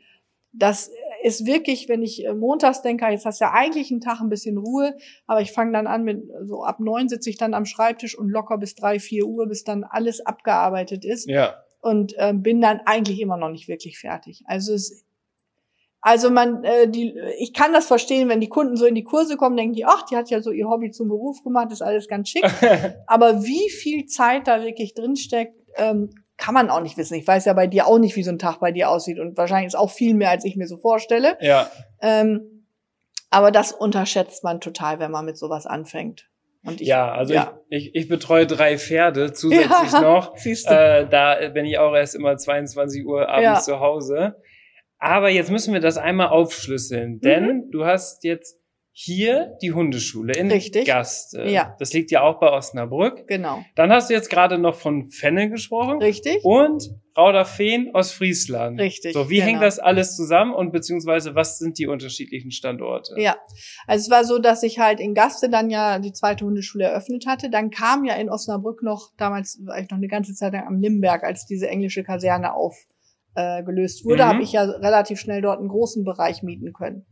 das 0.52 0.90
ist 1.22 1.46
wirklich, 1.46 1.88
wenn 1.88 2.02
ich 2.02 2.26
äh, 2.26 2.34
montags 2.34 2.82
denke, 2.82 3.06
jetzt 3.06 3.24
hast 3.24 3.40
du 3.40 3.46
ja 3.46 3.52
eigentlich 3.54 3.90
einen 3.90 4.02
Tag 4.02 4.20
ein 4.20 4.28
bisschen 4.28 4.58
Ruhe, 4.58 4.94
aber 5.26 5.40
ich 5.40 5.52
fange 5.52 5.72
dann 5.72 5.86
an 5.86 6.04
mit, 6.04 6.22
so 6.44 6.62
ab 6.62 6.78
neun 6.78 7.08
sitze 7.08 7.30
ich 7.30 7.38
dann 7.38 7.54
am 7.54 7.64
Schreibtisch 7.64 8.18
und 8.18 8.28
locker 8.28 8.58
bis 8.58 8.74
drei, 8.74 8.98
vier 8.98 9.24
Uhr, 9.24 9.48
bis 9.48 9.64
dann 9.64 9.82
alles 9.82 10.20
abgearbeitet 10.20 11.06
ist. 11.06 11.26
Ja. 11.26 11.54
Und 11.80 12.12
äh, 12.18 12.34
bin 12.34 12.60
dann 12.60 12.80
eigentlich 12.84 13.18
immer 13.18 13.38
noch 13.38 13.50
nicht 13.50 13.66
wirklich 13.66 13.98
fertig. 13.98 14.42
Also 14.44 14.74
es 14.74 15.06
also 16.08 16.30
man, 16.30 16.64
äh, 16.64 16.88
die, 16.88 17.14
ich 17.38 17.52
kann 17.52 17.74
das 17.74 17.86
verstehen, 17.86 18.30
wenn 18.30 18.40
die 18.40 18.48
Kunden 18.48 18.78
so 18.78 18.86
in 18.86 18.94
die 18.94 19.04
Kurse 19.04 19.36
kommen, 19.36 19.58
denken 19.58 19.74
die, 19.74 19.84
ach, 19.84 20.06
die 20.06 20.16
hat 20.16 20.30
ja 20.30 20.40
so 20.40 20.50
ihr 20.50 20.66
Hobby 20.66 20.90
zum 20.90 21.08
Beruf 21.08 21.42
gemacht, 21.44 21.70
ist 21.70 21.82
alles 21.82 22.08
ganz 22.08 22.30
schick. 22.30 22.44
Aber 23.06 23.44
wie 23.44 23.68
viel 23.68 24.06
Zeit 24.06 24.48
da 24.48 24.62
wirklich 24.62 24.94
drinsteckt, 24.94 25.54
ähm, 25.76 26.08
kann 26.38 26.54
man 26.54 26.70
auch 26.70 26.80
nicht 26.80 26.96
wissen. 26.96 27.12
Ich 27.14 27.26
weiß 27.26 27.44
ja 27.44 27.52
bei 27.52 27.66
dir 27.66 27.86
auch 27.86 27.98
nicht, 27.98 28.16
wie 28.16 28.22
so 28.22 28.30
ein 28.30 28.38
Tag 28.38 28.58
bei 28.58 28.72
dir 28.72 28.88
aussieht 28.88 29.18
und 29.18 29.36
wahrscheinlich 29.36 29.66
ist 29.66 29.74
auch 29.74 29.90
viel 29.90 30.14
mehr, 30.14 30.30
als 30.30 30.46
ich 30.46 30.56
mir 30.56 30.66
so 30.66 30.78
vorstelle. 30.78 31.36
Ja. 31.42 31.70
Ähm, 32.00 32.64
aber 33.28 33.50
das 33.50 33.72
unterschätzt 33.72 34.42
man 34.44 34.62
total, 34.62 35.00
wenn 35.00 35.10
man 35.10 35.26
mit 35.26 35.36
sowas 35.36 35.66
anfängt. 35.66 36.30
Und 36.64 36.80
ich, 36.80 36.88
ja, 36.88 37.12
also 37.12 37.34
ja. 37.34 37.60
Ich, 37.68 37.88
ich, 37.88 37.94
ich 37.94 38.08
betreue 38.08 38.46
drei 38.46 38.78
Pferde 38.78 39.32
zusätzlich 39.34 39.92
ja, 39.92 40.00
noch. 40.00 40.34
Äh, 40.42 41.06
da 41.06 41.36
bin 41.50 41.66
ich 41.66 41.78
auch 41.78 41.94
erst 41.94 42.14
immer 42.14 42.38
22 42.38 43.04
Uhr 43.04 43.28
abends 43.28 43.44
ja. 43.44 43.60
zu 43.60 43.80
Hause. 43.80 44.36
Aber 44.98 45.30
jetzt 45.30 45.50
müssen 45.50 45.72
wir 45.72 45.80
das 45.80 45.96
einmal 45.96 46.28
aufschlüsseln, 46.28 47.14
mhm. 47.14 47.20
denn 47.20 47.44
mhm. 47.44 47.70
du 47.70 47.84
hast 47.84 48.24
jetzt 48.24 48.58
hier 49.00 49.56
die 49.62 49.72
Hundeschule 49.72 50.32
in 50.32 50.50
Richtig. 50.50 50.84
Gaste. 50.84 51.44
Ja. 51.44 51.76
Das 51.78 51.92
liegt 51.92 52.10
ja 52.10 52.22
auch 52.22 52.40
bei 52.40 52.50
Osnabrück. 52.50 53.28
Genau. 53.28 53.64
Dann 53.76 53.92
hast 53.92 54.10
du 54.10 54.14
jetzt 54.14 54.28
gerade 54.28 54.58
noch 54.58 54.74
von 54.74 55.08
Fenne 55.08 55.48
gesprochen. 55.50 56.02
Richtig. 56.02 56.40
Und 56.42 56.82
Rauderfehn 57.16 57.94
aus 57.94 58.10
Friesland. 58.10 58.80
Richtig. 58.80 59.12
So, 59.12 59.30
wie 59.30 59.36
genau. 59.36 59.46
hängt 59.46 59.62
das 59.62 59.78
alles 59.78 60.16
zusammen 60.16 60.52
und 60.52 60.72
beziehungsweise 60.72 61.36
was 61.36 61.58
sind 61.58 61.78
die 61.78 61.86
unterschiedlichen 61.86 62.50
Standorte? 62.50 63.14
Ja, 63.18 63.36
also 63.86 64.02
es 64.02 64.10
war 64.10 64.24
so, 64.24 64.40
dass 64.40 64.64
ich 64.64 64.80
halt 64.80 64.98
in 64.98 65.14
Gaste 65.14 65.48
dann 65.48 65.70
ja 65.70 66.00
die 66.00 66.12
zweite 66.12 66.44
Hundeschule 66.44 66.86
eröffnet 66.86 67.24
hatte. 67.26 67.50
Dann 67.50 67.70
kam 67.70 68.04
ja 68.04 68.14
in 68.14 68.28
Osnabrück 68.28 68.82
noch, 68.82 69.10
damals 69.16 69.60
war 69.64 69.78
ich 69.78 69.88
noch 69.90 69.98
eine 69.98 70.08
ganze 70.08 70.34
Zeit 70.34 70.54
lang 70.54 70.66
am 70.66 70.80
Limberg, 70.80 71.22
als 71.22 71.46
diese 71.46 71.68
englische 71.68 72.02
Kaserne 72.02 72.52
auf 72.52 72.76
äh, 73.38 73.62
gelöst 73.62 74.04
wurde, 74.04 74.24
mhm. 74.24 74.28
habe 74.28 74.42
ich 74.42 74.52
ja 74.52 74.62
relativ 74.64 75.20
schnell 75.20 75.40
dort 75.40 75.60
einen 75.60 75.68
großen 75.68 76.04
Bereich 76.04 76.42
mieten 76.42 76.72
können. 76.72 77.06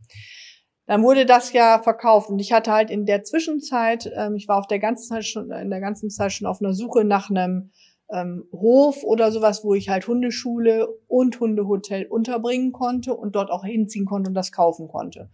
Dann 0.85 1.03
wurde 1.03 1.25
das 1.25 1.53
ja 1.53 1.79
verkauft 1.79 2.29
und 2.29 2.39
ich 2.39 2.51
hatte 2.51 2.71
halt 2.71 2.89
in 2.89 3.05
der 3.05 3.23
Zwischenzeit, 3.23 4.11
ähm, 4.15 4.35
ich 4.35 4.47
war 4.47 4.57
auf 4.57 4.67
der 4.67 4.79
ganzen 4.79 5.07
Zeit 5.07 5.25
schon 5.25 5.51
in 5.51 5.69
der 5.69 5.79
ganzen 5.79 6.09
Zeit 6.09 6.33
schon 6.33 6.47
auf 6.47 6.61
einer 6.61 6.73
Suche 6.73 7.03
nach 7.03 7.29
einem 7.29 7.71
ähm, 8.11 8.45
Hof 8.51 9.03
oder 9.03 9.31
sowas, 9.31 9.63
wo 9.63 9.73
ich 9.73 9.89
halt 9.89 10.07
Hundeschule 10.07 10.87
und 11.07 11.39
Hundehotel 11.39 12.05
unterbringen 12.05 12.71
konnte 12.71 13.13
und 13.13 13.35
dort 13.35 13.51
auch 13.51 13.65
hinziehen 13.65 14.05
konnte 14.05 14.29
und 14.29 14.33
das 14.33 14.51
kaufen 14.51 14.87
konnte. 14.87 15.29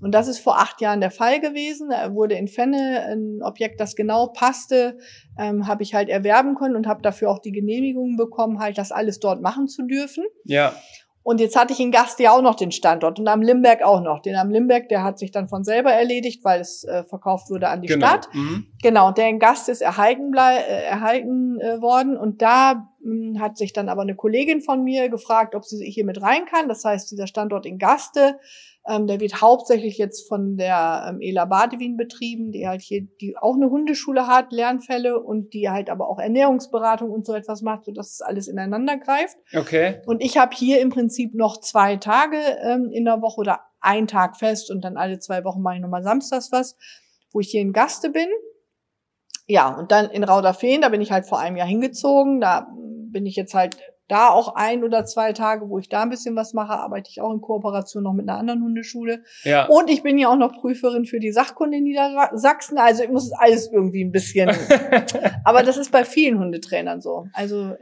Und 0.00 0.12
das 0.12 0.28
ist 0.28 0.38
vor 0.38 0.58
acht 0.58 0.80
Jahren 0.80 1.00
der 1.00 1.10
Fall 1.10 1.40
gewesen. 1.40 1.88
Da 1.90 2.14
wurde 2.14 2.34
in 2.34 2.48
Fenne 2.48 3.04
ein 3.06 3.42
Objekt, 3.42 3.80
das 3.80 3.96
genau 3.96 4.28
passte, 4.28 4.98
ähm, 5.38 5.66
habe 5.66 5.82
ich 5.82 5.94
halt 5.94 6.08
erwerben 6.08 6.54
können 6.54 6.76
und 6.76 6.86
habe 6.86 7.02
dafür 7.02 7.30
auch 7.30 7.38
die 7.38 7.52
Genehmigung 7.52 8.16
bekommen, 8.16 8.58
halt 8.58 8.78
das 8.78 8.92
alles 8.92 9.18
dort 9.20 9.40
machen 9.40 9.68
zu 9.68 9.86
dürfen. 9.86 10.24
Ja. 10.44 10.74
Und 11.28 11.42
jetzt 11.42 11.56
hatte 11.56 11.74
ich 11.74 11.80
in 11.80 11.90
Gast 11.90 12.18
ja 12.20 12.32
auch 12.32 12.40
noch 12.40 12.54
den 12.54 12.72
Standort 12.72 13.20
und 13.20 13.28
am 13.28 13.42
Limberg 13.42 13.82
auch 13.82 14.00
noch. 14.00 14.20
Den 14.20 14.34
am 14.34 14.48
Limberg, 14.48 14.88
der 14.88 15.02
hat 15.02 15.18
sich 15.18 15.30
dann 15.30 15.46
von 15.46 15.62
selber 15.62 15.92
erledigt, 15.92 16.42
weil 16.42 16.58
es 16.58 16.84
äh, 16.84 17.04
verkauft 17.04 17.50
wurde 17.50 17.68
an 17.68 17.82
die 17.82 17.88
genau. 17.88 18.06
Stadt. 18.06 18.30
Mhm. 18.32 18.64
Genau, 18.82 19.12
der 19.12 19.28
in 19.28 19.38
Gast 19.38 19.68
ist 19.68 19.82
erhalten, 19.82 20.30
blei 20.30 20.56
äh, 20.56 20.84
erhalten 20.84 21.60
äh, 21.60 21.82
worden. 21.82 22.16
Und 22.16 22.40
da 22.40 22.88
mh, 23.02 23.34
hm, 23.34 23.40
hat 23.42 23.58
sich 23.58 23.74
dann 23.74 23.90
aber 23.90 24.00
eine 24.00 24.14
Kollegin 24.14 24.62
von 24.62 24.82
mir 24.82 25.10
gefragt, 25.10 25.54
ob 25.54 25.66
sie 25.66 25.84
hier 25.84 26.06
mit 26.06 26.22
rein 26.22 26.46
kann. 26.46 26.66
Das 26.66 26.82
heißt, 26.82 27.10
dieser 27.10 27.26
Standort 27.26 27.66
in 27.66 27.76
Gaste 27.76 28.38
der 28.88 29.20
wird 29.20 29.40
hauptsächlich 29.40 29.98
jetzt 29.98 30.26
von 30.28 30.56
der 30.56 31.06
ähm, 31.08 31.20
Ela 31.20 31.44
Badewin 31.44 31.96
betrieben, 31.96 32.52
die 32.52 32.66
halt 32.66 32.80
hier, 32.80 33.06
die 33.20 33.36
auch 33.36 33.54
eine 33.54 33.70
Hundeschule 33.70 34.26
hat, 34.26 34.52
Lernfälle 34.52 35.20
und 35.20 35.52
die 35.52 35.68
halt 35.68 35.90
aber 35.90 36.08
auch 36.08 36.18
Ernährungsberatung 36.18 37.10
und 37.10 37.26
so 37.26 37.34
etwas 37.34 37.62
macht, 37.62 37.84
sodass 37.84 38.12
es 38.14 38.20
alles 38.20 38.48
ineinander 38.48 38.96
greift. 38.96 39.36
Okay. 39.54 40.00
Und 40.06 40.22
ich 40.22 40.38
habe 40.38 40.56
hier 40.56 40.80
im 40.80 40.88
Prinzip 40.88 41.34
noch 41.34 41.60
zwei 41.60 41.96
Tage 41.96 42.38
ähm, 42.62 42.90
in 42.90 43.04
der 43.04 43.20
Woche 43.20 43.40
oder 43.40 43.60
ein 43.80 44.06
Tag 44.06 44.36
fest 44.36 44.70
und 44.70 44.82
dann 44.82 44.96
alle 44.96 45.18
zwei 45.18 45.44
Wochen 45.44 45.62
mache 45.62 45.76
ich 45.76 45.82
nochmal 45.82 46.02
samstags 46.02 46.50
was, 46.50 46.76
wo 47.32 47.40
ich 47.40 47.50
hier 47.50 47.60
in 47.60 47.72
Gaste 47.72 48.10
bin. 48.10 48.28
Ja, 49.46 49.74
und 49.76 49.92
dann 49.92 50.10
in 50.10 50.24
Rauderfehn, 50.24 50.80
da 50.80 50.88
bin 50.88 51.00
ich 51.00 51.12
halt 51.12 51.26
vor 51.26 51.38
einem 51.38 51.56
Jahr 51.56 51.68
hingezogen. 51.68 52.40
Da 52.40 52.68
bin 53.10 53.26
ich 53.26 53.36
jetzt 53.36 53.54
halt 53.54 53.78
da 54.08 54.30
auch 54.30 54.54
ein 54.54 54.82
oder 54.82 55.04
zwei 55.04 55.32
Tage, 55.32 55.68
wo 55.68 55.78
ich 55.78 55.88
da 55.88 56.02
ein 56.02 56.08
bisschen 56.08 56.34
was 56.34 56.54
mache, 56.54 56.72
arbeite 56.72 57.10
ich 57.10 57.20
auch 57.20 57.32
in 57.32 57.42
Kooperation 57.42 58.02
noch 58.02 58.14
mit 58.14 58.28
einer 58.28 58.38
anderen 58.38 58.62
Hundeschule. 58.62 59.22
Ja. 59.44 59.66
Und 59.66 59.90
ich 59.90 60.02
bin 60.02 60.18
ja 60.18 60.28
auch 60.30 60.36
noch 60.36 60.54
Prüferin 60.54 61.04
für 61.04 61.20
die 61.20 61.30
Sachkunde 61.30 61.76
in 61.76 61.84
Niedersachsen. 61.84 62.78
Also 62.78 63.02
ich 63.02 63.10
muss 63.10 63.32
alles 63.32 63.70
irgendwie 63.70 64.02
ein 64.02 64.10
bisschen. 64.10 64.50
aber 65.44 65.62
das 65.62 65.76
ist 65.76 65.92
bei 65.92 66.04
vielen 66.04 66.38
Hundetrainern 66.38 67.02
so. 67.02 67.26
Also 67.34 67.72
äh, 67.72 67.76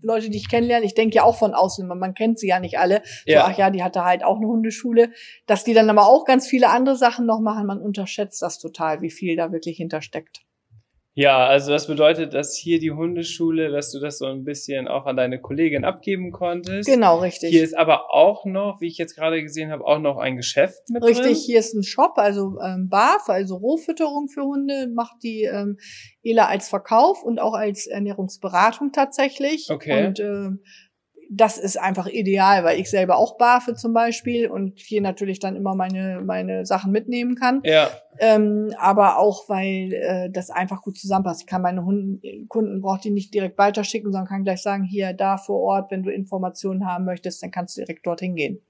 Leute, 0.00 0.30
die 0.30 0.38
ich 0.38 0.48
kennenlerne, 0.48 0.86
ich 0.86 0.94
denke 0.94 1.16
ja 1.16 1.24
auch 1.24 1.36
von 1.36 1.52
außen, 1.52 1.86
man 1.86 2.14
kennt 2.14 2.38
sie 2.38 2.48
ja 2.48 2.58
nicht 2.58 2.78
alle. 2.78 3.02
So, 3.26 3.32
ja. 3.32 3.44
ach 3.44 3.58
ja, 3.58 3.70
die 3.70 3.82
hatte 3.82 4.04
halt 4.04 4.24
auch 4.24 4.36
eine 4.36 4.46
Hundeschule. 4.46 5.10
Dass 5.46 5.64
die 5.64 5.74
dann 5.74 5.90
aber 5.90 6.08
auch 6.08 6.24
ganz 6.24 6.46
viele 6.46 6.70
andere 6.70 6.96
Sachen 6.96 7.26
noch 7.26 7.40
machen, 7.40 7.66
man 7.66 7.80
unterschätzt 7.80 8.40
das 8.40 8.58
total, 8.58 9.02
wie 9.02 9.10
viel 9.10 9.36
da 9.36 9.52
wirklich 9.52 9.76
hintersteckt. 9.76 10.45
Ja, 11.18 11.46
also 11.46 11.72
das 11.72 11.86
bedeutet, 11.86 12.34
dass 12.34 12.54
hier 12.54 12.78
die 12.78 12.90
Hundeschule, 12.90 13.70
dass 13.70 13.90
du 13.90 14.00
das 14.00 14.18
so 14.18 14.26
ein 14.26 14.44
bisschen 14.44 14.86
auch 14.86 15.06
an 15.06 15.16
deine 15.16 15.40
Kollegin 15.40 15.82
abgeben 15.86 16.30
konntest. 16.30 16.86
Genau, 16.86 17.20
richtig. 17.20 17.48
Hier 17.48 17.64
ist 17.64 17.74
aber 17.74 18.12
auch 18.12 18.44
noch, 18.44 18.82
wie 18.82 18.88
ich 18.88 18.98
jetzt 18.98 19.16
gerade 19.16 19.42
gesehen 19.42 19.70
habe, 19.70 19.82
auch 19.86 19.98
noch 19.98 20.18
ein 20.18 20.36
Geschäft 20.36 20.90
mit 20.90 21.02
Richtig, 21.02 21.24
drin. 21.24 21.34
hier 21.34 21.58
ist 21.58 21.72
ein 21.72 21.84
Shop, 21.84 22.12
also 22.16 22.58
ähm, 22.62 22.90
BAF, 22.90 23.30
also 23.30 23.56
Rohfütterung 23.56 24.28
für 24.28 24.42
Hunde, 24.42 24.88
macht 24.94 25.22
die 25.22 25.44
ähm, 25.44 25.78
ELA 26.22 26.48
als 26.48 26.68
Verkauf 26.68 27.22
und 27.22 27.38
auch 27.38 27.54
als 27.54 27.86
Ernährungsberatung 27.86 28.92
tatsächlich. 28.92 29.70
Okay. 29.70 30.08
Und 30.08 30.20
äh, 30.20 30.50
das 31.30 31.58
ist 31.58 31.78
einfach 31.78 32.06
ideal, 32.06 32.64
weil 32.64 32.78
ich 32.78 32.90
selber 32.90 33.16
auch 33.16 33.36
barfe 33.36 33.74
zum 33.74 33.92
Beispiel 33.92 34.48
und 34.48 34.78
hier 34.78 35.00
natürlich 35.00 35.38
dann 35.38 35.56
immer 35.56 35.74
meine, 35.74 36.20
meine 36.24 36.66
Sachen 36.66 36.92
mitnehmen 36.92 37.34
kann. 37.34 37.60
Ja. 37.64 37.90
Ähm, 38.18 38.72
aber 38.78 39.18
auch, 39.18 39.48
weil 39.48 39.92
äh, 39.92 40.30
das 40.30 40.50
einfach 40.50 40.82
gut 40.82 40.98
zusammenpasst. 40.98 41.42
Ich 41.42 41.46
kann 41.46 41.62
meine 41.62 41.84
Hunden, 41.84 42.48
Kunden 42.48 42.80
braucht 42.80 43.04
die 43.04 43.10
nicht 43.10 43.34
direkt 43.34 43.58
weiterschicken, 43.58 44.12
sondern 44.12 44.28
kann 44.28 44.44
gleich 44.44 44.62
sagen, 44.62 44.84
hier, 44.84 45.12
da 45.12 45.36
vor 45.36 45.60
Ort, 45.60 45.90
wenn 45.90 46.02
du 46.02 46.10
Informationen 46.10 46.86
haben 46.86 47.04
möchtest, 47.04 47.42
dann 47.42 47.50
kannst 47.50 47.76
du 47.76 47.82
direkt 47.82 48.06
dorthin 48.06 48.34
gehen. 48.34 48.60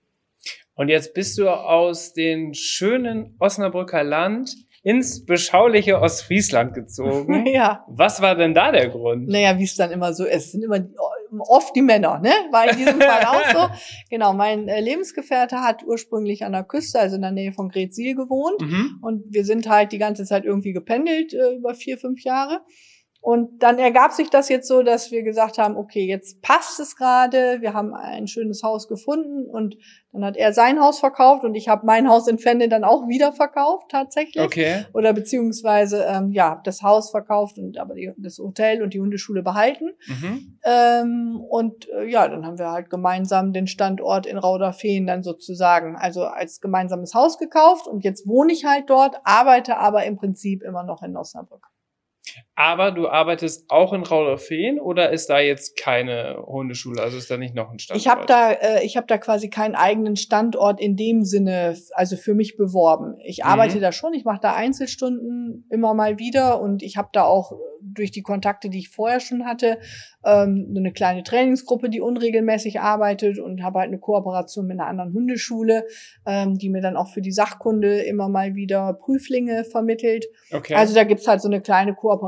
Und 0.74 0.88
jetzt 0.88 1.14
bist 1.14 1.38
du 1.38 1.48
aus 1.48 2.12
dem 2.12 2.52
schönen 2.54 3.34
Osnabrücker 3.38 4.04
Land 4.04 4.54
ins 4.82 5.24
beschauliche 5.24 6.00
Ostfriesland 6.00 6.74
gezogen. 6.74 7.46
ja. 7.52 7.84
Was 7.88 8.22
war 8.22 8.36
denn 8.36 8.54
da 8.54 8.70
der 8.70 8.88
Grund? 8.88 9.26
Naja, 9.26 9.58
wie 9.58 9.64
es 9.64 9.74
dann 9.74 9.90
immer 9.90 10.12
so 10.12 10.24
ist. 10.24 10.46
Es 10.46 10.52
sind 10.52 10.62
immer 10.62 10.78
oft 11.38 11.74
die 11.74 11.82
Männer, 11.82 12.18
ne? 12.18 12.32
War 12.50 12.70
in 12.70 12.76
diesem 12.76 13.00
Fall 13.00 13.24
auch 13.24 13.50
so. 13.52 13.68
Genau, 14.10 14.32
mein 14.32 14.68
äh, 14.68 14.80
Lebensgefährte 14.80 15.60
hat 15.60 15.84
ursprünglich 15.84 16.44
an 16.44 16.52
der 16.52 16.64
Küste, 16.64 16.98
also 16.98 17.16
in 17.16 17.22
der 17.22 17.32
Nähe 17.32 17.52
von 17.52 17.68
Gretzil 17.68 18.14
gewohnt. 18.14 18.60
Mhm. 18.60 18.98
Und 19.02 19.32
wir 19.32 19.44
sind 19.44 19.68
halt 19.68 19.92
die 19.92 19.98
ganze 19.98 20.24
Zeit 20.24 20.44
irgendwie 20.44 20.72
gependelt 20.72 21.34
äh, 21.34 21.55
über 21.57 21.74
vier, 21.74 21.98
fünf 21.98 22.22
Jahre. 22.22 22.61
Und 23.20 23.62
dann 23.62 23.78
ergab 23.78 24.12
sich 24.12 24.30
das 24.30 24.48
jetzt 24.48 24.68
so, 24.68 24.82
dass 24.82 25.10
wir 25.10 25.22
gesagt 25.22 25.58
haben, 25.58 25.76
okay, 25.76 26.06
jetzt 26.06 26.42
passt 26.42 26.78
es 26.78 26.96
gerade, 26.96 27.60
wir 27.60 27.74
haben 27.74 27.92
ein 27.92 28.28
schönes 28.28 28.62
Haus 28.62 28.86
gefunden 28.86 29.46
und 29.50 29.76
dann 30.12 30.24
hat 30.24 30.36
er 30.36 30.52
sein 30.52 30.80
Haus 30.80 31.00
verkauft 31.00 31.44
und 31.44 31.54
ich 31.54 31.68
habe 31.68 31.84
mein 31.84 32.08
Haus 32.08 32.26
in 32.26 32.38
Fenne 32.38 32.68
dann 32.68 32.84
auch 32.84 33.06
wieder 33.06 33.32
verkauft 33.32 33.90
tatsächlich. 33.90 34.42
Okay. 34.42 34.86
Oder 34.94 35.12
beziehungsweise, 35.12 36.04
ähm, 36.04 36.30
ja, 36.30 36.60
das 36.64 36.82
Haus 36.82 37.10
verkauft 37.10 37.58
und 37.58 37.78
aber 37.78 37.94
die, 37.94 38.12
das 38.16 38.38
Hotel 38.38 38.82
und 38.82 38.94
die 38.94 39.00
Hundeschule 39.00 39.42
behalten. 39.42 39.90
Mhm. 40.06 40.58
Ähm, 40.64 41.40
und 41.48 41.88
äh, 41.90 42.08
ja, 42.08 42.28
dann 42.28 42.46
haben 42.46 42.58
wir 42.58 42.70
halt 42.70 42.88
gemeinsam 42.90 43.52
den 43.52 43.66
Standort 43.66 44.24
in 44.26 44.38
Rauderfehn 44.38 45.06
dann 45.06 45.22
sozusagen, 45.22 45.96
also 45.96 46.24
als 46.24 46.60
gemeinsames 46.60 47.12
Haus 47.12 47.38
gekauft 47.38 47.86
und 47.86 48.04
jetzt 48.04 48.26
wohne 48.26 48.52
ich 48.52 48.64
halt 48.64 48.88
dort, 48.88 49.16
arbeite 49.24 49.76
aber 49.76 50.04
im 50.04 50.16
Prinzip 50.16 50.62
immer 50.62 50.82
noch 50.82 51.02
in 51.02 51.16
Osnabrück. 51.16 51.66
Aber 52.55 52.91
du 52.91 53.09
arbeitest 53.09 53.70
auch 53.70 53.93
in 53.93 54.03
Rauderfehn 54.03 54.80
oder 54.80 55.11
ist 55.11 55.28
da 55.28 55.41
jetzt 55.41 55.76
keine 55.76 56.43
Hundeschule? 56.47 57.03
Also 57.03 57.18
ist 57.18 57.30
da 57.30 57.37
nicht 57.37 57.55
noch 57.55 57.70
ein 57.70 57.78
Standort? 57.78 58.01
Ich 58.03 58.09
habe 58.11 58.24
da, 58.26 58.53
äh, 58.53 58.84
ich 58.84 58.97
habe 58.97 59.07
da 59.07 59.18
quasi 59.18 59.51
keinen 59.51 59.74
eigenen 59.74 60.16
Standort 60.16 60.80
in 60.80 60.97
dem 60.97 61.22
Sinne, 61.22 61.76
also 61.93 62.16
für 62.16 62.34
mich 62.34 62.57
beworben. 62.57 63.18
Ich 63.24 63.41
Mhm. 63.45 63.51
arbeite 63.51 63.80
da 63.80 63.93
schon, 63.93 64.14
ich 64.14 64.24
mache 64.24 64.41
da 64.41 64.55
Einzelstunden 64.55 65.66
immer 65.70 65.93
mal 65.95 66.18
wieder 66.18 66.61
und 66.61 66.82
ich 66.82 66.97
habe 66.97 67.09
da 67.12 67.24
auch 67.24 67.53
durch 67.82 68.11
die 68.11 68.22
Kontakte, 68.22 68.68
die 68.68 68.78
ich 68.78 68.89
vorher 68.89 69.20
schon 69.20 69.47
hatte, 69.47 69.78
ähm, 70.24 70.74
eine 70.76 70.93
kleine 70.93 71.22
Trainingsgruppe, 71.22 71.89
die 71.89 72.01
unregelmäßig 72.01 72.80
arbeitet 72.80 73.39
und 73.39 73.62
habe 73.62 73.78
halt 73.80 73.89
eine 73.89 73.99
Kooperation 73.99 74.66
mit 74.66 74.78
einer 74.80 74.89
anderen 74.89 75.12
Hundeschule, 75.12 75.84
ähm, 76.26 76.59
die 76.59 76.68
mir 76.68 76.80
dann 76.80 76.97
auch 76.97 77.09
für 77.09 77.20
die 77.22 77.32
Sachkunde 77.32 78.01
immer 78.03 78.28
mal 78.28 78.55
wieder 78.55 78.93
Prüflinge 78.95 79.64
vermittelt. 79.64 80.26
Okay. 80.53 80.74
Also 80.74 80.95
da 80.95 81.05
gibt's 81.05 81.28
halt 81.28 81.41
so 81.41 81.49
eine 81.49 81.61
kleine 81.61 81.95
Kooperation, 81.95 82.26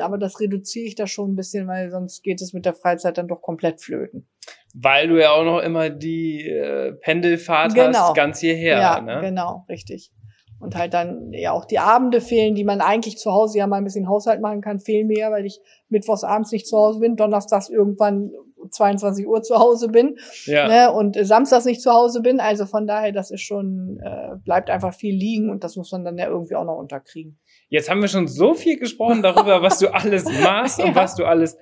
aber 0.00 0.18
das 0.18 0.40
reduziere 0.40 0.86
ich 0.86 0.94
da 0.94 1.06
schon 1.06 1.32
ein 1.32 1.36
bisschen, 1.36 1.66
weil 1.68 1.90
sonst 1.90 2.22
geht 2.22 2.40
es 2.40 2.52
mit 2.52 2.64
der 2.64 2.74
Freizeit 2.74 3.18
dann 3.18 3.28
doch 3.28 3.42
komplett 3.42 3.80
flöten. 3.80 4.28
Weil 4.74 5.08
du 5.08 5.20
ja 5.20 5.32
auch 5.32 5.44
noch 5.44 5.60
immer 5.60 5.90
die 5.90 6.48
äh, 6.48 6.92
Pendelfahrt 6.92 7.74
Genau. 7.74 7.98
hast, 7.98 8.14
ganz 8.14 8.40
hierher. 8.40 8.78
ja, 8.78 9.00
ne? 9.00 9.20
genau, 9.20 9.64
richtig. 9.68 10.12
Und 10.58 10.76
halt 10.76 10.94
dann 10.94 11.32
ja 11.32 11.50
auch 11.52 11.64
die 11.64 11.80
Abende 11.80 12.20
fehlen, 12.20 12.54
die 12.54 12.62
man 12.62 12.80
eigentlich 12.80 13.18
zu 13.18 13.32
Hause 13.32 13.58
ja 13.58 13.66
mal 13.66 13.78
ein 13.78 13.84
bisschen 13.84 14.08
Haushalt 14.08 14.40
machen 14.40 14.60
kann, 14.60 14.78
fehlen 14.78 15.08
mir, 15.08 15.30
weil 15.32 15.44
ich 15.44 15.60
mittwochs 15.88 16.22
abends 16.22 16.52
nicht 16.52 16.68
zu 16.68 16.76
Hause 16.78 17.00
bin, 17.00 17.16
donnerstags 17.16 17.68
irgendwann 17.68 18.30
22 18.70 19.26
Uhr 19.26 19.42
zu 19.42 19.56
Hause 19.58 19.88
bin 19.88 20.16
Ja. 20.46 20.68
ne, 20.68 20.92
und 20.92 21.16
äh, 21.16 21.24
samstags 21.24 21.64
nicht 21.64 21.80
zu 21.82 21.90
Hause 21.92 22.20
bin. 22.20 22.40
Also 22.40 22.66
von 22.66 22.86
daher, 22.86 23.12
das 23.12 23.30
ist 23.30 23.42
schon, 23.42 23.98
äh, 24.04 24.36
bleibt 24.44 24.70
einfach 24.70 24.94
viel 24.94 25.14
liegen 25.14 25.50
und 25.50 25.64
das 25.64 25.76
muss 25.76 25.92
man 25.92 26.04
dann 26.04 26.18
ja 26.18 26.28
irgendwie 26.28 26.54
auch 26.54 26.64
noch 26.64 26.76
unterkriegen. 26.78 27.38
Jetzt 27.68 27.88
haben 27.90 28.00
wir 28.00 28.08
schon 28.08 28.28
so 28.28 28.54
viel 28.54 28.78
gesprochen 28.78 29.22
darüber, 29.22 29.62
was 29.62 29.78
du 29.78 29.92
alles 29.94 30.24
machst 30.42 30.78
und 30.80 30.88
Ja. 30.88 30.94
was 30.94 31.14
du 31.14 31.24
alles 31.24 31.56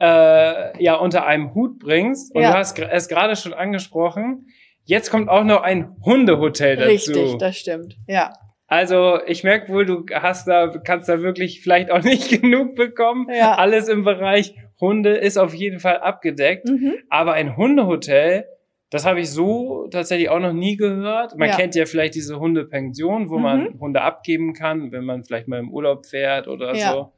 äh, 0.00 0.82
ja 0.82 0.96
unter 0.96 1.26
einem 1.26 1.54
Hut 1.54 1.78
bringst. 1.78 2.34
Und 2.34 2.42
Ja. 2.42 2.52
du 2.52 2.58
hast 2.58 2.78
es 2.78 3.08
gerade 3.08 3.36
schon 3.36 3.52
angesprochen. 3.54 4.46
Jetzt 4.84 5.10
kommt 5.10 5.28
auch 5.28 5.44
noch 5.44 5.62
ein 5.62 5.94
Hundehotel 6.04 6.76
dazu. 6.76 6.90
Richtig, 6.90 7.38
das 7.38 7.56
stimmt. 7.56 7.96
Ja. 8.08 8.32
Also 8.66 9.18
ich 9.26 9.44
merke 9.44 9.70
wohl, 9.72 9.84
du 9.86 10.04
hast 10.12 10.48
da, 10.48 10.68
kannst 10.84 11.08
da 11.08 11.20
wirklich 11.20 11.60
vielleicht 11.62 11.90
auch 11.90 12.02
nicht 12.02 12.28
genug 12.42 12.74
bekommen. 12.74 13.28
Ja. 13.32 13.54
Alles 13.54 13.88
im 13.88 14.02
Bereich 14.02 14.56
Hunde 14.82 15.16
ist 15.16 15.38
auf 15.38 15.54
jeden 15.54 15.80
Fall 15.80 15.96
abgedeckt. 16.00 16.68
Mhm. 16.68 16.92
Aber 17.08 17.32
ein 17.32 17.56
Hundehotel, 17.56 18.44
das 18.90 19.06
habe 19.06 19.20
ich 19.20 19.30
so 19.30 19.86
tatsächlich 19.90 20.28
auch 20.28 20.40
noch 20.40 20.52
nie 20.52 20.76
gehört. 20.76 21.38
Man 21.38 21.48
Ja. 21.48 21.56
kennt 21.56 21.74
ja 21.74 21.86
vielleicht 21.86 22.14
diese 22.14 22.38
Hundepension, 22.38 23.30
wo 23.30 23.36
Mhm. 23.38 23.42
man 23.42 23.80
Hunde 23.80 24.02
abgeben 24.02 24.52
kann, 24.52 24.92
wenn 24.92 25.04
man 25.06 25.24
vielleicht 25.24 25.48
mal 25.48 25.58
im 25.60 25.70
Urlaub 25.72 26.04
fährt 26.04 26.46
oder 26.48 26.74
Ja. 26.74 26.92
so. 26.92 27.12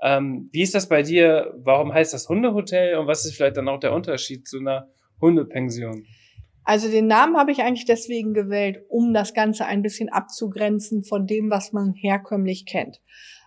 Ähm, 0.00 0.48
wie 0.52 0.60
ist 0.62 0.74
das 0.76 0.88
bei 0.88 1.02
dir? 1.02 1.52
Warum 1.56 1.92
heißt 1.92 2.12
das 2.14 2.28
Hundehotel 2.28 2.96
und 2.98 3.06
was 3.08 3.24
ist 3.24 3.34
vielleicht 3.34 3.56
dann 3.56 3.66
auch 3.68 3.80
der 3.80 3.92
Unterschied 3.94 4.46
zu 4.46 4.58
einer 4.60 4.88
Hundepension? 5.20 6.04
Also 6.64 6.90
den 6.90 7.06
Namen 7.06 7.36
habe 7.38 7.50
ich 7.52 7.62
eigentlich 7.62 7.86
deswegen 7.86 8.34
gewählt, 8.34 8.80
um 8.88 9.14
das 9.14 9.32
Ganze 9.34 9.64
ein 9.66 9.82
bisschen 9.82 10.08
abzugrenzen 10.10 11.02
von 11.04 11.26
dem, 11.26 11.48
was 11.50 11.72
man 11.72 11.92
herkömmlich 11.94 12.66
kennt. 12.66 13.00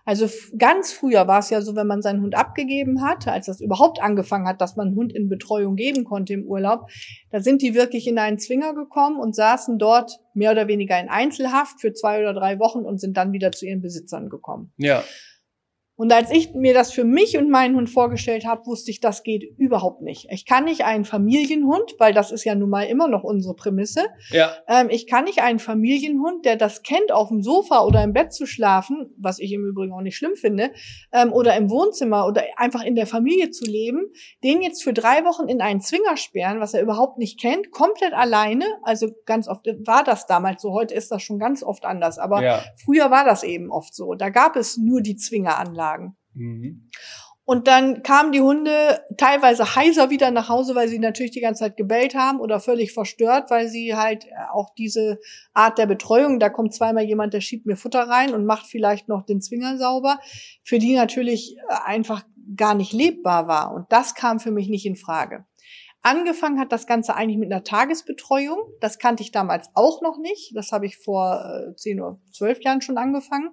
Also 0.04 0.28
ganz 0.56 0.92
früher 0.92 1.26
war 1.28 1.40
es 1.40 1.50
ja 1.50 1.60
so, 1.60 1.76
wenn 1.76 1.86
man 1.86 2.02
seinen 2.02 2.22
Hund 2.22 2.34
abgegeben 2.34 3.02
hat, 3.02 3.28
als 3.28 3.46
das 3.46 3.60
überhaupt 3.60 4.02
angefangen 4.02 4.46
hat, 4.46 4.60
dass 4.60 4.76
man 4.76 4.88
einen 4.88 4.96
Hund 4.96 5.12
in 5.12 5.28
Betreuung 5.28 5.76
geben 5.76 6.04
konnte 6.04 6.32
im 6.32 6.46
Urlaub, 6.46 6.88
da 7.30 7.40
sind 7.40 7.62
die 7.62 7.74
wirklich 7.74 8.06
in 8.06 8.18
einen 8.18 8.38
Zwinger 8.38 8.74
gekommen 8.74 9.18
und 9.18 9.34
saßen 9.34 9.78
dort 9.78 10.20
mehr 10.34 10.52
oder 10.52 10.68
weniger 10.68 10.98
in 11.00 11.08
Einzelhaft 11.08 11.80
für 11.80 11.92
zwei 11.92 12.20
oder 12.20 12.34
drei 12.34 12.58
Wochen 12.58 12.80
und 12.80 13.00
sind 13.00 13.16
dann 13.16 13.32
wieder 13.32 13.52
zu 13.52 13.66
ihren 13.66 13.82
Besitzern 13.82 14.28
gekommen. 14.28 14.72
Ja, 14.76 15.04
Und 16.00 16.14
als 16.14 16.30
ich 16.30 16.54
mir 16.54 16.72
das 16.72 16.92
für 16.92 17.04
mich 17.04 17.36
und 17.36 17.50
meinen 17.50 17.76
Hund 17.76 17.90
vorgestellt 17.90 18.46
habe, 18.46 18.64
wusste 18.64 18.90
ich, 18.90 19.00
das 19.00 19.22
geht 19.22 19.44
überhaupt 19.58 20.00
nicht. 20.00 20.28
Ich 20.30 20.46
kann 20.46 20.64
nicht 20.64 20.82
einen 20.86 21.04
Familienhund, 21.04 21.92
weil 21.98 22.14
das 22.14 22.30
ist 22.30 22.44
ja 22.44 22.54
nun 22.54 22.70
mal 22.70 22.84
immer 22.84 23.06
noch 23.06 23.22
unsere 23.22 23.54
Prämisse. 23.54 24.06
ja, 24.30 24.50
Ähm, 24.66 24.88
ich 24.88 25.06
kann 25.06 25.24
nicht 25.24 25.42
einen 25.42 25.58
Familienhund, 25.58 26.46
der 26.46 26.56
das 26.56 26.82
kennt, 26.82 27.12
auf 27.12 27.28
dem 27.28 27.42
Sofa 27.42 27.84
oder 27.84 28.02
im 28.02 28.14
Bett 28.14 28.32
zu 28.32 28.46
schlafen, 28.46 29.12
was 29.18 29.38
ich 29.40 29.52
im 29.52 29.62
Übrigen 29.62 29.92
auch 29.92 30.00
nicht 30.00 30.16
schlimm 30.16 30.36
finde, 30.36 30.70
ähm, 31.12 31.34
oder 31.34 31.54
im 31.58 31.68
Wohnzimmer 31.68 32.26
oder 32.26 32.44
einfach 32.56 32.82
in 32.82 32.94
der 32.94 33.06
Familie 33.06 33.50
zu 33.50 33.66
leben, 33.66 34.06
den 34.42 34.62
jetzt 34.62 34.82
für 34.82 34.94
drei 34.94 35.26
Wochen 35.26 35.50
in 35.50 35.60
einen 35.60 35.82
Zwinger 35.82 36.16
sperren, 36.16 36.60
was 36.60 36.72
er 36.72 36.80
überhaupt 36.80 37.18
nicht 37.18 37.38
kennt, 37.38 37.72
komplett 37.72 38.14
alleine. 38.14 38.64
Also 38.84 39.08
ganz 39.26 39.48
oft 39.48 39.66
war 39.84 40.02
das 40.02 40.26
damals 40.26 40.62
so. 40.62 40.72
Heute 40.72 40.94
ist 40.94 41.10
das 41.10 41.22
schon 41.22 41.38
ganz 41.38 41.62
oft 41.62 41.84
anders. 41.84 42.18
Aber 42.18 42.42
ja. 42.42 42.62
früher 42.82 43.10
war 43.10 43.26
das 43.26 43.42
eben 43.42 43.70
oft 43.70 43.94
so. 43.94 44.14
Da 44.14 44.30
gab 44.30 44.56
es 44.56 44.78
nur 44.78 45.02
die 45.02 45.16
Zwingeranlagen. 45.90 46.16
Mhm. 46.34 46.90
Und 47.44 47.66
dann 47.66 48.04
kamen 48.04 48.30
die 48.30 48.42
Hunde 48.42 49.04
teilweise 49.16 49.74
heiser 49.74 50.08
wieder 50.08 50.30
nach 50.30 50.48
Hause, 50.48 50.76
weil 50.76 50.86
sie 50.86 51.00
natürlich 51.00 51.32
die 51.32 51.40
ganze 51.40 51.64
Zeit 51.64 51.76
gebellt 51.76 52.14
haben 52.14 52.38
oder 52.38 52.60
völlig 52.60 52.92
verstört, 52.92 53.50
weil 53.50 53.66
sie 53.66 53.96
halt 53.96 54.26
auch 54.52 54.72
diese 54.78 55.18
Art 55.52 55.76
der 55.76 55.86
Betreuung, 55.86 56.38
da 56.38 56.48
kommt 56.48 56.74
zweimal 56.74 57.02
jemand, 57.02 57.34
der 57.34 57.40
schiebt 57.40 57.66
mir 57.66 57.76
Futter 57.76 58.02
rein 58.02 58.34
und 58.34 58.46
macht 58.46 58.66
vielleicht 58.66 59.08
noch 59.08 59.24
den 59.24 59.40
Zwinger 59.40 59.78
sauber, 59.78 60.20
für 60.62 60.78
die 60.78 60.94
natürlich 60.94 61.56
einfach 61.84 62.22
gar 62.56 62.74
nicht 62.74 62.92
lebbar 62.92 63.48
war. 63.48 63.74
Und 63.74 63.86
das 63.90 64.14
kam 64.14 64.38
für 64.38 64.52
mich 64.52 64.68
nicht 64.68 64.86
in 64.86 64.96
Frage. 64.96 65.44
Angefangen 66.02 66.58
hat 66.58 66.72
das 66.72 66.86
Ganze 66.86 67.14
eigentlich 67.14 67.36
mit 67.36 67.52
einer 67.52 67.62
Tagesbetreuung. 67.62 68.58
Das 68.80 68.98
kannte 68.98 69.22
ich 69.22 69.32
damals 69.32 69.68
auch 69.74 70.00
noch 70.00 70.18
nicht. 70.18 70.52
Das 70.54 70.72
habe 70.72 70.86
ich 70.86 70.96
vor 70.96 71.44
äh, 71.44 71.76
10 71.76 72.00
oder 72.00 72.18
12 72.32 72.62
Jahren 72.62 72.80
schon 72.80 72.96
angefangen. 72.96 73.50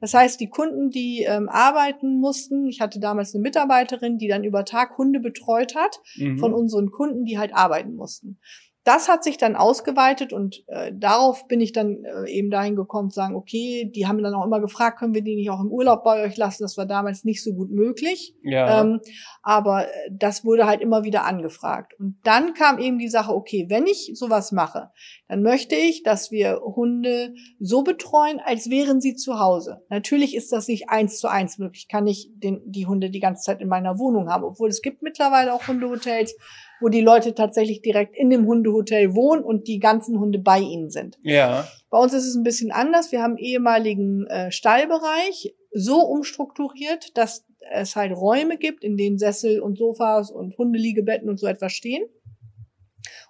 Das 0.00 0.14
heißt, 0.14 0.40
die 0.40 0.48
Kunden, 0.48 0.88
die 0.90 1.24
ähm, 1.28 1.48
arbeiten 1.50 2.18
mussten, 2.18 2.66
ich 2.66 2.80
hatte 2.80 2.98
damals 2.98 3.34
eine 3.34 3.42
Mitarbeiterin, 3.42 4.16
die 4.16 4.28
dann 4.28 4.42
über 4.44 4.64
Tag 4.64 4.96
Hunde 4.96 5.20
betreut 5.20 5.74
hat, 5.74 6.00
Mhm. 6.16 6.38
von 6.38 6.54
unseren 6.54 6.90
Kunden, 6.90 7.24
die 7.24 7.38
halt 7.38 7.54
arbeiten 7.54 7.94
mussten. 7.94 8.38
Das 8.84 9.08
hat 9.08 9.22
sich 9.22 9.38
dann 9.38 9.56
ausgeweitet 9.56 10.32
und 10.32 10.64
äh, 10.66 10.92
darauf 10.94 11.46
bin 11.46 11.60
ich 11.60 11.72
dann 11.72 12.04
äh, 12.04 12.30
eben 12.30 12.50
dahin 12.50 12.74
gekommen 12.74 13.10
zu 13.10 13.16
sagen, 13.16 13.36
okay, 13.36 13.90
die 13.94 14.06
haben 14.06 14.22
dann 14.22 14.34
auch 14.34 14.44
immer 14.44 14.60
gefragt, 14.60 14.98
können 14.98 15.14
wir 15.14 15.22
die 15.22 15.36
nicht 15.36 15.50
auch 15.50 15.60
im 15.60 15.70
Urlaub 15.70 16.02
bei 16.02 16.24
euch 16.24 16.36
lassen? 16.36 16.62
Das 16.64 16.76
war 16.76 16.86
damals 16.86 17.24
nicht 17.24 17.42
so 17.44 17.52
gut 17.52 17.70
möglich. 17.70 18.34
ja. 18.42 18.80
Ähm, 18.80 19.00
aber 19.42 19.86
äh, 19.86 20.10
das 20.10 20.44
wurde 20.44 20.66
halt 20.66 20.80
immer 20.80 21.04
wieder 21.04 21.24
angefragt. 21.24 21.94
Und 21.98 22.16
dann 22.24 22.54
kam 22.54 22.78
eben 22.78 22.98
die 22.98 23.08
Sache, 23.08 23.32
okay, 23.32 23.66
wenn 23.68 23.86
ich 23.86 24.12
sowas 24.14 24.52
mache, 24.52 24.90
dann 25.28 25.42
möchte 25.42 25.74
ich, 25.74 26.02
dass 26.02 26.30
wir 26.30 26.60
Hunde 26.60 27.34
so 27.58 27.82
betreuen, 27.82 28.40
als 28.44 28.70
wären 28.70 29.00
sie 29.00 29.14
zu 29.14 29.38
Hause. 29.38 29.82
Natürlich 29.88 30.36
ist 30.36 30.52
das 30.52 30.68
nicht 30.68 30.90
eins 30.90 31.18
zu 31.18 31.28
eins 31.28 31.58
möglich. 31.58 31.82
Ich 31.82 31.88
kann 31.88 32.04
nicht 32.04 32.30
den, 32.34 32.60
die 32.66 32.86
Hunde 32.86 33.10
die 33.10 33.20
ganze 33.20 33.42
Zeit 33.42 33.60
in 33.60 33.68
meiner 33.68 33.98
Wohnung 33.98 34.28
haben, 34.28 34.44
obwohl 34.44 34.68
es 34.68 34.82
gibt 34.82 35.02
mittlerweile 35.02 35.52
auch 35.54 35.66
Hundehotels, 35.66 36.36
wo 36.82 36.88
die 36.88 37.00
Leute 37.00 37.34
tatsächlich 37.34 37.82
direkt 37.82 38.16
in 38.16 38.30
dem 38.30 38.46
Hundehotel 38.46 39.14
wohnen 39.14 39.42
und 39.42 39.68
die 39.68 39.78
ganzen 39.78 40.18
Hunde 40.18 40.38
bei 40.38 40.58
ihnen 40.58 40.90
sind. 40.90 41.18
ja. 41.22 41.66
Bei 41.90 41.98
uns 41.98 42.14
ist 42.14 42.26
es 42.26 42.36
ein 42.36 42.42
bisschen 42.42 42.72
anders. 42.72 43.12
Wir 43.12 43.22
haben 43.22 43.36
ehemaligen 43.36 44.26
äh, 44.28 44.50
Stallbereich 44.50 45.54
so 45.72 46.00
umstrukturiert, 46.00 47.18
dass 47.18 47.44
es 47.70 47.96
halt 47.96 48.16
Räume 48.16 48.56
gibt, 48.56 48.82
in 48.82 48.96
denen 48.96 49.18
Sessel 49.18 49.60
und 49.60 49.76
Sofas 49.76 50.30
und 50.30 50.56
Hundeliegebetten 50.56 51.28
und 51.28 51.38
so 51.38 51.46
etwas 51.46 51.72
stehen. 51.72 52.02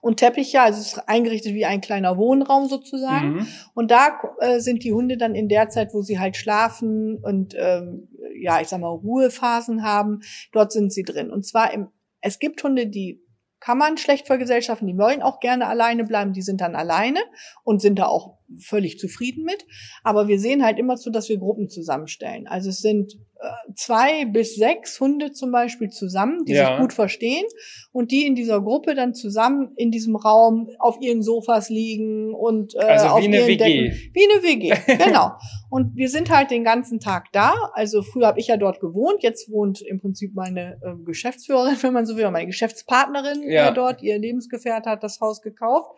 Und 0.01 0.17
Teppiche, 0.17 0.61
also 0.61 0.81
es 0.81 0.93
ist 0.95 1.09
eingerichtet 1.09 1.55
wie 1.55 1.65
ein 1.65 1.81
kleiner 1.81 2.17
Wohnraum 2.17 2.69
sozusagen. 2.69 3.35
Mhm. 3.35 3.47
Und 3.75 3.91
da 3.91 4.21
äh, 4.41 4.59
sind 4.59 4.83
die 4.85 4.93
Hunde 4.93 5.17
dann 5.17 5.35
in 5.35 5.49
der 5.49 5.69
Zeit, 5.69 5.95
wo 5.95 6.03
sie 6.03 6.19
halt 6.19 6.37
schlafen 6.37 7.19
und 7.23 7.55
ähm, 7.57 8.09
ja, 8.41 8.61
ich 8.61 8.69
sag 8.69 8.81
mal, 8.81 8.89
Ruhephasen 8.89 9.85
haben, 9.85 10.21
dort 10.53 10.73
sind 10.73 10.93
sie 10.93 11.05
drin. 11.05 11.31
Und 11.31 11.47
zwar 11.47 11.73
im, 11.73 11.89
es 12.21 12.39
gibt 12.41 12.63
Hunde, 12.65 12.89
die 12.89 13.22
kann 13.63 13.79
man 13.79 13.97
schlecht 13.97 14.27
vergesellschaften, 14.27 14.89
die 14.89 14.99
wollen 14.99 15.23
auch 15.23 15.39
gerne 15.39 15.69
alleine 15.69 16.03
bleiben, 16.03 16.33
die 16.33 16.43
sind 16.43 16.61
dann 16.61 16.75
alleine 16.75 17.21
und 17.63 17.81
sind 17.81 17.97
da 18.01 18.07
auch 18.07 18.39
völlig 18.61 18.99
zufrieden 18.99 19.45
mit. 19.45 19.65
Aber 20.03 20.29
wir 20.29 20.39
sehen 20.39 20.65
halt 20.65 20.79
immer 20.79 20.97
zu, 20.97 21.11
dass 21.11 21.29
wir 21.29 21.39
Gruppen 21.39 21.69
zusammenstellen. 21.69 22.47
Also 22.47 22.69
es 22.71 22.79
sind 22.81 23.15
äh, 23.41 23.73
zwei 23.75 24.25
bis 24.27 24.55
sechs 24.57 25.01
Hunde 25.01 25.33
zum 25.33 25.51
Beispiel 25.53 25.89
zusammen, 25.91 26.45
die 26.45 26.53
Ja. 26.53 26.69
sich 26.69 26.81
gut 26.81 26.93
verstehen 26.93 27.45
und 27.93 28.11
die 28.13 28.27
in 28.27 28.35
dieser 28.35 28.61
Gruppe 28.61 28.95
dann 28.95 29.15
zusammen 29.15 29.73
in 29.77 29.91
diesem 29.91 30.15
Raum 30.17 30.69
auf 30.79 30.99
ihren 31.01 31.23
Sofas 31.23 31.69
liegen 31.69 32.35
und 32.35 32.75
äh, 32.75 32.79
Also 32.79 33.07
auf 33.09 33.21
wie 33.21 33.25
eine 33.27 33.37
ihren 33.39 33.49
WG. 33.49 33.57
Decken. 33.57 34.11
Wie 34.15 34.25
eine 34.31 34.43
WG, 34.43 34.75
genau. 35.07 35.33
Und 35.71 35.97
wir 35.97 36.09
sind 36.09 36.31
halt 36.31 36.51
den 36.51 36.65
ganzen 36.65 37.01
Tag 37.01 37.33
da. 37.33 37.55
Also 37.73 38.03
früher 38.03 38.27
habe 38.27 38.39
ich 38.39 38.49
ja 38.49 38.57
dort 38.59 38.79
gewohnt, 38.81 39.23
jetzt 39.23 39.51
wohnt 39.51 39.81
im 39.83 40.01
Prinzip 40.01 40.35
meine 40.35 40.79
äh, 40.83 40.95
Geschäftsführerin, 41.05 41.77
wenn 41.83 41.93
man 41.95 42.07
so 42.07 42.17
will, 42.17 42.31
meine 42.31 42.47
Geschäftspartnerin 42.47 43.43
Ja. 43.51 43.71
äh, 43.71 43.75
dort. 43.75 44.03
Ihr 44.03 44.19
Lebensgefährte 44.19 44.91
hat 44.91 45.03
das 45.03 45.21
Haus 45.21 45.41
gekauft. 45.43 45.91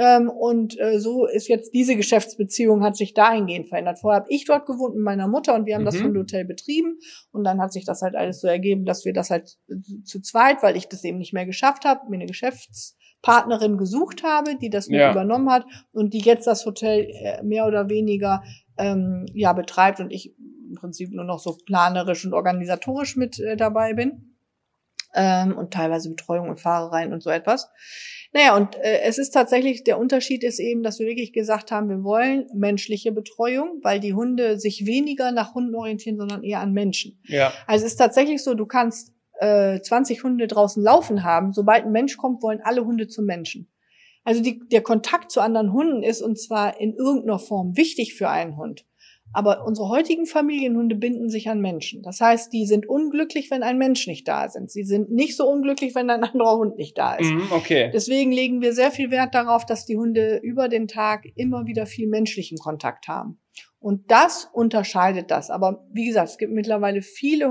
Ähm, 0.00 0.30
und 0.30 0.78
äh, 0.78 1.00
so 1.00 1.26
ist 1.26 1.48
jetzt 1.48 1.74
diese 1.74 1.96
Geschäftsbeziehung 1.96 2.84
hat 2.84 2.96
sich 2.96 3.14
dahingehend 3.14 3.68
verändert. 3.68 3.98
Vorher 3.98 4.20
habe 4.20 4.30
ich 4.32 4.44
dort 4.44 4.64
gewohnt 4.64 4.94
mit 4.94 5.02
meiner 5.02 5.26
Mutter 5.26 5.56
und 5.56 5.66
wir 5.66 5.74
haben 5.74 5.84
das 5.84 5.96
Mhm. 5.96 6.04
Hundehotel 6.04 6.44
betrieben. 6.44 6.98
Und 7.32 7.42
dann 7.42 7.60
hat 7.60 7.72
sich 7.72 7.84
das 7.84 8.00
halt 8.00 8.14
alles 8.14 8.40
so 8.40 8.46
ergeben, 8.46 8.84
dass 8.84 9.04
wir 9.04 9.12
das 9.12 9.30
halt 9.30 9.56
äh, 9.68 9.74
zu 10.04 10.20
zweit, 10.22 10.62
weil 10.62 10.76
ich 10.76 10.88
das 10.88 11.02
eben 11.02 11.18
nicht 11.18 11.32
mehr 11.32 11.46
geschafft 11.46 11.84
habe, 11.84 12.08
mir 12.08 12.14
eine 12.16 12.26
Geschäftspartnerin 12.26 13.76
gesucht 13.76 14.22
habe, 14.22 14.56
die 14.56 14.70
das 14.70 14.88
mit 14.88 15.00
Ja. 15.00 15.10
übernommen 15.10 15.50
hat 15.50 15.66
und 15.90 16.14
die 16.14 16.20
jetzt 16.20 16.46
das 16.46 16.64
Hotel 16.64 17.08
äh, 17.10 17.42
mehr 17.42 17.66
oder 17.66 17.88
weniger 17.88 18.42
ähm, 18.78 19.26
ja 19.34 19.52
betreibt 19.52 19.98
und 19.98 20.12
ich 20.12 20.32
im 20.68 20.76
Prinzip 20.76 21.12
nur 21.12 21.24
noch 21.24 21.40
so 21.40 21.56
planerisch 21.66 22.24
und 22.24 22.34
organisatorisch 22.34 23.16
mit 23.16 23.40
äh, 23.40 23.56
dabei 23.56 23.94
bin 23.94 24.27
ähm, 25.18 25.58
und 25.58 25.72
teilweise 25.72 26.08
Betreuung 26.08 26.48
und 26.48 26.60
Fahrereien 26.60 27.12
und 27.12 27.22
so 27.22 27.30
etwas. 27.30 27.68
Naja, 28.32 28.56
und 28.56 28.76
äh, 28.76 29.00
es 29.02 29.18
ist 29.18 29.30
tatsächlich, 29.30 29.84
der 29.84 29.98
Unterschied 29.98 30.44
ist 30.44 30.60
eben, 30.60 30.82
dass 30.82 30.98
wir 30.98 31.06
wirklich 31.06 31.32
gesagt 31.32 31.72
haben, 31.72 31.88
wir 31.88 32.04
wollen 32.04 32.46
menschliche 32.54 33.10
Betreuung, 33.10 33.80
weil 33.82 34.00
die 34.00 34.14
Hunde 34.14 34.58
sich 34.58 34.86
weniger 34.86 35.32
nach 35.32 35.54
Hunden 35.54 35.74
orientieren, 35.74 36.18
sondern 36.18 36.44
eher 36.44 36.60
an 36.60 36.72
Menschen. 36.72 37.20
Ja. 37.24 37.52
Also 37.66 37.84
es 37.84 37.92
ist 37.92 37.98
tatsächlich 37.98 38.42
so, 38.42 38.54
du 38.54 38.66
kannst 38.66 39.12
äh, 39.40 39.80
20 39.80 40.22
Hunde 40.22 40.46
draußen 40.46 40.82
laufen 40.82 41.24
haben, 41.24 41.52
sobald 41.52 41.84
ein 41.84 41.92
Mensch 41.92 42.16
kommt, 42.16 42.42
wollen 42.42 42.60
alle 42.62 42.84
Hunde 42.84 43.08
zum 43.08 43.24
Menschen. 43.24 43.68
Also 44.24 44.42
die, 44.42 44.60
der 44.68 44.82
Kontakt 44.82 45.30
zu 45.30 45.40
anderen 45.40 45.72
Hunden 45.72 46.02
ist 46.02 46.20
und 46.20 46.38
zwar 46.38 46.78
in 46.78 46.94
irgendeiner 46.94 47.38
Form 47.38 47.76
wichtig 47.76 48.14
für 48.14 48.28
einen 48.28 48.56
Hund. 48.56 48.84
Aber 49.32 49.64
unsere 49.64 49.88
heutigen 49.88 50.26
Familienhunde 50.26 50.96
binden 50.96 51.28
sich 51.28 51.48
an 51.48 51.60
Menschen. 51.60 52.02
Das 52.02 52.20
heißt, 52.20 52.52
die 52.52 52.66
sind 52.66 52.88
unglücklich, 52.88 53.50
wenn 53.50 53.62
ein 53.62 53.78
Mensch 53.78 54.06
nicht 54.06 54.26
da 54.26 54.44
ist. 54.44 54.58
Sie 54.70 54.84
sind 54.84 55.10
nicht 55.10 55.36
so 55.36 55.48
unglücklich, 55.48 55.94
wenn 55.94 56.10
ein 56.10 56.24
anderer 56.24 56.56
Hund 56.56 56.76
nicht 56.76 56.96
da 56.96 57.14
ist. 57.14 57.30
Mhm, 57.30 57.48
okay. 57.50 57.90
Deswegen 57.92 58.32
legen 58.32 58.62
wir 58.62 58.72
sehr 58.72 58.90
viel 58.90 59.10
Wert 59.10 59.34
darauf, 59.34 59.66
dass 59.66 59.84
die 59.84 59.96
Hunde 59.96 60.40
über 60.42 60.68
den 60.68 60.88
Tag 60.88 61.24
immer 61.36 61.66
wieder 61.66 61.86
viel 61.86 62.08
menschlichen 62.08 62.58
Kontakt 62.58 63.08
haben. 63.08 63.38
Und 63.80 64.10
das 64.10 64.48
unterscheidet 64.52 65.30
das. 65.30 65.50
Aber 65.50 65.86
wie 65.92 66.06
gesagt, 66.06 66.30
es 66.30 66.38
gibt 66.38 66.52
mittlerweile 66.52 67.02
viele 67.02 67.50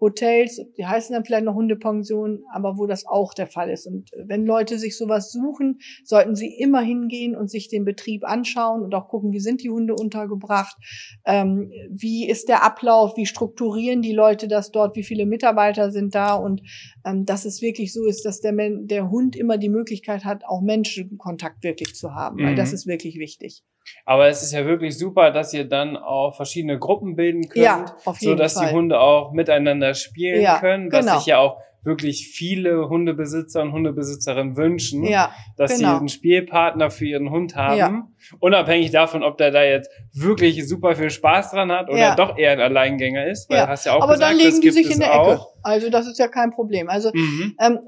Hundehotels, 0.00 0.60
die 0.76 0.86
heißen 0.86 1.12
dann 1.14 1.24
vielleicht 1.24 1.44
noch 1.44 1.54
Hundepensionen, 1.54 2.44
aber 2.52 2.78
wo 2.78 2.86
das 2.86 3.06
auch 3.06 3.34
der 3.34 3.46
Fall 3.46 3.70
ist. 3.70 3.86
Und 3.86 4.10
wenn 4.26 4.46
Leute 4.46 4.78
sich 4.78 4.96
sowas 4.96 5.32
suchen, 5.32 5.78
sollten 6.04 6.36
sie 6.36 6.54
immer 6.58 6.80
hingehen 6.80 7.36
und 7.36 7.50
sich 7.50 7.68
den 7.68 7.84
Betrieb 7.84 8.24
anschauen 8.24 8.82
und 8.82 8.94
auch 8.94 9.08
gucken, 9.08 9.32
wie 9.32 9.40
sind 9.40 9.62
die 9.62 9.70
Hunde 9.70 9.94
untergebracht, 9.94 10.76
ähm, 11.24 11.70
wie 11.90 12.28
ist 12.28 12.48
der 12.48 12.64
Ablauf, 12.64 13.16
wie 13.16 13.26
strukturieren 13.26 14.02
die 14.02 14.12
Leute 14.12 14.48
das 14.48 14.70
dort, 14.70 14.96
wie 14.96 15.04
viele 15.04 15.26
Mitarbeiter 15.26 15.90
sind 15.90 16.14
da 16.14 16.34
und 16.34 16.62
ähm, 17.04 17.24
dass 17.24 17.44
es 17.44 17.60
wirklich 17.62 17.92
so 17.92 18.04
ist, 18.06 18.24
dass 18.24 18.40
der, 18.40 18.52
Men 18.52 18.86
der 18.86 19.10
Hund 19.10 19.36
immer 19.36 19.58
die 19.58 19.68
Möglichkeit 19.68 20.24
hat, 20.24 20.44
auch 20.46 20.60
Menschenkontakt 20.60 21.62
wirklich 21.62 21.94
zu 21.94 22.14
haben, 22.14 22.38
weil 22.38 22.52
Mhm. 22.52 22.56
das 22.56 22.72
ist 22.72 22.86
wirklich 22.86 23.18
wichtig. 23.18 23.62
Aber 24.04 24.28
es 24.28 24.42
ist 24.42 24.52
ja 24.52 24.66
wirklich 24.66 24.98
super, 24.98 25.30
dass 25.30 25.54
ihr 25.54 25.64
dann 25.64 25.96
auch 25.96 26.36
verschiedene 26.36 26.78
Gruppen 26.78 27.16
bilden 27.16 27.48
könnt, 27.48 27.64
Ja, 27.64 27.96
so 28.20 28.34
dass 28.34 28.54
die 28.54 28.66
Hunde 28.66 29.00
auch 29.00 29.32
miteinander 29.32 29.87
spielen 29.94 30.40
Ja, 30.42 30.58
können, 30.58 30.90
was 30.92 31.04
genau. 31.06 31.18
sich 31.18 31.26
ja 31.26 31.38
auch 31.38 31.58
wirklich 31.84 32.28
viele 32.28 32.88
Hundebesitzer 32.88 33.62
und 33.62 33.72
Hundebesitzerinnen 33.72 34.56
wünschen, 34.56 35.04
Ja, 35.04 35.32
dass 35.56 35.76
genau. 35.76 35.90
sie 35.92 35.96
einen 35.98 36.08
Spielpartner 36.08 36.90
für 36.90 37.06
ihren 37.06 37.30
Hund 37.30 37.54
haben, 37.54 37.78
Ja. 37.78 38.02
unabhängig 38.40 38.90
davon, 38.90 39.22
ob 39.22 39.38
der 39.38 39.52
da 39.52 39.62
jetzt 39.62 39.88
wirklich 40.12 40.68
super 40.68 40.96
viel 40.96 41.08
Spaß 41.10 41.52
dran 41.52 41.70
hat 41.70 41.88
oder 41.88 41.98
Ja. 41.98 42.14
doch 42.16 42.36
eher 42.36 42.50
ein 42.52 42.60
Alleingänger 42.60 43.26
ist, 43.28 43.48
weil 43.48 43.58
Ja. 43.58 43.68
hast 43.68 43.86
ja 43.86 43.94
auch 43.94 44.02
aber 44.02 44.14
gesagt, 44.14 44.32
dann 44.32 44.38
legen 44.38 44.56
die 44.56 44.60
gibt 44.60 44.74
sich 44.74 44.90
in 44.90 44.98
der 44.98 45.08
Ecke. 45.10 45.18
auch. 45.20 45.54
Also 45.62 45.88
das 45.88 46.08
ist 46.08 46.18
ja 46.18 46.26
kein 46.28 46.50
Problem. 46.50 46.88
Also 46.88 47.10
Mhm. 47.14 47.54
ähm, 47.60 47.78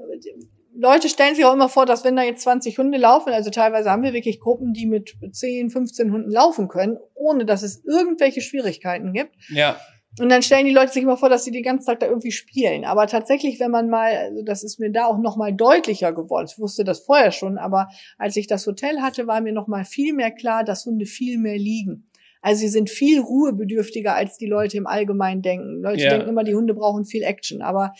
Leute 0.73 1.09
stellen 1.09 1.35
sich 1.35 1.45
auch 1.45 1.53
immer 1.53 1.69
vor, 1.69 1.85
dass 1.85 2.05
wenn 2.05 2.15
da 2.15 2.23
jetzt 2.23 2.41
20 2.43 2.77
Hunde 2.79 2.97
laufen, 2.97 3.33
also 3.33 3.49
teilweise 3.51 3.91
haben 3.91 4.03
wir 4.03 4.13
wirklich 4.13 4.39
Gruppen, 4.39 4.73
die 4.73 4.87
mit 4.87 5.13
10, 5.31 5.69
15 5.69 6.11
Hunden 6.11 6.31
laufen 6.31 6.69
können, 6.69 6.97
ohne 7.13 7.45
dass 7.45 7.61
es 7.61 7.83
irgendwelche 7.85 8.41
Schwierigkeiten 8.41 9.11
gibt. 9.13 9.35
Ja, 9.49 9.75
Und 10.19 10.27
dann 10.29 10.41
stellen 10.41 10.65
die 10.65 10.73
Leute 10.73 10.91
sich 10.91 11.03
immer 11.03 11.15
vor, 11.15 11.29
dass 11.29 11.45
sie 11.45 11.51
den 11.51 11.63
ganzen 11.63 11.85
Tag 11.85 12.01
da 12.01 12.07
irgendwie 12.07 12.31
spielen. 12.31 12.83
Aber 12.83 13.07
tatsächlich, 13.07 13.59
wenn 13.61 13.71
man 13.71 13.89
mal, 13.89 14.15
also 14.17 14.43
das 14.43 14.63
ist 14.63 14.77
mir 14.77 14.91
da 14.91 15.05
auch 15.05 15.17
noch 15.17 15.37
mal 15.37 15.53
deutlicher 15.53 16.11
geworden. 16.11 16.47
Ich 16.51 16.59
wusste 16.59 16.83
das 16.83 16.99
vorher 16.99 17.31
schon, 17.31 17.57
aber 17.57 17.89
als 18.17 18.35
ich 18.35 18.47
das 18.47 18.67
Hotel 18.67 19.01
hatte, 19.01 19.25
war 19.27 19.39
mir 19.39 19.53
noch 19.53 19.67
mal 19.67 19.85
viel 19.85 20.13
mehr 20.13 20.31
klar, 20.31 20.65
dass 20.65 20.85
Hunde 20.85 21.05
viel 21.05 21.37
mehr 21.37 21.57
liegen. 21.57 22.07
Also 22.41 22.61
sie 22.61 22.69
sind 22.69 22.89
viel 22.89 23.19
ruhebedürftiger, 23.19 24.15
als 24.15 24.37
die 24.37 24.47
Leute 24.47 24.77
im 24.77 24.87
Allgemeinen 24.87 25.41
denken. 25.41 25.81
Leute 25.81 26.01
Ja. 26.01 26.09
denken 26.09 26.29
immer, 26.29 26.43
die 26.43 26.55
Hunde 26.55 26.73
brauchen 26.73 27.05
viel 27.05 27.23
Action. 27.23 27.61
Aber 27.61 27.93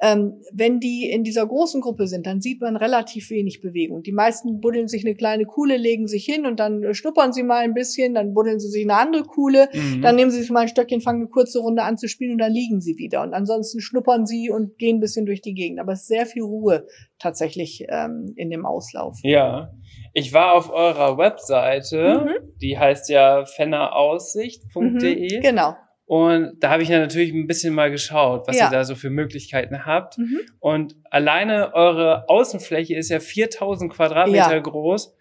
ähm, 0.00 0.40
wenn 0.52 0.80
die 0.80 1.08
in 1.10 1.22
dieser 1.22 1.46
großen 1.46 1.80
Gruppe 1.80 2.08
sind, 2.08 2.26
dann 2.26 2.40
sieht 2.40 2.60
man 2.60 2.76
relativ 2.76 3.30
wenig 3.30 3.60
Bewegung. 3.60 4.02
Die 4.02 4.12
meisten 4.12 4.60
buddeln 4.60 4.88
sich 4.88 5.04
eine 5.04 5.14
kleine 5.14 5.44
Kuhle, 5.44 5.76
legen 5.76 6.08
sich 6.08 6.24
hin 6.24 6.44
und 6.46 6.58
dann 6.58 6.82
äh, 6.82 6.94
schnuppern 6.94 7.32
sie 7.32 7.42
mal 7.42 7.58
ein 7.58 7.74
bisschen, 7.74 8.14
dann 8.14 8.34
buddeln 8.34 8.58
sie 8.58 8.68
sich 8.68 8.82
eine 8.82 8.96
andere 8.96 9.22
Kuhle. 9.22 9.68
mhm. 9.72 10.02
Dann 10.02 10.16
nehmen 10.16 10.30
sie 10.30 10.40
sich 10.40 10.50
mal 10.50 10.60
ein 10.60 10.68
Stöckchen, 10.68 11.00
fangen 11.02 11.20
eine 11.20 11.28
kurze 11.30 11.60
Runde 11.60 11.82
an 11.82 11.98
zu 11.98 12.08
spielen 12.08 12.32
und 12.32 12.38
dann 12.38 12.52
liegen 12.52 12.80
sie 12.80 12.96
wieder. 12.98 13.22
Und 13.22 13.34
ansonsten 13.34 13.80
schnuppern 13.80 14.26
sie 14.26 14.50
und 14.50 14.78
gehen 14.78 14.96
ein 14.96 15.00
bisschen 15.00 15.26
durch 15.26 15.40
die 15.40 15.54
Gegend. 15.54 15.78
Aber 15.78 15.92
es 15.92 16.00
ist 16.00 16.08
sehr 16.08 16.26
viel 16.26 16.42
Ruhe 16.42 16.86
tatsächlich 17.18 17.86
ähm, 17.88 18.32
in 18.36 18.50
dem 18.50 18.66
Auslauf. 18.66 19.18
ja. 19.22 19.70
Ich 20.14 20.32
war 20.34 20.52
auf 20.52 20.70
eurer 20.70 21.16
Webseite, 21.18 22.24
Mhm. 22.24 22.52
die 22.60 22.78
heißt 22.78 23.08
ja 23.08 23.44
fenneraussicht.de. 23.46 25.38
Mhm, 25.38 25.42
genau. 25.42 25.76
Und 26.04 26.56
da 26.60 26.70
habe 26.70 26.82
ich 26.82 26.88
ja 26.90 26.98
natürlich 26.98 27.32
ein 27.32 27.46
bisschen 27.46 27.74
mal 27.74 27.90
geschaut, 27.90 28.46
was 28.46 28.58
Ja. 28.58 28.66
ihr 28.66 28.70
da 28.70 28.84
so 28.84 28.94
für 28.94 29.08
Möglichkeiten 29.08 29.86
habt. 29.86 30.18
Mhm. 30.18 30.40
Und 30.60 30.94
alleine 31.10 31.72
eure 31.74 32.28
Außenfläche 32.28 32.94
ist 32.96 33.08
ja 33.08 33.20
4000 33.20 33.92
Quadratmeter 33.92 34.52
Ja. 34.54 34.58
groß. 34.58 35.16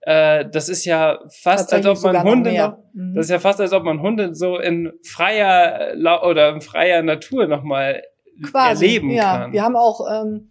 Äh, 0.00 0.46
das 0.50 0.68
ist 0.68 0.84
ja 0.84 1.20
fast, 1.42 1.72
als 1.72 1.86
ob 1.86 2.02
man 2.02 2.22
Hunde 2.24 2.52
noch, 2.52 2.78
Mhm. 2.92 3.14
das 3.14 3.26
ist 3.26 3.30
ja 3.30 3.38
fast, 3.38 3.60
als 3.60 3.72
ob 3.72 3.84
man 3.84 4.00
Hunde 4.02 4.34
so 4.34 4.58
in 4.58 4.92
freier 5.06 5.94
oder 6.26 6.50
in 6.50 6.60
freier 6.60 7.02
Natur 7.02 7.46
nochmal 7.46 8.02
Quasi, 8.42 8.86
erleben 8.86 9.10
ja. 9.10 9.38
kann. 9.38 9.52
Wir 9.52 9.62
haben 9.62 9.76
auch 9.76 10.00
ähm, 10.10 10.50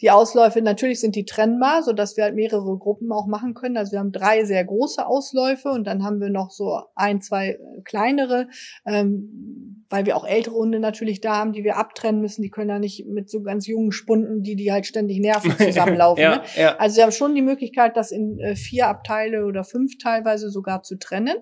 die 0.00 0.10
Ausläufe, 0.10 0.60
natürlich 0.60 1.00
sind 1.00 1.14
die 1.14 1.24
trennbar, 1.24 1.82
so 1.82 1.92
dass 1.92 2.16
wir 2.16 2.24
halt 2.24 2.34
mehrere 2.34 2.76
Gruppen 2.78 3.12
auch 3.12 3.26
machen 3.26 3.54
können. 3.54 3.76
Also 3.76 3.92
wir 3.92 4.00
haben 4.00 4.10
drei 4.10 4.44
sehr 4.44 4.64
große 4.64 5.06
Ausläufe 5.06 5.68
und 5.68 5.86
dann 5.86 6.02
haben 6.02 6.20
wir 6.20 6.30
noch 6.30 6.50
so 6.50 6.80
ein, 6.96 7.20
zwei 7.20 7.50
äh, 7.50 7.58
kleinere, 7.84 8.48
ähm, 8.86 9.86
weil 9.88 10.04
wir 10.04 10.16
auch 10.16 10.26
ältere 10.26 10.56
Hunde 10.56 10.80
natürlich 10.80 11.20
da 11.20 11.36
haben, 11.36 11.52
die 11.52 11.62
wir 11.62 11.76
abtrennen 11.76 12.20
müssen. 12.20 12.42
Die 12.42 12.50
können 12.50 12.70
ja 12.70 12.78
nicht 12.80 13.06
mit 13.06 13.30
so 13.30 13.42
ganz 13.42 13.68
jungen 13.68 13.92
Spunden, 13.92 14.42
die 14.42 14.56
die 14.56 14.72
halt 14.72 14.86
ständig 14.86 15.20
nerven, 15.20 15.52
zusammenlaufen. 15.58 16.22
ja, 16.22 16.36
ne? 16.36 16.42
ja. 16.56 16.76
Also 16.76 16.96
wir 16.96 17.04
haben 17.04 17.12
schon 17.12 17.36
die 17.36 17.42
Möglichkeit, 17.42 17.96
das 17.96 18.10
in 18.10 18.40
äh, 18.40 18.56
vier 18.56 18.88
Abteile 18.88 19.46
oder 19.46 19.62
fünf 19.62 19.96
teilweise 19.98 20.50
sogar 20.50 20.82
zu 20.82 20.98
trennen. 20.98 21.36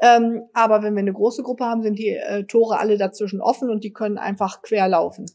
Ähm, 0.00 0.42
aber 0.52 0.82
wenn 0.82 0.94
wir 0.94 1.00
eine 1.00 1.12
große 1.12 1.42
Gruppe 1.42 1.64
haben, 1.64 1.82
sind 1.82 1.98
die 1.98 2.10
äh, 2.10 2.44
Tore 2.44 2.78
alle 2.78 2.98
dazwischen 2.98 3.40
offen 3.40 3.70
und 3.70 3.84
die 3.84 3.92
können 3.92 4.18
einfach 4.18 4.62
quer 4.62 4.88
laufen. 4.88 5.26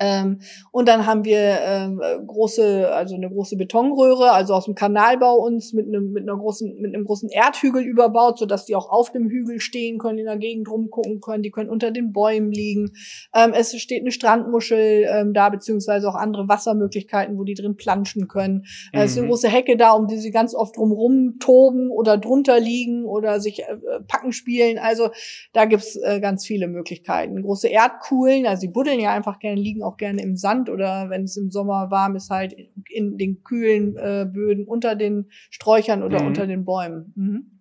Ähm, 0.00 0.40
und 0.70 0.88
dann 0.88 1.06
haben 1.06 1.24
wir 1.24 1.58
ähm, 1.62 2.00
äh, 2.02 2.24
große, 2.24 2.92
also 2.92 3.14
eine 3.16 3.28
große 3.28 3.56
Betonröhre, 3.56 4.32
also 4.32 4.54
aus 4.54 4.66
dem 4.66 4.74
Kanalbau 4.74 5.36
uns 5.36 5.72
mit 5.72 5.86
einem 5.86 6.12
mit 6.12 6.22
einer 6.22 6.36
großen 6.38 6.76
mit 6.80 6.94
einem 6.94 7.04
großen 7.04 7.28
Erdhügel 7.30 7.82
überbaut, 7.82 8.38
so 8.38 8.46
dass 8.46 8.64
die 8.64 8.76
auch 8.76 8.90
auf 8.90 9.10
dem 9.12 9.28
Hügel 9.28 9.60
stehen 9.60 9.98
können, 9.98 10.18
in 10.18 10.26
der 10.26 10.36
Gegend 10.36 10.70
rumgucken 10.70 11.20
können. 11.20 11.42
Die 11.42 11.50
können 11.50 11.70
unter 11.70 11.90
den 11.90 12.12
Bäumen 12.12 12.52
liegen. 12.52 12.92
Ähm, 13.34 13.52
es 13.54 13.76
steht 13.80 14.02
eine 14.02 14.12
Strandmuschel 14.12 15.06
ähm, 15.10 15.34
da 15.34 15.48
beziehungsweise 15.48 16.08
auch 16.08 16.14
andere 16.14 16.48
Wassermöglichkeiten, 16.48 17.36
wo 17.38 17.44
die 17.44 17.54
drin 17.54 17.76
planschen 17.76 18.28
können. 18.28 18.64
Äh, 18.92 19.02
Es 19.04 19.12
ist 19.12 19.18
eine 19.18 19.26
Mhm. 19.26 19.30
große 19.30 19.48
Hecke 19.48 19.76
da, 19.76 19.92
um 19.92 20.06
die 20.06 20.18
sie 20.18 20.30
ganz 20.30 20.54
oft 20.54 20.76
drumrum 20.76 21.38
toben 21.40 21.90
oder 21.90 22.18
drunter 22.18 22.60
liegen 22.60 23.04
oder 23.04 23.40
sich 23.40 23.60
äh, 23.60 23.72
äh, 23.72 24.00
packen 24.06 24.32
spielen. 24.32 24.78
Also 24.78 25.10
da 25.52 25.64
gibt's 25.64 25.96
äh, 25.96 26.20
ganz 26.20 26.46
viele 26.46 26.68
Möglichkeiten. 26.68 27.42
Große 27.42 27.68
Erdkuhlen, 27.68 28.46
also 28.46 28.60
sie 28.60 28.68
buddeln 28.68 29.00
ja 29.00 29.10
einfach 29.12 29.38
gerne, 29.38 29.60
liegen 29.60 29.82
auch 29.88 29.96
gerne 29.96 30.22
im 30.22 30.36
Sand 30.36 30.68
oder 30.70 31.10
wenn 31.10 31.24
es 31.24 31.36
im 31.36 31.50
Sommer 31.50 31.90
warm 31.90 32.14
ist, 32.16 32.30
halt 32.30 32.54
in 32.90 33.16
den 33.18 33.42
kühlen 33.42 33.96
äh, 33.96 34.26
Böden 34.30 34.66
unter 34.66 34.94
den 34.94 35.30
Sträuchern 35.50 36.02
oder 36.02 36.20
Mhm. 36.20 36.26
unter 36.28 36.46
den 36.46 36.64
Bäumen. 36.64 37.12
Mhm. 37.16 37.60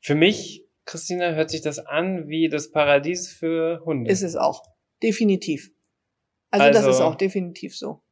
Für 0.00 0.14
mich, 0.14 0.64
Christina, 0.84 1.32
hört 1.32 1.50
sich 1.50 1.62
das 1.62 1.78
an 1.78 2.28
wie 2.28 2.48
das 2.48 2.70
Paradies 2.70 3.28
für 3.28 3.82
Hunde. 3.84 4.10
Ist 4.10 4.22
es 4.22 4.36
auch. 4.36 4.62
Definitiv. 5.02 5.70
Also, 6.50 6.66
das 6.68 6.76
Also- 6.78 6.90
ist 6.90 7.00
auch 7.00 7.16
definitiv 7.16 7.76
so. 7.76 8.02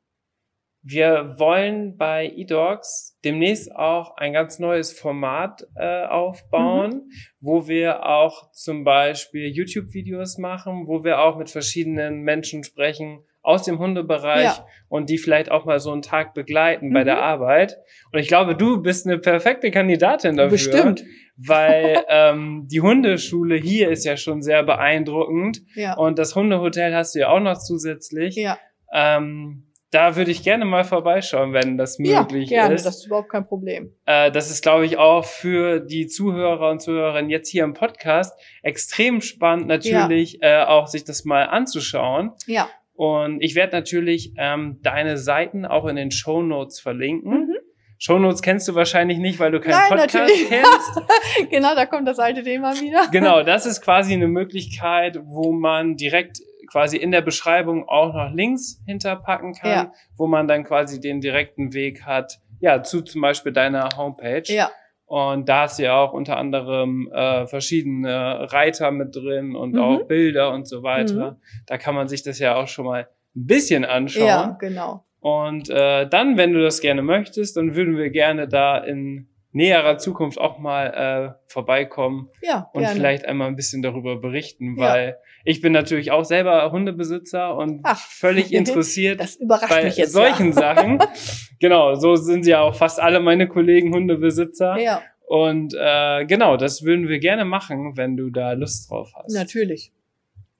Wir 0.86 1.38
wollen 1.38 1.96
bei 1.96 2.30
eDogs 2.36 3.18
demnächst 3.24 3.74
auch 3.74 4.18
ein 4.18 4.34
ganz 4.34 4.58
neues 4.58 4.92
Format 4.92 5.66
äh, 5.76 6.04
aufbauen, 6.04 6.90
mhm. 6.90 7.10
wo 7.40 7.66
wir 7.66 8.04
auch 8.04 8.50
zum 8.52 8.84
Beispiel 8.84 9.48
YouTube-Videos 9.48 10.36
machen, 10.36 10.86
wo 10.86 11.02
wir 11.02 11.22
auch 11.22 11.38
mit 11.38 11.48
verschiedenen 11.48 12.20
Menschen 12.20 12.64
sprechen 12.64 13.24
aus 13.40 13.62
dem 13.62 13.78
Hundebereich 13.78 14.44
ja. 14.44 14.66
und 14.88 15.08
die 15.08 15.16
vielleicht 15.16 15.50
auch 15.50 15.64
mal 15.64 15.78
so 15.78 15.90
einen 15.90 16.02
Tag 16.02 16.34
begleiten 16.34 16.88
mhm. 16.88 16.92
bei 16.92 17.04
der 17.04 17.16
mhm. 17.16 17.22
Arbeit. 17.22 17.78
Und 18.12 18.18
ich 18.18 18.28
glaube, 18.28 18.54
du 18.54 18.82
bist 18.82 19.06
eine 19.06 19.18
perfekte 19.18 19.70
Kandidatin 19.70 20.36
dafür. 20.36 20.50
Bestimmt. 20.50 21.04
Weil 21.38 22.04
ähm, 22.08 22.68
die 22.70 22.82
Hundeschule 22.82 23.56
hier 23.56 23.88
ist 23.88 24.04
ja 24.04 24.18
schon 24.18 24.42
sehr 24.42 24.62
beeindruckend. 24.62 25.62
Ja. 25.76 25.94
Und 25.94 26.18
das 26.18 26.36
Hundehotel 26.36 26.94
hast 26.94 27.14
du 27.14 27.20
ja 27.20 27.28
auch 27.28 27.40
noch 27.40 27.58
zusätzlich. 27.58 28.36
Ja. 28.36 28.58
Ähm, 28.92 29.63
da 29.94 30.16
würde 30.16 30.32
ich 30.32 30.42
gerne 30.42 30.64
mal 30.64 30.82
vorbeischauen, 30.82 31.52
wenn 31.52 31.78
das 31.78 32.00
möglich 32.00 32.50
ja, 32.50 32.62
gerne, 32.62 32.74
ist. 32.74 32.84
Das 32.84 32.96
ist 32.96 33.06
überhaupt 33.06 33.28
kein 33.28 33.46
Problem. 33.46 33.94
Äh, 34.06 34.32
das 34.32 34.50
ist, 34.50 34.62
glaube 34.62 34.86
ich, 34.86 34.98
auch 34.98 35.24
für 35.24 35.78
die 35.78 36.08
Zuhörer 36.08 36.70
und 36.70 36.82
Zuhörerinnen 36.82 37.30
jetzt 37.30 37.48
hier 37.48 37.62
im 37.62 37.74
Podcast 37.74 38.36
extrem 38.62 39.20
spannend, 39.20 39.68
natürlich 39.68 40.40
ja. 40.42 40.62
äh, 40.62 40.66
auch 40.66 40.88
sich 40.88 41.04
das 41.04 41.24
mal 41.24 41.44
anzuschauen. 41.44 42.32
Ja. 42.46 42.68
Und 42.94 43.40
ich 43.40 43.54
werde 43.54 43.76
natürlich 43.76 44.32
ähm, 44.36 44.80
deine 44.82 45.16
Seiten 45.16 45.64
auch 45.64 45.86
in 45.86 45.94
den 45.94 46.10
Show 46.10 46.42
Notes 46.42 46.80
verlinken. 46.80 47.30
Mhm. 47.30 47.56
Show 47.98 48.18
Notes 48.18 48.42
kennst 48.42 48.66
du 48.66 48.74
wahrscheinlich 48.74 49.18
nicht, 49.18 49.38
weil 49.38 49.52
du 49.52 49.60
keinen 49.60 49.72
Nein, 49.72 49.88
Podcast 49.90 50.14
natürlich. 50.14 50.48
kennst. 50.48 51.50
genau, 51.50 51.74
da 51.76 51.86
kommt 51.86 52.08
das 52.08 52.18
alte 52.18 52.42
Thema 52.42 52.74
wieder. 52.74 53.06
Genau, 53.12 53.44
das 53.44 53.64
ist 53.64 53.80
quasi 53.80 54.12
eine 54.12 54.26
Möglichkeit, 54.26 55.20
wo 55.24 55.52
man 55.52 55.96
direkt 55.96 56.40
quasi 56.74 56.96
in 56.96 57.12
der 57.12 57.20
Beschreibung 57.20 57.88
auch 57.88 58.12
noch 58.12 58.34
Links 58.34 58.82
hinterpacken 58.84 59.54
kann, 59.54 59.70
ja. 59.70 59.92
wo 60.16 60.26
man 60.26 60.48
dann 60.48 60.64
quasi 60.64 61.00
den 61.00 61.20
direkten 61.20 61.72
Weg 61.72 62.02
hat, 62.04 62.40
ja, 62.58 62.82
zu 62.82 63.02
zum 63.02 63.20
Beispiel 63.20 63.52
deiner 63.52 63.90
Homepage. 63.96 64.52
Ja. 64.52 64.72
Und 65.06 65.48
da 65.48 65.62
hast 65.62 65.78
du 65.78 65.84
ja 65.84 65.96
auch 65.96 66.12
unter 66.12 66.36
anderem 66.36 67.08
äh, 67.14 67.46
verschiedene 67.46 68.52
Reiter 68.52 68.90
mit 68.90 69.14
drin 69.14 69.54
und 69.54 69.74
mhm. 69.74 69.80
auch 69.80 70.02
Bilder 70.08 70.52
und 70.52 70.66
so 70.66 70.82
weiter. 70.82 71.32
Mhm. 71.32 71.36
Da 71.68 71.78
kann 71.78 71.94
man 71.94 72.08
sich 72.08 72.24
das 72.24 72.40
ja 72.40 72.56
auch 72.56 72.66
schon 72.66 72.86
mal 72.86 73.06
ein 73.36 73.46
bisschen 73.46 73.84
anschauen. 73.84 74.26
Ja, 74.26 74.56
genau. 74.58 75.04
Und 75.20 75.70
äh, 75.70 76.08
dann, 76.08 76.36
wenn 76.36 76.54
du 76.54 76.60
das 76.60 76.80
gerne 76.80 77.02
möchtest, 77.02 77.56
dann 77.56 77.76
würden 77.76 77.96
wir 77.96 78.10
gerne 78.10 78.48
da 78.48 78.78
in 78.78 79.28
näherer 79.52 79.96
Zukunft 79.98 80.40
auch 80.40 80.58
mal 80.58 81.36
äh, 81.38 81.40
vorbeikommen 81.46 82.30
ja, 82.42 82.68
und 82.72 82.80
gerne. 82.80 82.96
vielleicht 82.96 83.26
einmal 83.26 83.46
ein 83.46 83.54
bisschen 83.54 83.80
darüber 83.82 84.16
berichten, 84.16 84.76
weil 84.76 85.10
ja. 85.10 85.14
Ich 85.44 85.60
bin 85.60 85.72
natürlich 85.72 86.10
auch 86.10 86.24
selber 86.24 86.70
Hundebesitzer 86.72 87.54
und 87.54 87.80
Ach, 87.82 87.98
völlig 87.98 88.52
interessiert 88.52 89.20
das 89.20 89.36
überrascht 89.36 89.68
bei 89.68 89.84
mich 89.84 89.96
jetzt, 89.96 90.12
solchen 90.12 90.48
ja. 90.48 90.52
Sachen. 90.52 90.98
genau, 91.60 91.94
so 91.94 92.16
sind 92.16 92.46
ja 92.46 92.62
auch 92.62 92.74
fast 92.74 92.98
alle 92.98 93.20
meine 93.20 93.46
Kollegen 93.46 93.94
Hundebesitzer. 93.94 94.78
Ja. 94.78 95.02
Und 95.26 95.74
äh, 95.78 96.24
genau, 96.26 96.56
das 96.56 96.82
würden 96.82 97.08
wir 97.08 97.18
gerne 97.18 97.44
machen, 97.44 97.96
wenn 97.96 98.16
du 98.16 98.30
da 98.30 98.52
Lust 98.52 98.90
drauf 98.90 99.12
hast. 99.14 99.34
Natürlich. 99.34 99.92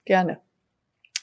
Gerne. 0.04 0.38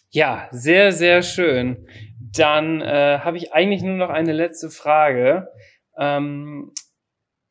Ja, 0.09 0.47
sehr, 0.51 0.91
sehr 0.91 1.22
schön. 1.22 1.88
Dann 2.36 2.82
äh, 2.82 3.20
habe 3.20 3.38
ich 3.38 3.53
eigentlich 3.53 3.84
nur 3.84 3.95
noch 3.95 4.09
eine 4.09 4.34
letzte 4.34 4.70
Frage. 4.70 5.49
Ähm, 5.97 6.72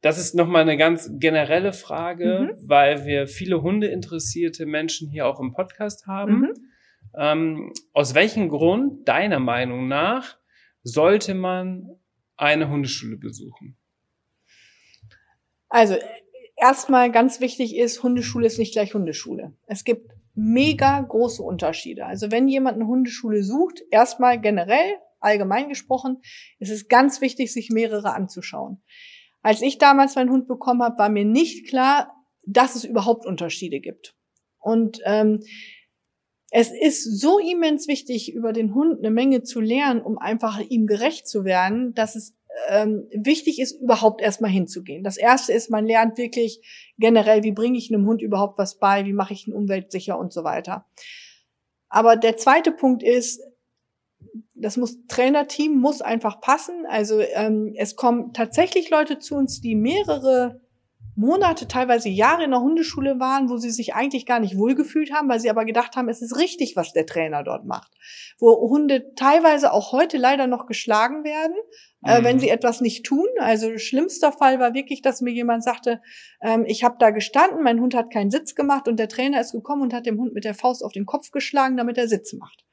das 0.00 0.18
ist 0.18 0.34
nochmal 0.34 0.62
eine 0.62 0.76
ganz 0.76 1.10
generelle 1.14 1.72
Frage, 1.72 2.52
mhm. 2.52 2.68
weil 2.68 3.04
wir 3.04 3.26
viele 3.26 3.62
Hundeinteressierte 3.62 4.66
Menschen 4.66 5.10
hier 5.10 5.26
auch 5.26 5.40
im 5.40 5.52
Podcast 5.52 6.06
haben. 6.06 6.40
Mhm. 6.40 6.54
Ähm, 7.14 7.72
aus 7.92 8.14
welchem 8.14 8.48
Grund, 8.48 9.06
deiner 9.08 9.40
Meinung 9.40 9.88
nach, 9.88 10.38
sollte 10.82 11.34
man 11.34 11.90
eine 12.36 12.68
Hundeschule 12.68 13.16
besuchen? 13.16 13.76
Also, 15.68 15.96
erstmal 16.56 17.12
ganz 17.12 17.40
wichtig 17.40 17.76
ist, 17.76 18.02
Hundeschule 18.02 18.46
ist 18.46 18.58
nicht 18.58 18.72
gleich 18.72 18.94
Hundeschule. 18.94 19.52
Es 19.66 19.84
gibt 19.84 20.12
mega 20.34 21.00
große 21.00 21.42
Unterschiede. 21.42 22.06
Also, 22.06 22.30
wenn 22.30 22.48
jemand 22.48 22.76
eine 22.76 22.86
Hundeschule 22.86 23.42
sucht, 23.42 23.82
erstmal 23.90 24.40
generell, 24.40 24.94
allgemein 25.20 25.68
gesprochen, 25.68 26.22
ist 26.58 26.70
es 26.70 26.88
ganz 26.88 27.20
wichtig, 27.20 27.52
sich 27.52 27.68
mehrere 27.68 28.14
anzuschauen. 28.14 28.80
Als 29.42 29.62
ich 29.62 29.78
damals 29.78 30.16
meinen 30.16 30.30
Hund 30.30 30.48
bekommen 30.48 30.82
habe, 30.82 30.98
war 30.98 31.08
mir 31.08 31.24
nicht 31.24 31.68
klar, 31.68 32.14
dass 32.44 32.74
es 32.74 32.84
überhaupt 32.84 33.26
Unterschiede 33.26 33.80
gibt. 33.80 34.14
Und 34.58 35.00
ähm, 35.04 35.40
es 36.50 36.70
ist 36.72 37.20
so 37.20 37.38
immens 37.38 37.86
wichtig, 37.88 38.34
über 38.34 38.52
den 38.52 38.74
Hund 38.74 38.98
eine 38.98 39.10
Menge 39.10 39.42
zu 39.42 39.60
lernen, 39.60 40.02
um 40.02 40.18
einfach 40.18 40.60
ihm 40.60 40.86
gerecht 40.86 41.28
zu 41.28 41.44
werden, 41.44 41.94
dass 41.94 42.16
es 42.16 42.34
ähm, 42.68 43.08
wichtig 43.12 43.60
ist, 43.60 43.80
überhaupt 43.80 44.20
erstmal 44.20 44.50
hinzugehen. 44.50 45.04
Das 45.04 45.16
erste 45.16 45.52
ist, 45.52 45.70
man 45.70 45.86
lernt 45.86 46.18
wirklich 46.18 46.60
generell, 46.98 47.44
wie 47.44 47.52
bringe 47.52 47.78
ich 47.78 47.92
einem 47.92 48.06
Hund 48.06 48.20
überhaupt 48.20 48.58
was 48.58 48.78
bei, 48.78 49.04
wie 49.06 49.12
mache 49.12 49.32
ich 49.32 49.46
ihn 49.46 49.54
umweltsicher 49.54 50.18
und 50.18 50.32
so 50.32 50.44
weiter. 50.44 50.86
Aber 51.88 52.16
der 52.16 52.36
zweite 52.36 52.72
Punkt 52.72 53.02
ist, 53.02 53.40
das 54.60 54.76
muss 54.76 55.06
Trainerteam 55.06 55.78
muss 55.78 56.02
einfach 56.02 56.40
passen. 56.40 56.86
Also 56.88 57.20
ähm, 57.20 57.74
es 57.76 57.96
kommen 57.96 58.32
tatsächlich 58.32 58.90
Leute 58.90 59.18
zu 59.18 59.34
uns, 59.34 59.60
die 59.60 59.74
mehrere 59.74 60.60
Monate, 61.16 61.68
teilweise 61.68 62.08
Jahre 62.08 62.44
in 62.44 62.50
der 62.50 62.60
Hundeschule 62.60 63.20
waren, 63.20 63.50
wo 63.50 63.58
sie 63.58 63.70
sich 63.70 63.94
eigentlich 63.94 64.24
gar 64.24 64.40
nicht 64.40 64.56
wohlgefühlt 64.56 65.12
haben, 65.12 65.28
weil 65.28 65.40
sie 65.40 65.50
aber 65.50 65.66
gedacht 65.66 65.96
haben, 65.96 66.08
es 66.08 66.22
ist 66.22 66.38
richtig, 66.38 66.76
was 66.76 66.92
der 66.92 67.04
Trainer 67.04 67.42
dort 67.42 67.66
macht. 67.66 67.92
Wo 68.38 68.52
Hunde 68.70 69.12
teilweise 69.16 69.72
auch 69.72 69.92
heute 69.92 70.16
leider 70.16 70.46
noch 70.46 70.66
geschlagen 70.66 71.24
werden, 71.24 71.56
mhm. 72.00 72.10
äh, 72.10 72.24
wenn 72.24 72.38
sie 72.38 72.48
etwas 72.48 72.80
nicht 72.80 73.04
tun. 73.04 73.26
Also 73.38 73.76
schlimmster 73.76 74.32
Fall 74.32 74.60
war 74.60 74.72
wirklich, 74.72 75.02
dass 75.02 75.20
mir 75.20 75.32
jemand 75.32 75.62
sagte, 75.62 76.00
ähm, 76.40 76.64
ich 76.66 76.84
habe 76.84 76.96
da 76.98 77.10
gestanden, 77.10 77.62
mein 77.62 77.80
Hund 77.80 77.94
hat 77.94 78.10
keinen 78.10 78.30
Sitz 78.30 78.54
gemacht 78.54 78.88
und 78.88 78.98
der 78.98 79.08
Trainer 79.08 79.40
ist 79.40 79.52
gekommen 79.52 79.82
und 79.82 79.92
hat 79.92 80.06
dem 80.06 80.18
Hund 80.18 80.32
mit 80.32 80.44
der 80.44 80.54
Faust 80.54 80.82
auf 80.82 80.92
den 80.92 81.06
Kopf 81.06 81.32
geschlagen, 81.32 81.76
damit 81.76 81.98
er 81.98 82.08
Sitz 82.08 82.32
macht. 82.32 82.64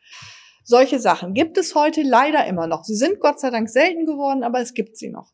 Solche 0.70 1.00
Sachen 1.00 1.34
gibt 1.34 1.58
es 1.58 1.76
heute 1.76 2.02
leider 2.02 2.46
immer 2.46 2.68
noch. 2.68 2.84
Sie 2.84 2.98
sind 2.98 3.22
Gott 3.22 3.40
sei 3.40 3.52
Dank 3.52 3.70
selten 3.70 4.06
geworden, 4.06 4.44
aber 4.44 4.60
es 4.60 4.74
gibt 4.74 4.98
sie 4.98 5.08
noch. 5.08 5.32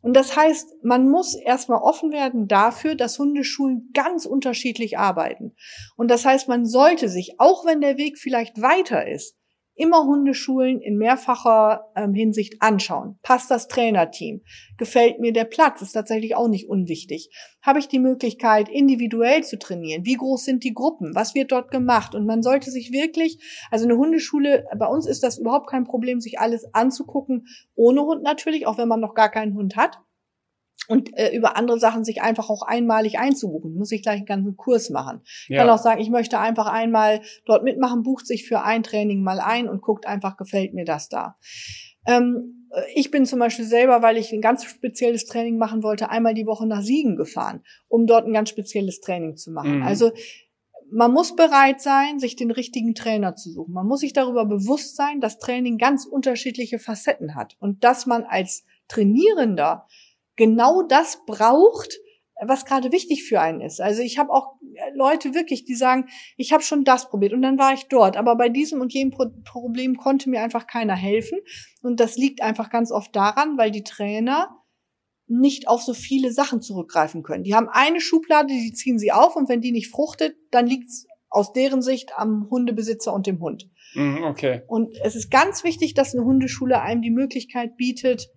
Und 0.00 0.14
das 0.14 0.36
heißt, 0.36 0.84
man 0.84 1.10
muss 1.10 1.34
erstmal 1.34 1.80
offen 1.82 2.12
werden 2.12 2.46
dafür, 2.46 2.94
dass 2.94 3.18
Hundeschulen 3.18 3.90
ganz 3.92 4.26
unterschiedlich 4.26 4.96
arbeiten. 4.96 5.56
Und 5.96 6.08
das 6.08 6.24
heißt, 6.24 6.46
man 6.46 6.66
sollte 6.66 7.08
sich, 7.08 7.34
auch 7.38 7.66
wenn 7.66 7.80
der 7.80 7.98
Weg 7.98 8.16
vielleicht 8.16 8.62
weiter 8.62 9.08
ist, 9.08 9.34
immer 9.80 10.04
Hundeschulen 10.04 10.80
in 10.80 10.98
mehrfacher 10.98 11.90
ähm, 11.96 12.12
Hinsicht 12.12 12.60
anschauen. 12.60 13.18
Passt 13.22 13.50
das 13.50 13.66
Trainerteam? 13.66 14.42
Gefällt 14.76 15.20
mir 15.20 15.32
der 15.32 15.44
Platz? 15.44 15.80
Ist 15.80 15.92
tatsächlich 15.92 16.36
auch 16.36 16.48
nicht 16.48 16.68
unwichtig. 16.68 17.30
Habe 17.62 17.78
ich 17.78 17.88
die 17.88 17.98
Möglichkeit, 17.98 18.68
individuell 18.68 19.42
zu 19.42 19.58
trainieren? 19.58 20.04
Wie 20.04 20.16
groß 20.16 20.44
sind 20.44 20.64
die 20.64 20.74
Gruppen? 20.74 21.14
Was 21.14 21.34
wird 21.34 21.50
dort 21.50 21.70
gemacht? 21.70 22.14
Und 22.14 22.26
man 22.26 22.42
sollte 22.42 22.70
sich 22.70 22.92
wirklich, 22.92 23.38
also 23.70 23.86
eine 23.86 23.96
Hundeschule, 23.96 24.66
bei 24.78 24.86
uns 24.86 25.06
ist 25.06 25.22
das 25.22 25.38
überhaupt 25.38 25.70
kein 25.70 25.84
Problem, 25.84 26.20
sich 26.20 26.38
alles 26.38 26.74
anzugucken, 26.74 27.46
ohne 27.74 28.02
Hund 28.02 28.22
natürlich, 28.22 28.66
auch 28.66 28.76
wenn 28.76 28.88
man 28.88 29.00
noch 29.00 29.14
gar 29.14 29.30
keinen 29.30 29.54
Hund 29.54 29.76
hat 29.76 29.98
und 30.90 31.16
äh, 31.16 31.34
über 31.34 31.56
andere 31.56 31.78
Sachen 31.78 32.04
sich 32.04 32.20
einfach 32.20 32.50
auch 32.50 32.62
einmalig 32.62 33.18
einzubuchen. 33.18 33.74
Muss 33.74 33.92
ich 33.92 34.02
gleich 34.02 34.18
einen 34.18 34.26
ganzen 34.26 34.56
Kurs 34.56 34.90
machen. 34.90 35.20
Ja. 35.48 35.60
Kann 35.62 35.70
auch 35.70 35.78
sagen, 35.78 36.00
ich 36.00 36.10
möchte 36.10 36.38
einfach 36.38 36.66
einmal 36.66 37.20
dort 37.46 37.62
mitmachen, 37.62 38.02
bucht 38.02 38.26
sich 38.26 38.46
für 38.46 38.62
ein 38.62 38.82
Training 38.82 39.22
mal 39.22 39.38
ein 39.38 39.68
und 39.68 39.82
guckt 39.82 40.06
einfach, 40.06 40.36
gefällt 40.36 40.74
mir 40.74 40.84
das 40.84 41.08
da. 41.08 41.36
Ähm, 42.06 42.66
ich 42.94 43.10
bin 43.10 43.24
zum 43.24 43.38
Beispiel 43.38 43.64
selber, 43.64 44.02
weil 44.02 44.16
ich 44.16 44.32
ein 44.32 44.40
ganz 44.40 44.64
spezielles 44.64 45.26
Training 45.26 45.58
machen 45.58 45.82
wollte, 45.82 46.10
einmal 46.10 46.34
die 46.34 46.46
Woche 46.46 46.66
nach 46.66 46.82
Siegen 46.82 47.16
gefahren, 47.16 47.62
um 47.88 48.06
dort 48.06 48.26
ein 48.26 48.32
ganz 48.32 48.48
spezielles 48.48 49.00
Training 49.00 49.36
zu 49.36 49.52
machen. 49.52 49.78
Mhm. 49.78 49.82
Also 49.82 50.12
man 50.92 51.12
muss 51.12 51.36
bereit 51.36 51.80
sein, 51.80 52.18
sich 52.18 52.34
den 52.34 52.50
richtigen 52.50 52.94
Trainer 52.94 53.36
zu 53.36 53.50
suchen. 53.50 53.72
Man 53.72 53.86
muss 53.86 54.00
sich 54.00 54.12
darüber 54.12 54.44
bewusst 54.44 54.96
sein, 54.96 55.20
dass 55.20 55.38
Training 55.38 55.78
ganz 55.78 56.04
unterschiedliche 56.04 56.78
Facetten 56.78 57.34
hat 57.34 57.56
und 57.60 57.84
dass 57.84 58.06
man 58.06 58.24
als 58.24 58.64
Trainierender 58.88 59.86
genau 60.40 60.82
das 60.82 61.20
braucht, 61.26 61.98
was 62.40 62.64
gerade 62.64 62.92
wichtig 62.92 63.24
für 63.24 63.42
einen 63.42 63.60
ist. 63.60 63.78
Also 63.80 64.00
ich 64.00 64.18
habe 64.18 64.32
auch 64.32 64.54
Leute 64.94 65.34
wirklich, 65.34 65.66
die 65.66 65.74
sagen, 65.74 66.08
ich 66.38 66.54
habe 66.54 66.62
schon 66.62 66.82
das 66.84 67.10
probiert 67.10 67.34
und 67.34 67.42
dann 67.42 67.58
war 67.58 67.74
ich 67.74 67.88
dort, 67.88 68.16
aber 68.16 68.36
bei 68.36 68.48
diesem 68.48 68.80
und 68.80 68.94
jenem 68.94 69.10
Pro 69.10 69.26
Problem 69.44 69.96
konnte 69.96 70.30
mir 70.30 70.40
einfach 70.40 70.66
keiner 70.66 70.96
helfen 70.96 71.38
und 71.82 72.00
das 72.00 72.16
liegt 72.16 72.40
einfach 72.40 72.70
ganz 72.70 72.90
oft 72.90 73.14
daran, 73.14 73.58
weil 73.58 73.70
die 73.70 73.84
Trainer 73.84 74.48
nicht 75.26 75.68
auf 75.68 75.82
so 75.82 75.92
viele 75.92 76.32
Sachen 76.32 76.62
zurückgreifen 76.62 77.22
können. 77.22 77.44
Die 77.44 77.54
haben 77.54 77.68
eine 77.68 78.00
Schublade, 78.00 78.48
die 78.48 78.72
ziehen 78.72 78.98
sie 78.98 79.12
auf 79.12 79.36
und 79.36 79.50
wenn 79.50 79.60
die 79.60 79.72
nicht 79.72 79.90
fruchtet, 79.90 80.36
dann 80.50 80.66
liegt's 80.66 81.06
aus 81.28 81.52
deren 81.52 81.82
Sicht 81.82 82.12
am 82.16 82.48
Hundebesitzer 82.50 83.12
und 83.12 83.26
dem 83.26 83.40
Hund. 83.40 83.68
Mhm, 83.94 84.24
okay. 84.24 84.62
Und 84.66 84.96
es 85.04 85.14
ist 85.14 85.30
ganz 85.30 85.62
wichtig, 85.62 85.92
dass 85.94 86.14
eine 86.14 86.24
Hundeschule 86.24 86.80
einem 86.80 87.02
die 87.02 87.10
Möglichkeit 87.10 87.76
bietet, 87.76 88.30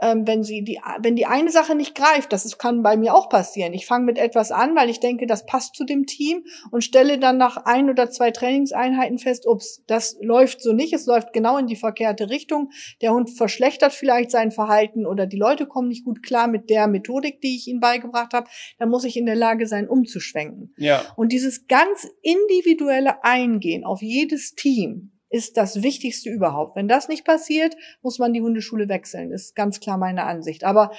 ähm, 0.00 0.26
wenn 0.26 0.44
sie 0.44 0.62
die, 0.62 0.80
wenn 1.00 1.16
die 1.16 1.26
eine 1.26 1.50
Sache 1.50 1.74
nicht 1.74 1.94
greift, 1.94 2.32
das 2.32 2.58
kann 2.58 2.82
bei 2.82 2.96
mir 2.96 3.14
auch 3.14 3.28
passieren. 3.28 3.72
Ich 3.74 3.86
fange 3.86 4.04
mit 4.04 4.18
etwas 4.18 4.52
an, 4.52 4.76
weil 4.76 4.90
ich 4.90 5.00
denke, 5.00 5.26
das 5.26 5.46
passt 5.46 5.74
zu 5.74 5.84
dem 5.84 6.06
Team 6.06 6.44
und 6.70 6.84
stelle 6.84 7.18
dann 7.18 7.36
nach 7.36 7.56
ein 7.64 7.90
oder 7.90 8.10
zwei 8.10 8.30
Trainingseinheiten 8.30 9.18
fest, 9.18 9.46
ups, 9.46 9.82
das 9.86 10.16
läuft 10.20 10.62
so 10.62 10.72
nicht, 10.72 10.92
es 10.92 11.06
läuft 11.06 11.32
genau 11.32 11.58
in 11.58 11.66
die 11.66 11.76
verkehrte 11.76 12.30
Richtung. 12.30 12.70
Der 13.02 13.12
Hund 13.12 13.30
verschlechtert 13.30 13.92
vielleicht 13.92 14.30
sein 14.30 14.50
Verhalten 14.50 15.06
oder 15.06 15.26
die 15.26 15.36
Leute 15.38 15.66
kommen 15.66 15.88
nicht 15.88 16.04
gut 16.04 16.22
klar 16.22 16.48
mit 16.48 16.70
der 16.70 16.86
Methodik, 16.86 17.40
die 17.40 17.56
ich 17.56 17.66
ihnen 17.66 17.80
beigebracht 17.80 18.32
habe. 18.32 18.48
Dann 18.78 18.88
muss 18.88 19.04
ich 19.04 19.16
in 19.16 19.26
der 19.26 19.36
Lage 19.36 19.66
sein, 19.66 19.88
umzuschwenken. 19.88 20.74
Ja. 20.76 21.02
Und 21.16 21.32
dieses 21.32 21.66
ganz 21.66 22.08
individuelle 22.22 23.24
Eingehen 23.24 23.84
auf 23.84 24.02
jedes 24.02 24.54
Team, 24.54 25.12
ist 25.30 25.56
das 25.56 25.82
Wichtigste 25.82 26.30
überhaupt. 26.30 26.76
Wenn 26.76 26.88
das 26.88 27.08
nicht 27.08 27.24
passiert, 27.24 27.76
muss 28.02 28.18
man 28.18 28.32
die 28.32 28.40
Hundeschule 28.42 28.88
wechseln. 28.88 29.32
Ist 29.32 29.54
ganz 29.54 29.80
klar 29.80 29.98
meine 29.98 30.24
Ansicht. 30.24 30.64
Aber 30.64 30.90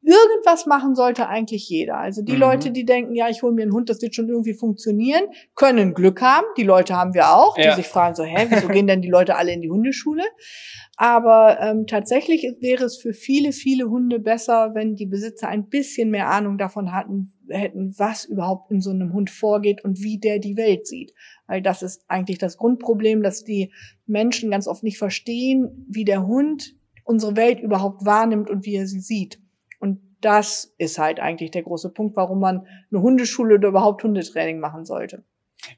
irgendwas 0.00 0.66
machen 0.66 0.94
sollte 0.94 1.28
eigentlich 1.28 1.68
jeder. 1.68 1.98
Also 1.98 2.22
die 2.22 2.34
mhm. 2.34 2.40
Leute, 2.40 2.70
die 2.70 2.84
denken, 2.84 3.14
ja, 3.14 3.28
ich 3.28 3.42
hole 3.42 3.52
mir 3.52 3.62
einen 3.62 3.72
Hund, 3.72 3.90
das 3.90 4.00
wird 4.00 4.14
schon 4.14 4.28
irgendwie 4.28 4.54
funktionieren, 4.54 5.24
können 5.54 5.94
Glück 5.94 6.22
haben. 6.22 6.46
Die 6.56 6.62
Leute 6.62 6.94
haben 6.94 7.14
wir 7.14 7.34
auch, 7.34 7.58
ja. 7.58 7.70
die 7.70 7.82
sich 7.82 7.88
fragen 7.88 8.14
so, 8.14 8.24
hä, 8.24 8.46
wieso 8.48 8.68
gehen 8.68 8.86
denn 8.86 9.02
die 9.02 9.10
Leute 9.10 9.36
alle 9.36 9.52
in 9.52 9.60
die 9.60 9.70
Hundeschule? 9.70 10.22
Aber 10.96 11.58
ähm, 11.60 11.86
tatsächlich 11.86 12.42
wäre 12.60 12.84
es 12.84 12.96
für 12.96 13.12
viele, 13.12 13.52
viele 13.52 13.88
Hunde 13.88 14.18
besser, 14.18 14.72
wenn 14.74 14.96
die 14.96 15.06
Besitzer 15.06 15.48
ein 15.48 15.68
bisschen 15.68 16.10
mehr 16.10 16.28
Ahnung 16.28 16.58
davon 16.58 16.92
hatten, 16.92 17.32
hätten, 17.48 17.94
was 17.98 18.24
überhaupt 18.24 18.70
in 18.70 18.80
so 18.80 18.90
einem 18.90 19.12
Hund 19.12 19.30
vorgeht 19.30 19.84
und 19.84 20.00
wie 20.00 20.18
der 20.18 20.38
die 20.38 20.56
Welt 20.56 20.86
sieht. 20.86 21.12
Weil 21.46 21.62
das 21.62 21.82
ist 21.82 22.04
eigentlich 22.08 22.38
das 22.38 22.56
Grundproblem, 22.56 23.22
dass 23.22 23.44
die 23.44 23.72
Menschen 24.06 24.50
ganz 24.50 24.66
oft 24.66 24.82
nicht 24.82 24.98
verstehen, 24.98 25.86
wie 25.88 26.04
der 26.04 26.26
Hund 26.26 26.74
unsere 27.04 27.36
Welt 27.36 27.60
überhaupt 27.60 28.04
wahrnimmt 28.04 28.50
und 28.50 28.66
wie 28.66 28.74
er 28.74 28.86
sie 28.86 29.00
sieht. 29.00 29.40
Das 30.20 30.74
ist 30.78 30.98
halt 30.98 31.20
eigentlich 31.20 31.50
der 31.50 31.62
große 31.62 31.90
Punkt, 31.90 32.16
warum 32.16 32.40
man 32.40 32.66
eine 32.90 33.00
Hundeschule 33.00 33.54
oder 33.54 33.68
überhaupt 33.68 34.02
Hundetraining 34.02 34.58
machen 34.58 34.84
sollte. 34.84 35.24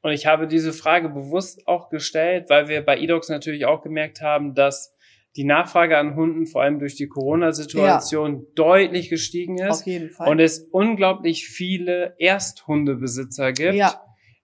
Und 0.02 0.12
ich 0.12 0.26
habe 0.26 0.46
diese 0.46 0.72
Frage 0.72 1.08
bewusst 1.08 1.66
auch 1.66 1.88
gestellt, 1.88 2.48
weil 2.48 2.68
wir 2.68 2.84
bei 2.84 2.98
eDocs 2.98 3.28
natürlich 3.28 3.66
auch 3.66 3.82
gemerkt 3.82 4.20
haben, 4.20 4.54
dass 4.54 4.94
die 5.36 5.44
Nachfrage 5.44 5.96
an 5.96 6.16
Hunden 6.16 6.46
vor 6.46 6.62
allem 6.62 6.78
durch 6.80 6.96
die 6.96 7.06
Corona-Situation 7.06 8.34
ja. 8.34 8.42
deutlich 8.56 9.08
gestiegen 9.10 9.58
ist. 9.58 9.80
Auf 9.80 9.86
jeden 9.86 10.10
Fall. 10.10 10.28
Und 10.28 10.40
es 10.40 10.68
unglaublich 10.70 11.46
viele 11.46 12.14
Ersthundebesitzer 12.18 13.52
gibt. 13.52 13.74
Ja 13.74 14.02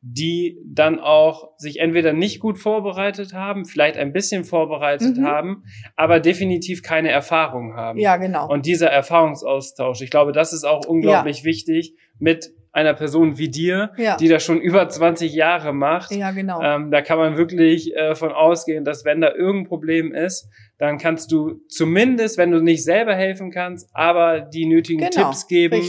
die 0.09 0.57
dann 0.64 1.00
auch 1.00 1.48
sich 1.57 1.80
entweder 1.80 2.12
nicht 2.12 2.38
gut 2.38 2.59
vorbereitet 2.59 3.34
haben, 3.34 3.64
vielleicht 3.64 3.96
ein 3.96 4.12
bisschen 4.12 4.44
vorbereitet 4.44 5.16
mhm. 5.16 5.26
haben, 5.26 5.64
aber 5.96 6.20
definitiv 6.20 6.84
keine 6.84 7.11
Erfahrung 7.11 7.74
haben. 7.74 7.98
Ja, 7.98 8.16
genau. 8.16 8.48
Und 8.48 8.66
dieser 8.66 8.88
Erfahrungsaustausch, 8.88 10.02
ich 10.02 10.11
glaube, 10.11 10.30
das 10.30 10.52
ist 10.52 10.62
auch 10.62 10.86
unglaublich 10.86 11.40
ja. 11.40 11.44
wichtig 11.44 11.96
mit 12.20 12.52
einer 12.70 12.94
Person 12.94 13.36
wie 13.36 13.48
dir, 13.48 13.92
ja. 13.96 14.16
die 14.16 14.28
das 14.28 14.44
schon 14.44 14.61
über 14.61 14.88
20 14.88 15.34
Jahre 15.34 15.72
macht. 15.72 16.12
Ja, 16.12 16.30
genau. 16.30 16.61
Ähm, 16.62 16.92
da 16.92 17.02
kann 17.02 17.18
man 17.18 17.36
wirklich 17.36 17.96
äh, 17.96 18.14
von 18.14 18.30
ausgehen, 18.30 18.84
dass 18.84 19.04
wenn 19.04 19.20
da 19.20 19.32
irgendein 19.34 19.66
Problem 19.66 20.14
ist, 20.14 20.48
dann 20.78 20.98
kannst 20.98 21.32
du 21.32 21.62
zumindest, 21.68 22.38
wenn 22.38 22.52
du 22.52 22.61
nicht 22.61 22.84
selber 22.84 23.14
helfen 23.14 23.50
kannst, 23.50 23.90
aber 23.92 24.40
die 24.40 24.66
nötigen 24.66 25.00
genau, 25.00 25.30
Tipps 25.30 25.48
geben 25.48 25.82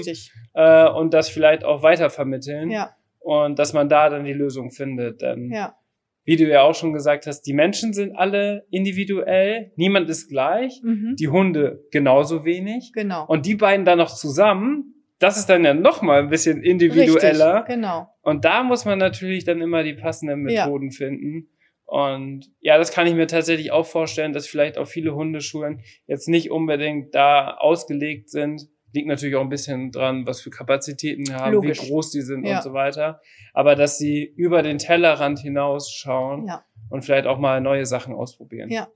äh, 0.56 0.90
und 0.90 1.14
das 1.14 1.30
vielleicht 1.30 1.64
auch 1.66 1.84
weitervermitteln. 1.84 2.72
Ja. 2.72 2.96
Und 3.28 3.60
dass 3.60 3.74
man 3.74 3.90
da 3.90 4.10
dann 4.10 4.24
die 4.24 4.32
Lösung 4.32 4.72
findet. 4.72 5.22
Denn 5.22 5.52
ja. 5.52 5.76
wie 6.24 6.38
du 6.38 6.48
ja 6.48 6.62
auch 6.62 6.74
schon 6.74 6.94
gesagt 6.94 7.28
hast, 7.28 7.42
die 7.42 7.52
Menschen 7.52 7.92
sind 7.92 8.16
alle 8.16 8.66
individuell, 8.72 9.74
niemand 9.76 10.10
ist 10.10 10.30
gleich, 10.30 10.80
mhm. 10.82 11.18
die 11.20 11.28
Hunde 11.28 11.84
genauso 11.92 12.46
wenig. 12.46 12.94
Genau. 12.94 13.26
Und 13.28 13.46
die 13.46 13.56
beiden 13.56 13.86
dann 13.86 13.98
noch 13.98 14.16
zusammen, 14.16 14.94
das 15.20 15.38
ist 15.38 15.48
dann 15.48 15.66
ja 15.66 15.74
noch 15.74 16.02
mal 16.02 16.22
ein 16.22 16.30
bisschen 16.30 16.64
individueller. 16.64 17.56
Richtig, 17.56 17.76
genau. 17.76 18.08
Und 18.22 18.46
da 18.46 18.64
muss 18.64 18.86
man 18.86 18.98
natürlich 18.98 19.44
dann 19.44 19.60
immer 19.60 19.84
die 19.84 19.96
passenden 19.96 20.44
Methoden 20.44 20.90
ja. 20.92 20.96
finden. 20.96 21.50
Und 21.84 22.50
ja, 22.62 22.78
das 22.78 22.94
kann 22.94 23.08
ich 23.08 23.14
mir 23.14 23.28
tatsächlich 23.28 23.74
auch 23.74 23.86
vorstellen, 23.86 24.32
dass 24.32 24.48
vielleicht 24.48 24.78
auch 24.78 24.88
viele 24.88 25.16
Hundeschulen 25.16 25.82
jetzt 26.06 26.30
nicht 26.30 26.50
unbedingt 26.50 27.14
da 27.14 27.58
ausgelegt 27.58 28.30
sind. 28.30 28.70
Liegt 28.94 29.08
natürlich 29.08 29.36
auch 29.36 29.42
ein 29.42 29.50
bisschen 29.50 29.92
dran, 29.92 30.26
was 30.26 30.42
für 30.42 30.50
Kapazitäten 30.50 31.34
haben, 31.34 31.54
Logisch. 31.54 31.82
wie 31.82 31.88
groß 31.88 32.12
die 32.12 32.22
sind 32.22 32.46
ja. 32.46 32.58
und 32.58 32.64
so 32.64 32.74
weiter. 32.74 33.22
Aber 33.54 33.76
dass 33.76 33.98
sie 33.98 34.24
über 34.24 34.64
den 34.64 34.78
Tellerrand 34.78 35.40
hinausschauen 35.40 36.48
ja. 36.48 36.64
und 36.90 37.04
vielleicht 37.04 37.28
auch 37.28 37.38
mal 37.38 37.62
neue 37.62 37.86
Sachen 37.86 38.14
ausprobieren. 38.14 38.70
Ja. 38.70 38.88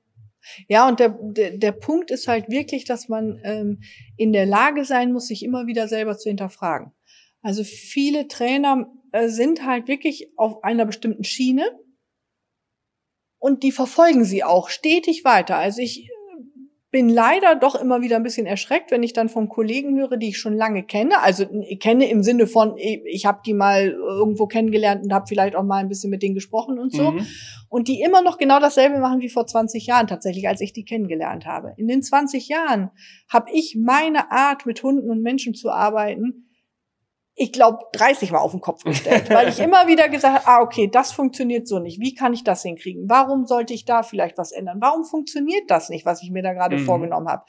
Ja, 0.67 0.87
und 0.87 0.99
der, 0.99 1.15
der, 1.21 1.57
der 1.57 1.71
Punkt 1.71 2.09
ist 2.09 2.27
halt 2.27 2.49
wirklich, 2.49 2.85
dass 2.85 3.07
man 3.09 3.39
ähm, 3.43 3.81
in 4.17 4.33
der 4.33 4.47
Lage 4.47 4.85
sein 4.85 5.11
muss, 5.11 5.27
sich 5.27 5.43
immer 5.43 5.67
wieder 5.67 5.87
selber 5.87 6.17
zu 6.17 6.29
hinterfragen. 6.29 6.93
Also 7.43 7.63
viele 7.63 8.27
Trainer 8.27 8.87
äh, 9.11 9.27
sind 9.27 9.65
halt 9.65 9.87
wirklich 9.87 10.29
auf 10.37 10.63
einer 10.63 10.85
bestimmten 10.85 11.23
Schiene 11.23 11.63
und 13.39 13.63
die 13.63 13.71
verfolgen 13.71 14.23
sie 14.23 14.43
auch 14.43 14.69
stetig 14.69 15.25
weiter. 15.25 15.57
Also 15.57 15.81
ich 15.81 16.10
bin 16.91 17.07
leider 17.07 17.55
doch 17.55 17.75
immer 17.75 18.01
wieder 18.01 18.17
ein 18.17 18.23
bisschen 18.23 18.45
erschreckt, 18.45 18.91
wenn 18.91 19.01
ich 19.01 19.13
dann 19.13 19.29
von 19.29 19.47
Kollegen 19.47 19.97
höre, 19.97 20.17
die 20.17 20.27
ich 20.27 20.37
schon 20.37 20.53
lange 20.53 20.83
kenne. 20.83 21.21
Also 21.21 21.45
ich 21.67 21.79
kenne 21.79 22.09
im 22.09 22.21
Sinne 22.21 22.47
von, 22.47 22.75
ich 22.77 23.25
habe 23.25 23.39
die 23.45 23.53
mal 23.53 23.91
irgendwo 23.91 24.45
kennengelernt 24.45 25.05
und 25.05 25.13
habe 25.13 25.25
vielleicht 25.27 25.55
auch 25.55 25.63
mal 25.63 25.77
ein 25.77 25.87
bisschen 25.87 26.09
mit 26.09 26.21
denen 26.21 26.35
gesprochen 26.35 26.77
und 26.77 26.91
so. 26.91 27.11
Mhm. 27.11 27.25
Und 27.69 27.87
die 27.87 28.01
immer 28.01 28.21
noch 28.21 28.37
genau 28.37 28.59
dasselbe 28.59 28.99
machen 28.99 29.21
wie 29.21 29.29
vor 29.29 29.47
20 29.47 29.85
Jahren 29.85 30.07
tatsächlich, 30.07 30.49
als 30.49 30.59
ich 30.59 30.73
die 30.73 30.83
kennengelernt 30.83 31.45
habe. 31.45 31.73
In 31.77 31.87
den 31.87 32.03
20 32.03 32.49
Jahren 32.49 32.91
habe 33.29 33.49
ich 33.53 33.77
meine 33.79 34.29
Art, 34.29 34.65
mit 34.65 34.83
Hunden 34.83 35.09
und 35.09 35.21
Menschen 35.21 35.53
zu 35.53 35.69
arbeiten, 35.69 36.50
ich 37.41 37.51
glaube, 37.51 37.79
30 37.93 38.31
Mal 38.31 38.37
auf 38.37 38.51
den 38.51 38.61
Kopf 38.61 38.83
gestellt, 38.83 39.31
weil 39.31 39.47
ich 39.47 39.57
immer 39.59 39.87
wieder 39.87 40.09
gesagt 40.09 40.45
habe, 40.45 40.47
ah, 40.47 40.61
okay, 40.61 40.87
das 40.91 41.11
funktioniert 41.11 41.67
so 41.67 41.79
nicht. 41.79 41.99
Wie 41.99 42.13
kann 42.13 42.33
ich 42.33 42.43
das 42.43 42.61
hinkriegen? 42.61 43.09
Warum 43.09 43.47
sollte 43.47 43.73
ich 43.73 43.83
da 43.83 44.03
vielleicht 44.03 44.37
was 44.37 44.51
ändern? 44.51 44.77
Warum 44.79 45.05
funktioniert 45.05 45.63
das 45.71 45.89
nicht, 45.89 46.05
was 46.05 46.21
ich 46.21 46.29
mir 46.29 46.43
da 46.43 46.53
gerade 46.53 46.77
mhm. 46.77 46.85
vorgenommen 46.85 47.27
habe? 47.27 47.43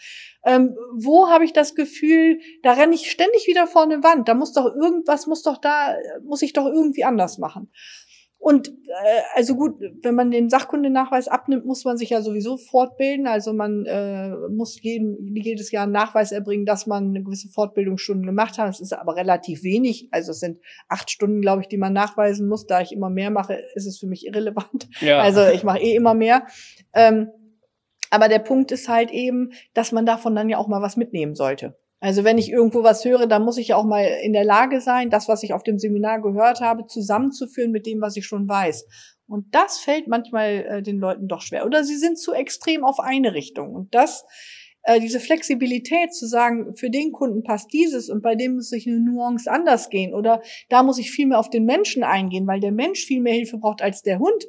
Ähm, 0.46 0.74
wo 0.96 1.28
habe 1.28 1.44
ich 1.44 1.52
das 1.52 1.74
Gefühl, 1.74 2.40
da 2.62 2.72
renne 2.72 2.94
ich 2.94 3.10
ständig 3.10 3.46
wieder 3.46 3.66
vor 3.66 3.82
eine 3.82 4.02
Wand. 4.02 4.28
Da 4.28 4.34
muss 4.34 4.54
doch 4.54 4.64
irgendwas, 4.74 5.26
muss 5.26 5.42
doch 5.42 5.58
da, 5.58 5.94
muss 6.24 6.40
ich 6.40 6.54
doch 6.54 6.64
irgendwie 6.64 7.04
anders 7.04 7.36
machen. 7.36 7.70
Und 8.42 8.70
äh, 8.70 9.20
also 9.36 9.54
gut, 9.54 9.80
wenn 10.02 10.16
man 10.16 10.32
den 10.32 10.50
Sachkundenachweis 10.50 11.28
abnimmt, 11.28 11.64
muss 11.64 11.84
man 11.84 11.96
sich 11.96 12.10
ja 12.10 12.22
sowieso 12.22 12.56
fortbilden. 12.56 13.28
Also 13.28 13.52
man 13.52 13.86
äh, 13.86 14.30
muss 14.50 14.82
jeden, 14.82 15.36
jedes 15.36 15.70
Jahr 15.70 15.84
einen 15.84 15.92
Nachweis 15.92 16.32
erbringen, 16.32 16.66
dass 16.66 16.88
man 16.88 17.10
eine 17.10 17.22
gewisse 17.22 17.48
Fortbildungsstunden 17.50 18.26
gemacht 18.26 18.58
hat. 18.58 18.68
Das 18.68 18.80
ist 18.80 18.94
aber 18.94 19.14
relativ 19.14 19.62
wenig. 19.62 20.08
Also 20.10 20.32
es 20.32 20.40
sind 20.40 20.58
acht 20.88 21.08
Stunden, 21.08 21.40
glaube 21.40 21.62
ich, 21.62 21.68
die 21.68 21.76
man 21.76 21.92
nachweisen 21.92 22.48
muss. 22.48 22.66
Da 22.66 22.80
ich 22.80 22.90
immer 22.90 23.10
mehr 23.10 23.30
mache, 23.30 23.62
ist 23.76 23.86
es 23.86 24.00
für 24.00 24.08
mich 24.08 24.26
irrelevant. 24.26 24.88
Ja. 25.00 25.20
Also 25.20 25.46
ich 25.46 25.62
mache 25.62 25.78
eh 25.78 25.94
immer 25.94 26.14
mehr. 26.14 26.44
Ähm, 26.94 27.28
aber 28.10 28.28
der 28.28 28.40
Punkt 28.40 28.72
ist 28.72 28.88
halt 28.88 29.12
eben, 29.12 29.52
dass 29.72 29.92
man 29.92 30.04
davon 30.04 30.34
dann 30.34 30.48
ja 30.48 30.58
auch 30.58 30.66
mal 30.66 30.82
was 30.82 30.96
mitnehmen 30.96 31.36
sollte. 31.36 31.76
Also 32.02 32.24
wenn 32.24 32.36
ich 32.36 32.50
irgendwo 32.50 32.82
was 32.82 33.04
höre, 33.04 33.28
dann 33.28 33.44
muss 33.44 33.58
ich 33.58 33.74
auch 33.74 33.84
mal 33.84 34.02
in 34.02 34.32
der 34.32 34.42
Lage 34.42 34.80
sein, 34.80 35.08
das, 35.08 35.28
was 35.28 35.44
ich 35.44 35.54
auf 35.54 35.62
dem 35.62 35.78
Seminar 35.78 36.20
gehört 36.20 36.60
habe, 36.60 36.88
zusammenzuführen 36.88 37.70
mit 37.70 37.86
dem, 37.86 38.00
was 38.00 38.16
ich 38.16 38.26
schon 38.26 38.48
weiß. 38.48 38.88
Und 39.28 39.54
das 39.54 39.78
fällt 39.78 40.08
manchmal 40.08 40.66
äh, 40.68 40.82
den 40.82 40.98
Leuten 40.98 41.28
doch 41.28 41.42
schwer. 41.42 41.64
Oder 41.64 41.84
sie 41.84 41.96
sind 41.96 42.18
zu 42.18 42.32
extrem 42.32 42.82
auf 42.82 42.98
eine 42.98 43.34
Richtung. 43.34 43.72
Und 43.72 43.94
das, 43.94 44.24
äh, 44.82 44.98
diese 44.98 45.20
Flexibilität 45.20 46.12
zu 46.12 46.26
sagen, 46.26 46.74
für 46.74 46.90
den 46.90 47.12
Kunden 47.12 47.44
passt 47.44 47.72
dieses 47.72 48.10
und 48.10 48.20
bei 48.20 48.34
dem 48.34 48.56
muss 48.56 48.72
ich 48.72 48.88
eine 48.88 48.98
Nuance 48.98 49.48
anders 49.48 49.88
gehen. 49.88 50.12
Oder 50.12 50.42
da 50.70 50.82
muss 50.82 50.98
ich 50.98 51.12
viel 51.12 51.28
mehr 51.28 51.38
auf 51.38 51.50
den 51.50 51.64
Menschen 51.64 52.02
eingehen, 52.02 52.48
weil 52.48 52.58
der 52.58 52.72
Mensch 52.72 53.04
viel 53.04 53.20
mehr 53.20 53.34
Hilfe 53.34 53.58
braucht 53.58 53.80
als 53.80 54.02
der 54.02 54.18
Hund. 54.18 54.44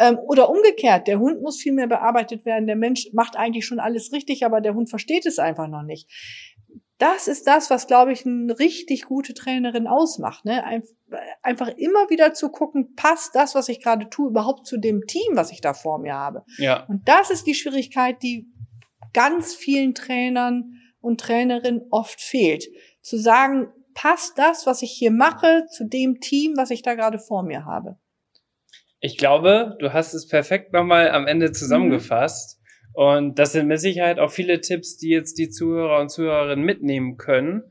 Ähm, 0.00 0.18
oder 0.26 0.48
umgekehrt, 0.48 1.06
der 1.06 1.20
Hund 1.20 1.42
muss 1.42 1.60
viel 1.60 1.74
mehr 1.74 1.86
bearbeitet 1.86 2.46
werden. 2.46 2.66
Der 2.66 2.76
Mensch 2.76 3.10
macht 3.12 3.36
eigentlich 3.36 3.66
schon 3.66 3.78
alles 3.78 4.10
richtig, 4.10 4.46
aber 4.46 4.62
der 4.62 4.74
Hund 4.74 4.88
versteht 4.88 5.26
es 5.26 5.38
einfach 5.38 5.68
noch 5.68 5.82
nicht 5.82 6.08
das 7.04 7.28
ist 7.28 7.46
das, 7.46 7.68
was, 7.68 7.86
glaube 7.86 8.12
ich, 8.12 8.24
eine 8.24 8.58
richtig 8.58 9.04
gute 9.04 9.34
Trainerin 9.34 9.86
ausmacht. 9.86 10.46
Ne? 10.46 10.82
Einfach 11.42 11.68
immer 11.68 12.08
wieder 12.08 12.32
zu 12.32 12.48
gucken, 12.48 12.94
passt 12.94 13.34
das, 13.34 13.54
was 13.54 13.68
ich 13.68 13.82
gerade 13.82 14.08
tue, 14.08 14.30
überhaupt 14.30 14.66
zu 14.66 14.78
dem 14.78 15.06
Team, 15.06 15.36
was 15.36 15.52
ich 15.52 15.60
da 15.60 15.74
vor 15.74 15.98
mir 15.98 16.14
habe. 16.14 16.44
Ja. 16.56 16.84
Und 16.86 17.06
das 17.06 17.28
ist 17.28 17.46
die 17.46 17.54
Schwierigkeit, 17.54 18.22
die 18.22 18.46
ganz 19.12 19.54
vielen 19.54 19.94
Trainern 19.94 20.80
und 21.00 21.20
Trainerinnen 21.20 21.82
oft 21.90 22.22
fehlt. 22.22 22.64
Zu 23.02 23.18
sagen, 23.18 23.68
passt 23.92 24.38
das, 24.38 24.66
was 24.66 24.80
ich 24.80 24.92
hier 24.92 25.10
mache, 25.10 25.66
zu 25.70 25.84
dem 25.86 26.20
Team, 26.20 26.54
was 26.56 26.70
ich 26.70 26.80
da 26.80 26.94
gerade 26.94 27.18
vor 27.18 27.42
mir 27.42 27.66
habe. 27.66 27.98
Ich 29.00 29.18
glaube, 29.18 29.76
du 29.78 29.92
hast 29.92 30.14
es 30.14 30.26
perfekt 30.26 30.72
nochmal 30.72 31.10
am 31.10 31.26
Ende 31.26 31.52
zusammengefasst. 31.52 32.58
Mhm. 32.58 32.63
Und 32.94 33.38
das 33.38 33.52
sind 33.52 33.66
mit 33.66 33.80
Sicherheit 33.80 34.18
auch 34.18 34.30
viele 34.30 34.60
Tipps, 34.60 34.96
die 34.96 35.10
jetzt 35.10 35.38
die 35.38 35.50
Zuhörer 35.50 36.00
und 36.00 36.10
Zuhörerinnen 36.10 36.64
mitnehmen 36.64 37.16
können. 37.16 37.64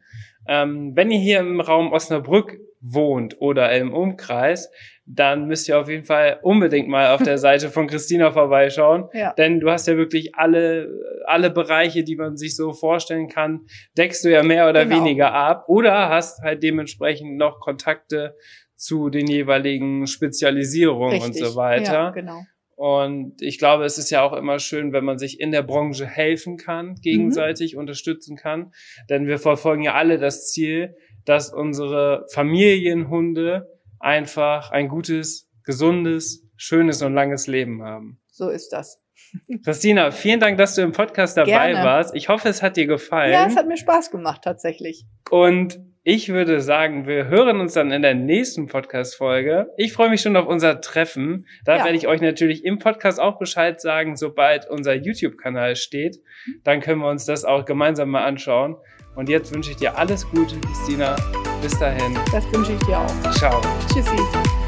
Ähm, 0.48 0.92
wenn 0.96 1.10
ihr 1.10 1.20
hier 1.20 1.40
im 1.40 1.62
Raum 1.62 1.94
Osnabrück 1.94 2.58
wohnt 2.82 3.40
oder 3.40 3.72
im 3.72 3.94
Umkreis, 3.94 4.70
dann 5.06 5.48
müsst 5.48 5.68
ihr 5.70 5.80
auf 5.80 5.90
jeden 5.90 6.04
Fall 6.04 6.40
unbedingt 6.42 6.90
mal 6.90 7.14
auf 7.16 7.24
der 7.24 7.38
Seite 7.48 7.70
von 7.70 7.88
Christina 7.88 8.32
vorbeischauen. 8.32 9.08
Ja. 9.14 9.34
Denn 9.34 9.62
du 9.62 9.70
hast 9.72 9.88
ja 9.88 9.96
wirklich 9.96 10.36
alle, 10.36 10.90
alle 11.26 11.50
Bereiche, 11.50 12.04
die 12.04 12.18
man 12.18 12.36
sich 12.36 12.58
so 12.58 12.74
vorstellen 12.74 13.30
kann, 13.30 13.62
deckst 13.98 14.26
du 14.26 14.30
ja 14.30 14.44
mehr 14.44 14.70
oder 14.70 14.84
Genau. 14.86 14.98
weniger 14.98 15.34
ab 15.34 15.66
oder 15.68 16.10
hast 16.10 16.42
halt 16.42 16.62
dementsprechend 16.64 17.38
noch 17.38 17.62
Kontakte 17.62 18.36
zu 18.76 19.10
den 19.10 19.28
jeweiligen 19.28 20.08
Spezialisierungen 20.08 21.22
und 21.22 21.28
Richtig. 21.30 21.46
so 21.46 21.56
weiter. 21.56 21.94
Ja, 21.94 22.10
genau. 22.10 22.42
Und 22.84 23.42
ich 23.42 23.60
glaube, 23.60 23.86
es 23.86 23.98
ist 23.98 24.10
ja 24.10 24.24
auch 24.24 24.34
immer 24.34 24.60
schön, 24.60 24.92
wenn 24.92 25.06
man 25.06 25.18
sich 25.18 25.40
in 25.40 25.54
der 25.54 25.64
Branche 25.64 26.06
helfen 26.06 26.58
kann, 26.58 26.96
gegenseitig 26.96 27.78
unterstützen 27.78 28.36
kann. 28.36 28.74
Denn 29.10 29.26
wir 29.26 29.40
verfolgen 29.40 29.84
ja 29.84 29.94
alle 29.94 30.18
das 30.18 30.52
Ziel, 30.52 30.94
dass 31.24 31.54
unsere 31.54 32.26
Familienhunde 32.34 33.70
einfach 34.02 34.72
ein 34.72 34.90
gutes, 34.90 35.50
gesundes, 35.64 36.46
schönes 36.58 37.02
und 37.02 37.14
langes 37.14 37.48
Leben 37.48 37.84
haben. 37.84 38.20
So 38.28 38.50
ist 38.50 38.74
das. 38.74 39.02
Christina, 39.64 40.12
vielen 40.12 40.42
Dank, 40.42 40.58
dass 40.58 40.76
du 40.76 40.82
im 40.82 40.92
Podcast 40.92 41.38
dabei 41.38 41.72
Gerne. 41.72 41.86
warst. 41.86 42.14
Ich 42.14 42.28
hoffe, 42.28 42.50
es 42.50 42.62
hat 42.62 42.76
dir 42.76 42.86
gefallen. 42.86 43.32
Ja, 43.32 43.48
es 43.48 43.56
hat 43.56 43.66
mir 43.66 43.78
Spaß 43.78 44.12
gemacht, 44.12 44.42
tatsächlich. 44.44 45.06
Und 45.30 45.80
ich 46.04 46.30
würde 46.30 46.60
sagen, 46.62 47.08
wir 47.08 47.28
hören 47.28 47.60
uns 47.62 47.74
dann 47.74 47.92
in 47.92 48.02
der 48.02 48.14
nächsten 48.14 48.68
Podcast-Folge. 48.68 49.68
Ich 49.78 49.94
freue 49.94 50.10
mich 50.10 50.22
schon 50.22 50.36
auf 50.36 50.48
unser 50.48 50.82
Treffen. 50.82 51.48
Da 51.66 51.78
Ja. 51.78 51.86
werde 51.86 51.98
ich 51.98 52.08
euch 52.08 52.22
natürlich 52.22 52.66
im 52.66 52.78
Podcast 52.80 53.20
auch 53.20 53.40
Bescheid 53.40 53.80
sagen, 53.80 54.16
sobald 54.18 54.70
unser 54.70 54.94
YouTube-Kanal 54.94 55.76
steht. 55.76 56.18
Dann 56.64 56.82
können 56.82 57.00
wir 57.02 57.10
uns 57.10 57.26
das 57.26 57.46
auch 57.46 57.66
gemeinsam 57.66 58.10
mal 58.10 58.24
anschauen. 58.26 58.76
Und 59.16 59.30
jetzt 59.30 59.54
wünsche 59.54 59.72
ich 59.72 59.78
dir 59.78 59.98
alles 59.98 60.28
Gute, 60.30 60.56
Christina. 60.60 61.16
Bis 61.62 61.78
dahin. 61.80 62.18
Das 62.32 62.52
wünsche 62.52 62.74
ich 62.74 62.80
dir 62.86 62.98
auch. 63.00 63.32
Ciao. 63.32 63.62
Tschüssi. 63.94 64.63